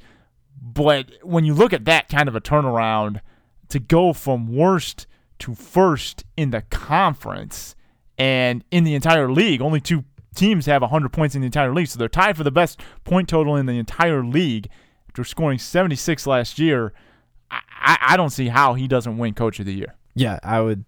but 0.62 1.10
when 1.22 1.44
you 1.44 1.54
look 1.54 1.72
at 1.72 1.84
that 1.86 2.08
kind 2.08 2.28
of 2.28 2.36
a 2.36 2.40
turnaround, 2.40 3.20
to 3.68 3.78
go 3.78 4.12
from 4.12 4.54
worst 4.54 5.06
to 5.40 5.54
first 5.54 6.24
in 6.36 6.50
the 6.50 6.62
conference 6.62 7.74
and 8.18 8.64
in 8.70 8.84
the 8.84 8.94
entire 8.94 9.30
league. 9.30 9.62
Only 9.62 9.80
two 9.80 10.04
teams 10.34 10.66
have 10.66 10.82
100 10.82 11.12
points 11.12 11.34
in 11.34 11.40
the 11.40 11.46
entire 11.46 11.72
league, 11.72 11.88
so 11.88 11.98
they're 11.98 12.08
tied 12.08 12.36
for 12.36 12.44
the 12.44 12.50
best 12.50 12.80
point 13.04 13.28
total 13.28 13.56
in 13.56 13.66
the 13.66 13.78
entire 13.78 14.24
league 14.24 14.68
after 15.08 15.24
scoring 15.24 15.58
76 15.58 16.26
last 16.26 16.58
year. 16.58 16.92
I, 17.50 17.98
I 18.00 18.16
don't 18.16 18.30
see 18.30 18.48
how 18.48 18.74
he 18.74 18.86
doesn't 18.88 19.18
win 19.18 19.34
Coach 19.34 19.58
of 19.60 19.66
the 19.66 19.74
Year. 19.74 19.94
Yeah, 20.14 20.38
I 20.42 20.60
would. 20.60 20.84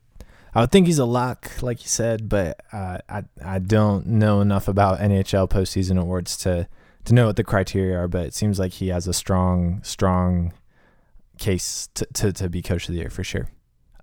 I 0.53 0.63
would 0.63 0.73
think 0.73 0.89
he's 0.89 0.99
a 0.99 1.05
lock, 1.05 1.63
like 1.63 1.81
you 1.83 1.89
said, 1.89 2.29
but 2.29 2.61
uh, 2.73 2.99
I 3.09 3.23
I 3.43 3.61
don't 3.61 4.07
know 4.07 4.41
enough 4.41 4.67
about 4.67 4.99
NHL 4.99 5.49
postseason 5.49 5.99
awards 5.99 6.37
to 6.39 6.69
to 7.05 7.15
know 7.15 7.27
what 7.27 7.37
the 7.37 7.45
criteria 7.45 7.97
are. 7.97 8.09
But 8.09 8.27
it 8.27 8.35
seems 8.35 8.59
like 8.59 8.73
he 8.73 8.89
has 8.89 9.07
a 9.07 9.13
strong 9.13 9.81
strong 9.85 10.53
case 11.39 11.89
to 11.95 12.07
to, 12.15 12.33
to 12.33 12.49
be 12.49 12.63
Coach 12.63 12.89
of 12.89 12.95
the 12.95 13.01
Year 13.01 13.11
for 13.11 13.23
sure. 13.23 13.49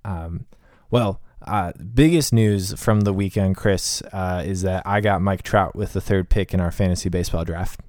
Um, 0.06 0.46
well, 0.90 1.22
uh, 1.48 1.72
biggest 1.94 2.34
news 2.34 2.74
from 2.74 3.02
the 3.02 3.14
weekend, 3.14 3.56
Chris, 3.56 4.02
uh, 4.14 4.44
is 4.46 4.62
that 4.64 4.84
I 4.86 5.02
got 5.02 5.22
Mike 5.22 5.44
Trout 5.44 5.76
with 5.76 5.94
the 5.94 6.02
third 6.02 6.30
pick 6.30 6.54
in 6.54 6.60
our 6.60 6.72
fantasy 6.72 7.10
baseball 7.10 7.46
draft. 7.46 7.80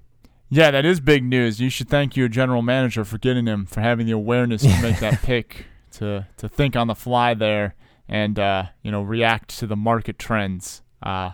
Yeah, 0.50 0.70
that 0.70 0.84
is 0.84 1.00
big 1.00 1.24
news. 1.24 1.60
You 1.60 1.68
should 1.68 1.88
thank 1.88 2.16
your 2.16 2.28
general 2.28 2.62
manager 2.62 3.04
for 3.04 3.18
getting 3.18 3.46
him, 3.46 3.66
for 3.66 3.80
having 3.80 4.06
the 4.06 4.12
awareness 4.12 4.62
to 4.62 4.82
make 4.82 4.98
that 5.00 5.20
pick, 5.22 5.66
to 5.92 6.26
to 6.38 6.48
think 6.48 6.74
on 6.74 6.86
the 6.86 6.94
fly 6.94 7.34
there, 7.34 7.74
and 8.08 8.38
uh, 8.38 8.64
you 8.82 8.90
know 8.90 9.02
react 9.02 9.58
to 9.58 9.66
the 9.66 9.76
market 9.76 10.18
trends. 10.18 10.82
Uh, 11.02 11.32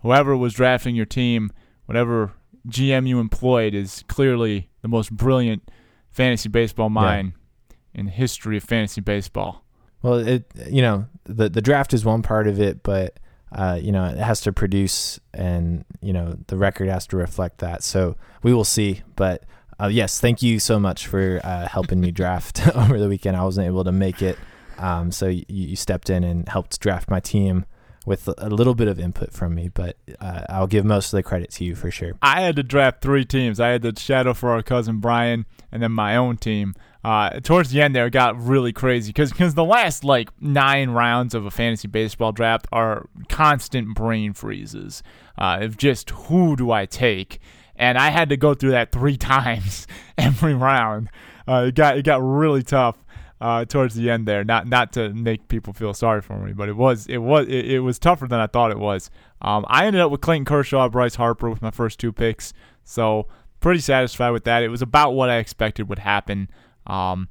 whoever 0.00 0.36
was 0.36 0.54
drafting 0.54 0.94
your 0.94 1.06
team, 1.06 1.50
whatever 1.86 2.32
GM 2.68 3.08
you 3.08 3.18
employed, 3.18 3.74
is 3.74 4.04
clearly 4.06 4.70
the 4.82 4.88
most 4.88 5.10
brilliant 5.10 5.68
fantasy 6.12 6.48
baseball 6.48 6.90
mind 6.90 7.32
yeah. 7.70 7.76
in 8.00 8.06
the 8.06 8.12
history 8.12 8.56
of 8.56 8.62
fantasy 8.62 9.00
baseball. 9.00 9.64
Well, 10.02 10.14
it 10.14 10.50
you 10.68 10.82
know 10.82 11.06
the 11.24 11.48
the 11.48 11.62
draft 11.62 11.94
is 11.94 12.04
one 12.04 12.22
part 12.22 12.46
of 12.46 12.60
it, 12.60 12.82
but 12.82 13.18
uh, 13.52 13.78
you 13.80 13.92
know 13.92 14.04
it 14.04 14.18
has 14.18 14.40
to 14.42 14.52
produce, 14.52 15.20
and 15.32 15.84
you 16.00 16.12
know 16.12 16.36
the 16.48 16.56
record 16.56 16.88
has 16.88 17.06
to 17.08 17.16
reflect 17.16 17.58
that. 17.58 17.82
So 17.82 18.16
we 18.42 18.52
will 18.52 18.64
see. 18.64 19.02
But 19.16 19.44
uh, 19.80 19.86
yes, 19.86 20.20
thank 20.20 20.42
you 20.42 20.58
so 20.58 20.78
much 20.78 21.06
for 21.06 21.40
uh, 21.44 21.68
helping 21.68 22.00
me 22.00 22.10
draft 22.10 22.66
over 22.76 22.98
the 22.98 23.08
weekend. 23.08 23.36
I 23.36 23.44
wasn't 23.44 23.66
able 23.66 23.84
to 23.84 23.92
make 23.92 24.22
it, 24.22 24.38
um, 24.78 25.12
so 25.12 25.28
you, 25.28 25.44
you, 25.48 25.76
stepped 25.76 26.10
in 26.10 26.24
and 26.24 26.48
helped 26.48 26.78
draft 26.80 27.10
my 27.10 27.20
team 27.20 27.64
with 28.06 28.28
a 28.38 28.50
little 28.50 28.74
bit 28.74 28.88
of 28.88 28.98
input 28.98 29.32
from 29.32 29.54
me, 29.54 29.68
but 29.68 29.96
uh, 30.20 30.42
I'll 30.48 30.66
give 30.66 30.84
most 30.84 31.12
of 31.12 31.18
the 31.18 31.22
credit 31.22 31.50
to 31.52 31.64
you 31.64 31.74
for 31.74 31.90
sure. 31.90 32.12
I 32.22 32.42
had 32.42 32.56
to 32.56 32.62
draft 32.62 33.00
three 33.00 33.24
teams. 33.24 33.60
I 33.60 33.68
had 33.68 33.82
to 33.82 33.92
shadow 33.98 34.34
for 34.34 34.50
our 34.50 34.62
cousin 34.62 34.98
Brian, 34.98 35.46
and 35.70 35.82
then 35.82 35.92
my 35.92 36.16
own 36.16 36.36
team 36.36 36.74
uh, 37.04 37.40
towards 37.40 37.70
the 37.70 37.82
end 37.82 37.96
there, 37.96 38.06
it 38.06 38.12
got 38.12 38.40
really 38.40 38.72
crazy 38.72 39.10
because 39.10 39.30
because 39.30 39.54
the 39.54 39.64
last 39.64 40.04
like 40.04 40.30
nine 40.40 40.90
rounds 40.90 41.34
of 41.34 41.44
a 41.44 41.50
fantasy 41.50 41.88
baseball 41.88 42.30
draft 42.30 42.66
are 42.70 43.08
constant 43.28 43.94
brain 43.94 44.32
freezes 44.32 45.02
uh, 45.36 45.58
of 45.62 45.76
just 45.76 46.10
who 46.10 46.54
do 46.54 46.70
I 46.70 46.86
take, 46.86 47.40
and 47.74 47.98
I 47.98 48.10
had 48.10 48.28
to 48.28 48.36
go 48.36 48.54
through 48.54 48.70
that 48.72 48.92
three 48.92 49.16
times 49.18 49.88
every 50.16 50.54
round. 50.54 51.10
Uh, 51.48 51.66
it 51.68 51.74
got 51.74 51.98
it 51.98 52.04
got 52.04 52.22
really 52.22 52.62
tough. 52.62 53.01
Uh, 53.42 53.64
towards 53.64 53.96
the 53.96 54.08
end 54.08 54.24
there. 54.24 54.44
Not 54.44 54.68
not 54.68 54.92
to 54.92 55.12
make 55.12 55.48
people 55.48 55.72
feel 55.72 55.92
sorry 55.94 56.22
for 56.22 56.38
me, 56.38 56.52
but 56.52 56.68
it 56.68 56.76
was 56.76 57.08
it 57.08 57.18
was 57.18 57.48
it, 57.48 57.72
it 57.72 57.80
was 57.80 57.98
tougher 57.98 58.28
than 58.28 58.38
I 58.38 58.46
thought 58.46 58.70
it 58.70 58.78
was. 58.78 59.10
Um, 59.40 59.64
I 59.66 59.86
ended 59.86 60.00
up 60.00 60.12
with 60.12 60.20
Clayton 60.20 60.44
Kershaw, 60.44 60.88
Bryce 60.88 61.16
Harper 61.16 61.50
with 61.50 61.60
my 61.60 61.72
first 61.72 61.98
two 61.98 62.12
picks, 62.12 62.52
so 62.84 63.26
pretty 63.58 63.80
satisfied 63.80 64.30
with 64.30 64.44
that. 64.44 64.62
It 64.62 64.68
was 64.68 64.80
about 64.80 65.14
what 65.14 65.28
I 65.28 65.38
expected 65.38 65.88
would 65.88 65.98
happen. 65.98 66.50
Um, 66.86 67.28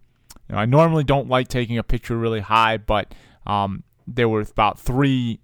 you 0.49 0.55
know, 0.55 0.59
I 0.59 0.65
normally 0.65 1.05
don't 1.05 1.29
like 1.29 1.47
taking 1.47 1.77
a 1.77 1.83
picture 1.83 2.17
really 2.17 2.41
high, 2.41 2.75
but 2.75 3.15
um, 3.47 3.83
there 4.05 4.27
were 4.27 4.41
about 4.41 4.81
three 4.81 5.39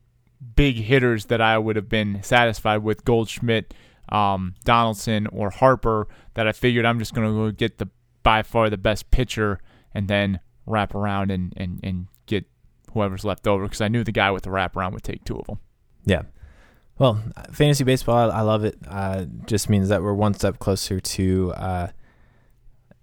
big 0.57 0.75
hitters 0.75 1.27
that 1.27 1.39
I 1.39 1.57
would 1.57 1.77
have 1.77 1.87
been 1.87 2.21
satisfied 2.23 2.83
with 2.83 3.05
Goldschmidt, 3.05 3.73
um, 4.09 4.53
Donaldson, 4.65 5.27
or 5.27 5.49
Harper 5.49 6.09
that 6.33 6.45
I 6.45 6.51
figured 6.51 6.83
I'm 6.83 6.99
just 6.99 7.13
going 7.13 7.25
to 7.25 7.33
go 7.33 7.51
get 7.51 7.77
the 7.77 7.87
by 8.21 8.43
far 8.43 8.69
the 8.69 8.77
best 8.77 9.11
pitcher 9.11 9.61
and 9.93 10.09
then 10.09 10.41
wrap 10.67 10.93
around 10.93 11.31
and, 11.31 11.53
and, 11.57 11.79
and 11.81 12.07
get 12.27 12.45
whoever's 12.93 13.25
left 13.25 13.47
over 13.47 13.63
because 13.63 13.81
I 13.81 13.87
knew 13.87 14.03
the 14.03 14.11
guy 14.11 14.31
with 14.31 14.43
the 14.43 14.49
wraparound 14.49 14.93
would 14.93 15.03
take 15.03 15.23
two 15.23 15.37
of 15.37 15.47
them. 15.47 15.59
Yeah. 16.05 16.23
Well, 16.99 17.21
fantasy 17.51 17.83
baseball, 17.83 18.31
I, 18.31 18.41
love 18.41 18.63
it. 18.63 18.77
Uh, 18.87 19.25
just 19.45 19.69
means 19.69 19.89
that 19.89 20.01
we're 20.01 20.13
one 20.13 20.33
step 20.33 20.57
closer 20.57 20.99
to 20.99 21.53
uh, 21.55 21.87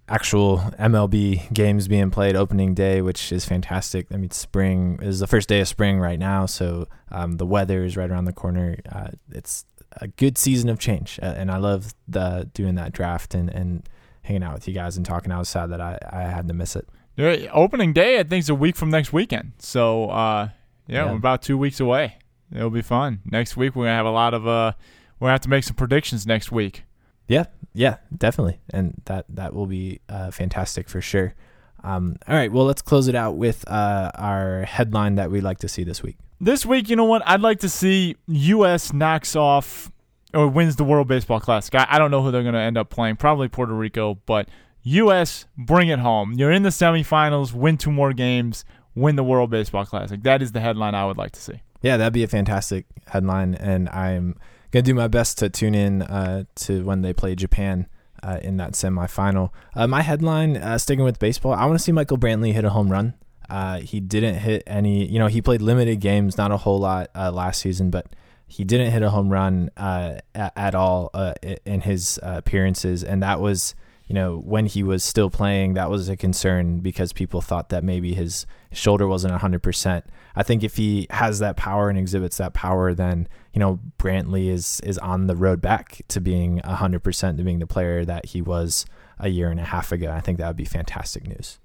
actual 0.09 0.59
MLB 0.79 1.53
games 1.53 1.87
being 1.87 2.11
played 2.11 2.35
opening 2.35 2.75
day, 2.75 3.03
which 3.03 3.31
is 3.31 3.45
fantastic. 3.45 4.09
I 4.13 4.17
mean, 4.17 4.31
spring 4.31 4.99
is 5.01 5.21
the 5.21 5.29
first 5.29 5.49
day 5.49 5.61
of 5.61 5.69
spring 5.69 6.01
right 6.01 6.19
now, 6.19 6.47
so 6.47 6.89
um, 7.13 7.37
the 7.37 7.47
weather 7.47 7.85
is 7.85 7.97
right 7.97 8.11
around 8.11 8.25
the 8.25 8.33
corner. 8.33 8.77
Uh, 8.91 9.09
it's 9.31 9.65
a 10.01 10.09
good 10.09 10.37
season 10.39 10.69
of 10.69 10.81
change, 10.81 11.21
and 11.23 11.51
I 11.51 11.59
love 11.59 11.95
the 12.09 12.51
doing 12.53 12.75
that 12.75 12.93
draft 12.93 13.33
and, 13.33 13.49
and 13.49 13.89
hanging 14.23 14.43
out 14.43 14.55
with 14.55 14.67
you 14.67 14.75
guys 14.75 14.97
and 14.97 15.07
talking. 15.07 15.31
I 15.31 15.39
was 15.39 15.49
sad 15.49 15.71
that 15.71 15.81
I, 15.81 15.99
I 16.11 16.23
had 16.23 16.49
to 16.49 16.55
miss 16.55 16.75
it. 16.75 16.89
Opening 17.19 17.93
day, 17.93 18.19
I 18.19 18.23
think, 18.25 18.41
is 18.41 18.49
a 18.49 18.55
week 18.55 18.77
from 18.77 18.91
next 18.91 19.13
weekend. 19.13 19.53
So, 19.59 20.11
uh, 20.11 20.49
Yeah, 20.87 21.05
Yeah. 21.07 21.11
we're 21.13 21.17
about 21.17 21.41
two 21.41 21.57
weeks 21.57 21.81
away. 21.81 22.17
It'll 22.55 22.69
be 22.69 22.83
fun. 22.83 23.21
Next 23.25 23.57
week 23.57 23.75
we're 23.75 23.85
gonna 23.87 23.97
have 23.97 24.05
a 24.05 24.11
lot 24.11 24.35
of 24.35 24.47
uh 24.47 24.73
we're 25.19 25.27
gonna 25.27 25.33
have 25.33 25.41
to 25.43 25.49
make 25.49 25.65
some 25.65 25.77
predictions 25.77 26.27
next 26.27 26.53
week. 26.53 26.85
Yeah, 27.27 27.45
yeah, 27.73 27.97
definitely, 28.15 28.61
and 28.71 29.01
that 29.07 29.25
that 29.31 29.55
will 29.55 29.65
be 29.67 30.01
uh, 30.11 30.31
fantastic 30.31 30.91
for 30.91 31.01
sure. 31.01 31.35
Um, 31.83 32.17
all 32.29 32.35
right, 32.35 32.53
well, 32.53 32.67
let's 32.67 32.83
close 32.83 33.09
it 33.09 33.15
out 33.15 33.37
with 33.39 33.67
uh, 33.67 34.11
our 34.15 34.63
headline 34.65 35.15
that 35.15 35.31
we'd 35.31 35.43
like 35.43 35.59
to 35.61 35.69
see 35.69 35.85
this 35.85 36.03
week. 36.03 36.17
This 36.39 36.67
week, 36.67 36.91
you 36.91 36.97
know 36.97 37.05
what? 37.07 37.23
I'd 37.27 37.41
like 37.41 37.61
to 37.61 37.69
see 37.71 38.17
US 38.27 38.93
knocks 38.93 39.35
off 39.35 39.91
or 40.35 40.49
wins 40.49 40.77
the 40.77 40.85
World 40.85 41.09
Baseball 41.09 41.41
Classic. 41.41 41.75
I, 41.75 41.87
I 41.89 41.99
don't 41.99 42.11
know 42.11 42.23
who 42.23 42.31
they're 42.31 42.43
gonna 42.45 42.59
end 42.61 42.77
up 42.77 42.91
playing. 42.91 43.17
Probably 43.17 43.49
Puerto 43.49 43.73
Rico, 43.73 44.19
but 44.27 44.49
US 44.85 45.47
bring 45.57 45.89
it 45.89 45.99
home. 45.99 46.33
You're 46.33 46.53
in 46.53 46.63
the 46.63 46.71
semifinals, 46.71 47.53
win 47.53 47.77
two 47.77 47.91
more 47.91 48.13
games, 48.13 48.65
win 48.95 49.17
the 49.17 49.25
World 49.25 49.51
Baseball 49.51 49.85
Classic. 49.85 50.23
That 50.23 50.43
is 50.43 50.53
the 50.53 50.61
headline 50.61 50.95
I 50.95 51.07
would 51.07 51.17
like 51.17 51.33
to 51.33 51.41
see. 51.41 51.61
Yeah, 51.83 51.97
that'd 51.97 52.13
be 52.13 52.23
a 52.23 52.29
fantastic 52.29 52.87
headline, 53.09 53.55
and 53.55 53.89
I'm 53.91 54.39
gonna 54.71 54.83
do 54.83 54.95
my 54.95 55.09
best 55.09 55.39
to 55.39 55.51
tune 55.51 55.75
in 55.75 56.03
uh, 56.03 56.45
to 56.57 56.85
when 56.85 57.03
they 57.03 57.13
play 57.13 57.35
Japan 57.35 57.87
uh, 58.23 58.39
in 58.43 58.57
that 58.57 58.73
semifinal. 58.73 59.51
Uh, 59.75 59.87
my 59.87 60.03
headline, 60.03 60.57
uh, 60.57 60.79
sticking 60.79 61.05
with 61.05 61.19
baseball, 61.19 61.53
I 61.53 61.67
want 61.67 61.79
to 61.79 61.85
see 61.85 61.93
Michael 61.93 62.19
Brantley 62.19 62.53
hit 62.53 62.65
a 62.65 62.71
home 62.71 62.91
run. 62.91 63.15
Uh, 63.49 63.81
he 63.81 64.01
didn't 64.01 64.37
hit 64.37 64.63
any, 64.67 65.07
you 65.07 65.19
know, 65.19 65.27
he 65.27 65.43
played 65.43 65.61
limited 65.61 66.01
games, 66.01 66.39
not 66.39 66.51
a 66.51 66.57
whole 66.57 66.79
lot 66.79 67.11
uh, 67.15 67.31
last 67.31 67.61
season, 67.61 67.91
but 67.91 68.07
he 68.47 68.65
didn't 68.65 68.91
hit 68.91 69.03
a 69.03 69.11
home 69.11 69.29
run 69.29 69.71
uh, 69.77 70.19
at, 70.35 70.53
at 70.57 70.75
all 70.75 71.11
uh, 71.13 71.35
in 71.65 71.83
his 71.83 72.19
uh, 72.23 72.35
appearances, 72.39 73.05
and 73.05 73.23
that 73.23 73.41
was, 73.41 73.75
you 74.15 74.21
know, 74.21 74.37
when 74.37 74.67
he 74.67 74.85
was 74.85 75.03
still 75.03 75.29
playing, 75.29 75.75
that 75.75 75.91
was 75.91 76.09
a 76.09 76.17
concern 76.17 76.79
because 76.79 77.13
people 77.13 77.41
thought 77.41 77.71
that 77.71 77.83
maybe 77.83 78.15
his 78.15 78.47
shoulder 78.71 79.09
wasn't 79.09 79.35
100%. 79.35 80.03
I 80.37 80.43
think 80.45 80.63
if 80.63 80.77
he 80.77 81.09
has 81.11 81.41
that 81.41 81.57
power 81.57 81.89
and 81.89 81.99
exhibits 81.99 82.37
that 82.37 82.55
power, 82.55 82.95
then 82.95 83.27
you 83.53 83.59
know 83.59 83.81
Brantley 83.99 84.51
is 84.51 84.81
is 84.85 84.99
on 84.99 85.27
the 85.27 85.35
road 85.35 85.61
back 85.61 86.03
to 86.07 86.21
being 86.21 86.61
100% 86.61 87.37
to 87.39 87.43
being 87.43 87.59
the 87.59 87.67
player 87.67 88.05
that 88.05 88.27
he 88.27 88.41
was 88.41 88.87
a 89.19 89.31
year 89.31 89.51
and 89.51 89.59
a 89.59 89.65
half 89.65 89.91
ago. 89.91 90.13
I 90.13 90.21
think 90.21 90.39
that 90.39 90.47
would 90.47 90.57
be 90.57 90.65
fantastic 90.65 91.27
news. 91.27 91.59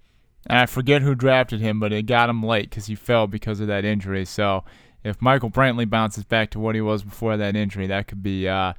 And 0.47 0.57
I 0.57 0.65
forget 0.65 1.03
who 1.03 1.13
drafted 1.13 1.59
him, 1.59 1.79
but 1.79 1.93
it 1.93 2.07
got 2.07 2.31
him 2.31 2.41
late 2.41 2.71
because 2.71 2.87
he 2.87 2.95
fell 2.95 3.27
because 3.27 3.59
of 3.59 3.67
that 3.67 3.85
injury. 3.85 4.25
So 4.25 4.63
if 5.03 5.21
Michael 5.21 5.51
Brantley 5.51 5.87
bounces 5.87 6.23
back 6.23 6.49
to 6.51 6.59
what 6.59 6.73
he 6.73 6.81
was 6.81 7.03
before 7.03 7.37
that 7.37 7.55
injury, 7.55 7.85
that 7.85 8.07
could 8.07 8.23
be 8.23 8.47
uh, 8.47 8.73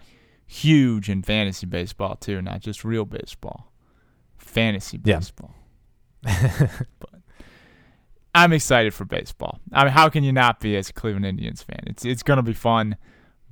huge 0.50 1.08
in 1.08 1.22
fantasy 1.22 1.64
baseball 1.66 2.16
too, 2.16 2.42
not 2.42 2.60
just 2.60 2.84
real 2.84 3.04
baseball. 3.04 3.72
Fantasy 4.36 4.98
Yeah. 5.04 5.18
baseball. 5.18 5.54
but 6.22 7.20
I'm 8.34 8.52
excited 8.52 8.92
for 8.92 9.04
baseball. 9.04 9.60
I 9.72 9.84
mean, 9.84 9.92
how 9.92 10.08
can 10.08 10.24
you 10.24 10.32
not 10.32 10.58
be 10.60 10.76
as 10.76 10.90
a 10.90 10.92
Cleveland 10.92 11.26
Indians 11.26 11.62
fan? 11.62 11.80
It's 11.86 12.04
it's 12.04 12.22
gonna 12.24 12.42
be 12.42 12.52
fun, 12.52 12.96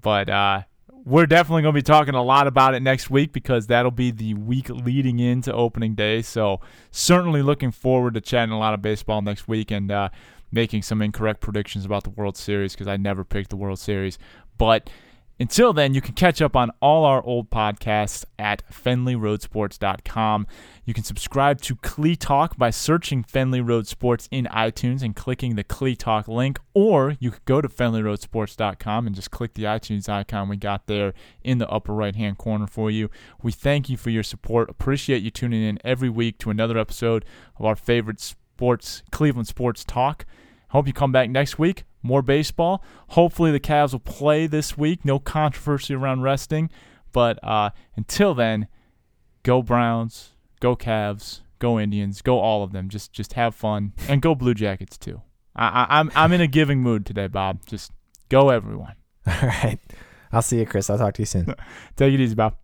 but 0.02 0.28
uh, 0.28 0.62
we're 1.04 1.26
definitely 1.26 1.62
gonna 1.62 1.72
be 1.72 1.82
talking 1.82 2.14
a 2.14 2.22
lot 2.22 2.48
about 2.48 2.74
it 2.74 2.80
next 2.80 3.10
week 3.10 3.32
because 3.32 3.68
that'll 3.68 3.90
be 3.92 4.10
the 4.10 4.34
week 4.34 4.68
leading 4.68 5.20
into 5.20 5.52
opening 5.52 5.94
day. 5.94 6.20
So 6.22 6.60
certainly 6.90 7.42
looking 7.42 7.70
forward 7.70 8.14
to 8.14 8.20
chatting 8.20 8.52
a 8.52 8.58
lot 8.58 8.74
of 8.74 8.82
baseball 8.82 9.22
next 9.22 9.46
week 9.46 9.70
and 9.70 9.90
uh, 9.92 10.08
making 10.50 10.82
some 10.82 11.00
incorrect 11.00 11.40
predictions 11.40 11.84
about 11.84 12.02
the 12.02 12.10
World 12.10 12.36
Series 12.36 12.72
because 12.72 12.88
I 12.88 12.96
never 12.96 13.22
picked 13.24 13.50
the 13.50 13.56
World 13.56 13.78
Series. 13.78 14.18
But 14.58 14.90
until 15.40 15.72
then, 15.72 15.94
you 15.94 16.00
can 16.00 16.14
catch 16.14 16.42
up 16.42 16.56
on 16.56 16.72
all 16.82 17.04
our 17.04 17.22
old 17.22 17.48
podcasts 17.48 18.24
at 18.38 18.62
FenleyRoadSports.com. 18.72 20.46
You 20.84 20.94
can 20.94 21.04
subscribe 21.04 21.60
to 21.62 21.76
Clee 21.76 22.16
Talk 22.16 22.56
by 22.56 22.70
searching 22.70 23.22
Fenley 23.22 23.66
Road 23.66 23.86
Sports 23.86 24.28
in 24.32 24.46
iTunes 24.46 25.02
and 25.02 25.14
clicking 25.14 25.54
the 25.54 25.62
Clee 25.62 25.94
Talk 25.94 26.26
link, 26.26 26.58
or 26.74 27.16
you 27.20 27.30
could 27.30 27.44
go 27.44 27.60
to 27.60 27.68
FenleyRoadSports.com 27.68 29.06
and 29.06 29.14
just 29.14 29.30
click 29.30 29.54
the 29.54 29.64
iTunes 29.64 30.08
icon 30.08 30.48
we 30.48 30.56
got 30.56 30.86
there 30.86 31.12
in 31.44 31.58
the 31.58 31.68
upper 31.68 31.94
right 31.94 32.16
hand 32.16 32.38
corner 32.38 32.66
for 32.66 32.90
you. 32.90 33.08
We 33.40 33.52
thank 33.52 33.88
you 33.88 33.96
for 33.96 34.10
your 34.10 34.24
support. 34.24 34.68
Appreciate 34.68 35.22
you 35.22 35.30
tuning 35.30 35.62
in 35.62 35.78
every 35.84 36.08
week 36.08 36.38
to 36.38 36.50
another 36.50 36.78
episode 36.78 37.24
of 37.56 37.64
our 37.64 37.76
favorite 37.76 38.20
sports, 38.20 39.02
Cleveland 39.12 39.46
Sports 39.46 39.84
Talk. 39.84 40.26
Hope 40.70 40.86
you 40.86 40.92
come 40.92 41.12
back 41.12 41.30
next 41.30 41.58
week. 41.58 41.87
More 42.02 42.22
baseball. 42.22 42.82
Hopefully 43.08 43.50
the 43.50 43.60
Cavs 43.60 43.92
will 43.92 44.00
play 44.00 44.46
this 44.46 44.78
week. 44.78 45.04
No 45.04 45.18
controversy 45.18 45.94
around 45.94 46.22
resting. 46.22 46.70
But 47.12 47.42
uh, 47.42 47.70
until 47.96 48.34
then, 48.34 48.68
go 49.42 49.62
Browns, 49.62 50.30
go 50.60 50.76
Cavs, 50.76 51.40
go 51.58 51.78
Indians, 51.78 52.22
go 52.22 52.38
all 52.38 52.62
of 52.62 52.72
them. 52.72 52.88
Just 52.88 53.12
just 53.12 53.32
have 53.34 53.54
fun 53.54 53.92
and 54.08 54.22
go 54.22 54.34
Blue 54.34 54.54
Jackets 54.54 54.96
too. 54.96 55.22
I, 55.56 55.66
I, 55.66 55.98
I'm 55.98 56.10
I'm 56.14 56.32
in 56.32 56.40
a 56.40 56.46
giving 56.46 56.80
mood 56.80 57.06
today, 57.06 57.26
Bob. 57.26 57.66
Just 57.66 57.92
go 58.28 58.50
everyone. 58.50 58.94
All 59.26 59.48
right, 59.48 59.78
I'll 60.32 60.42
see 60.42 60.58
you, 60.58 60.66
Chris. 60.66 60.88
I'll 60.88 60.98
talk 60.98 61.14
to 61.14 61.22
you 61.22 61.26
soon. 61.26 61.54
Take 61.96 62.14
it 62.14 62.20
easy, 62.20 62.34
Bob. 62.34 62.56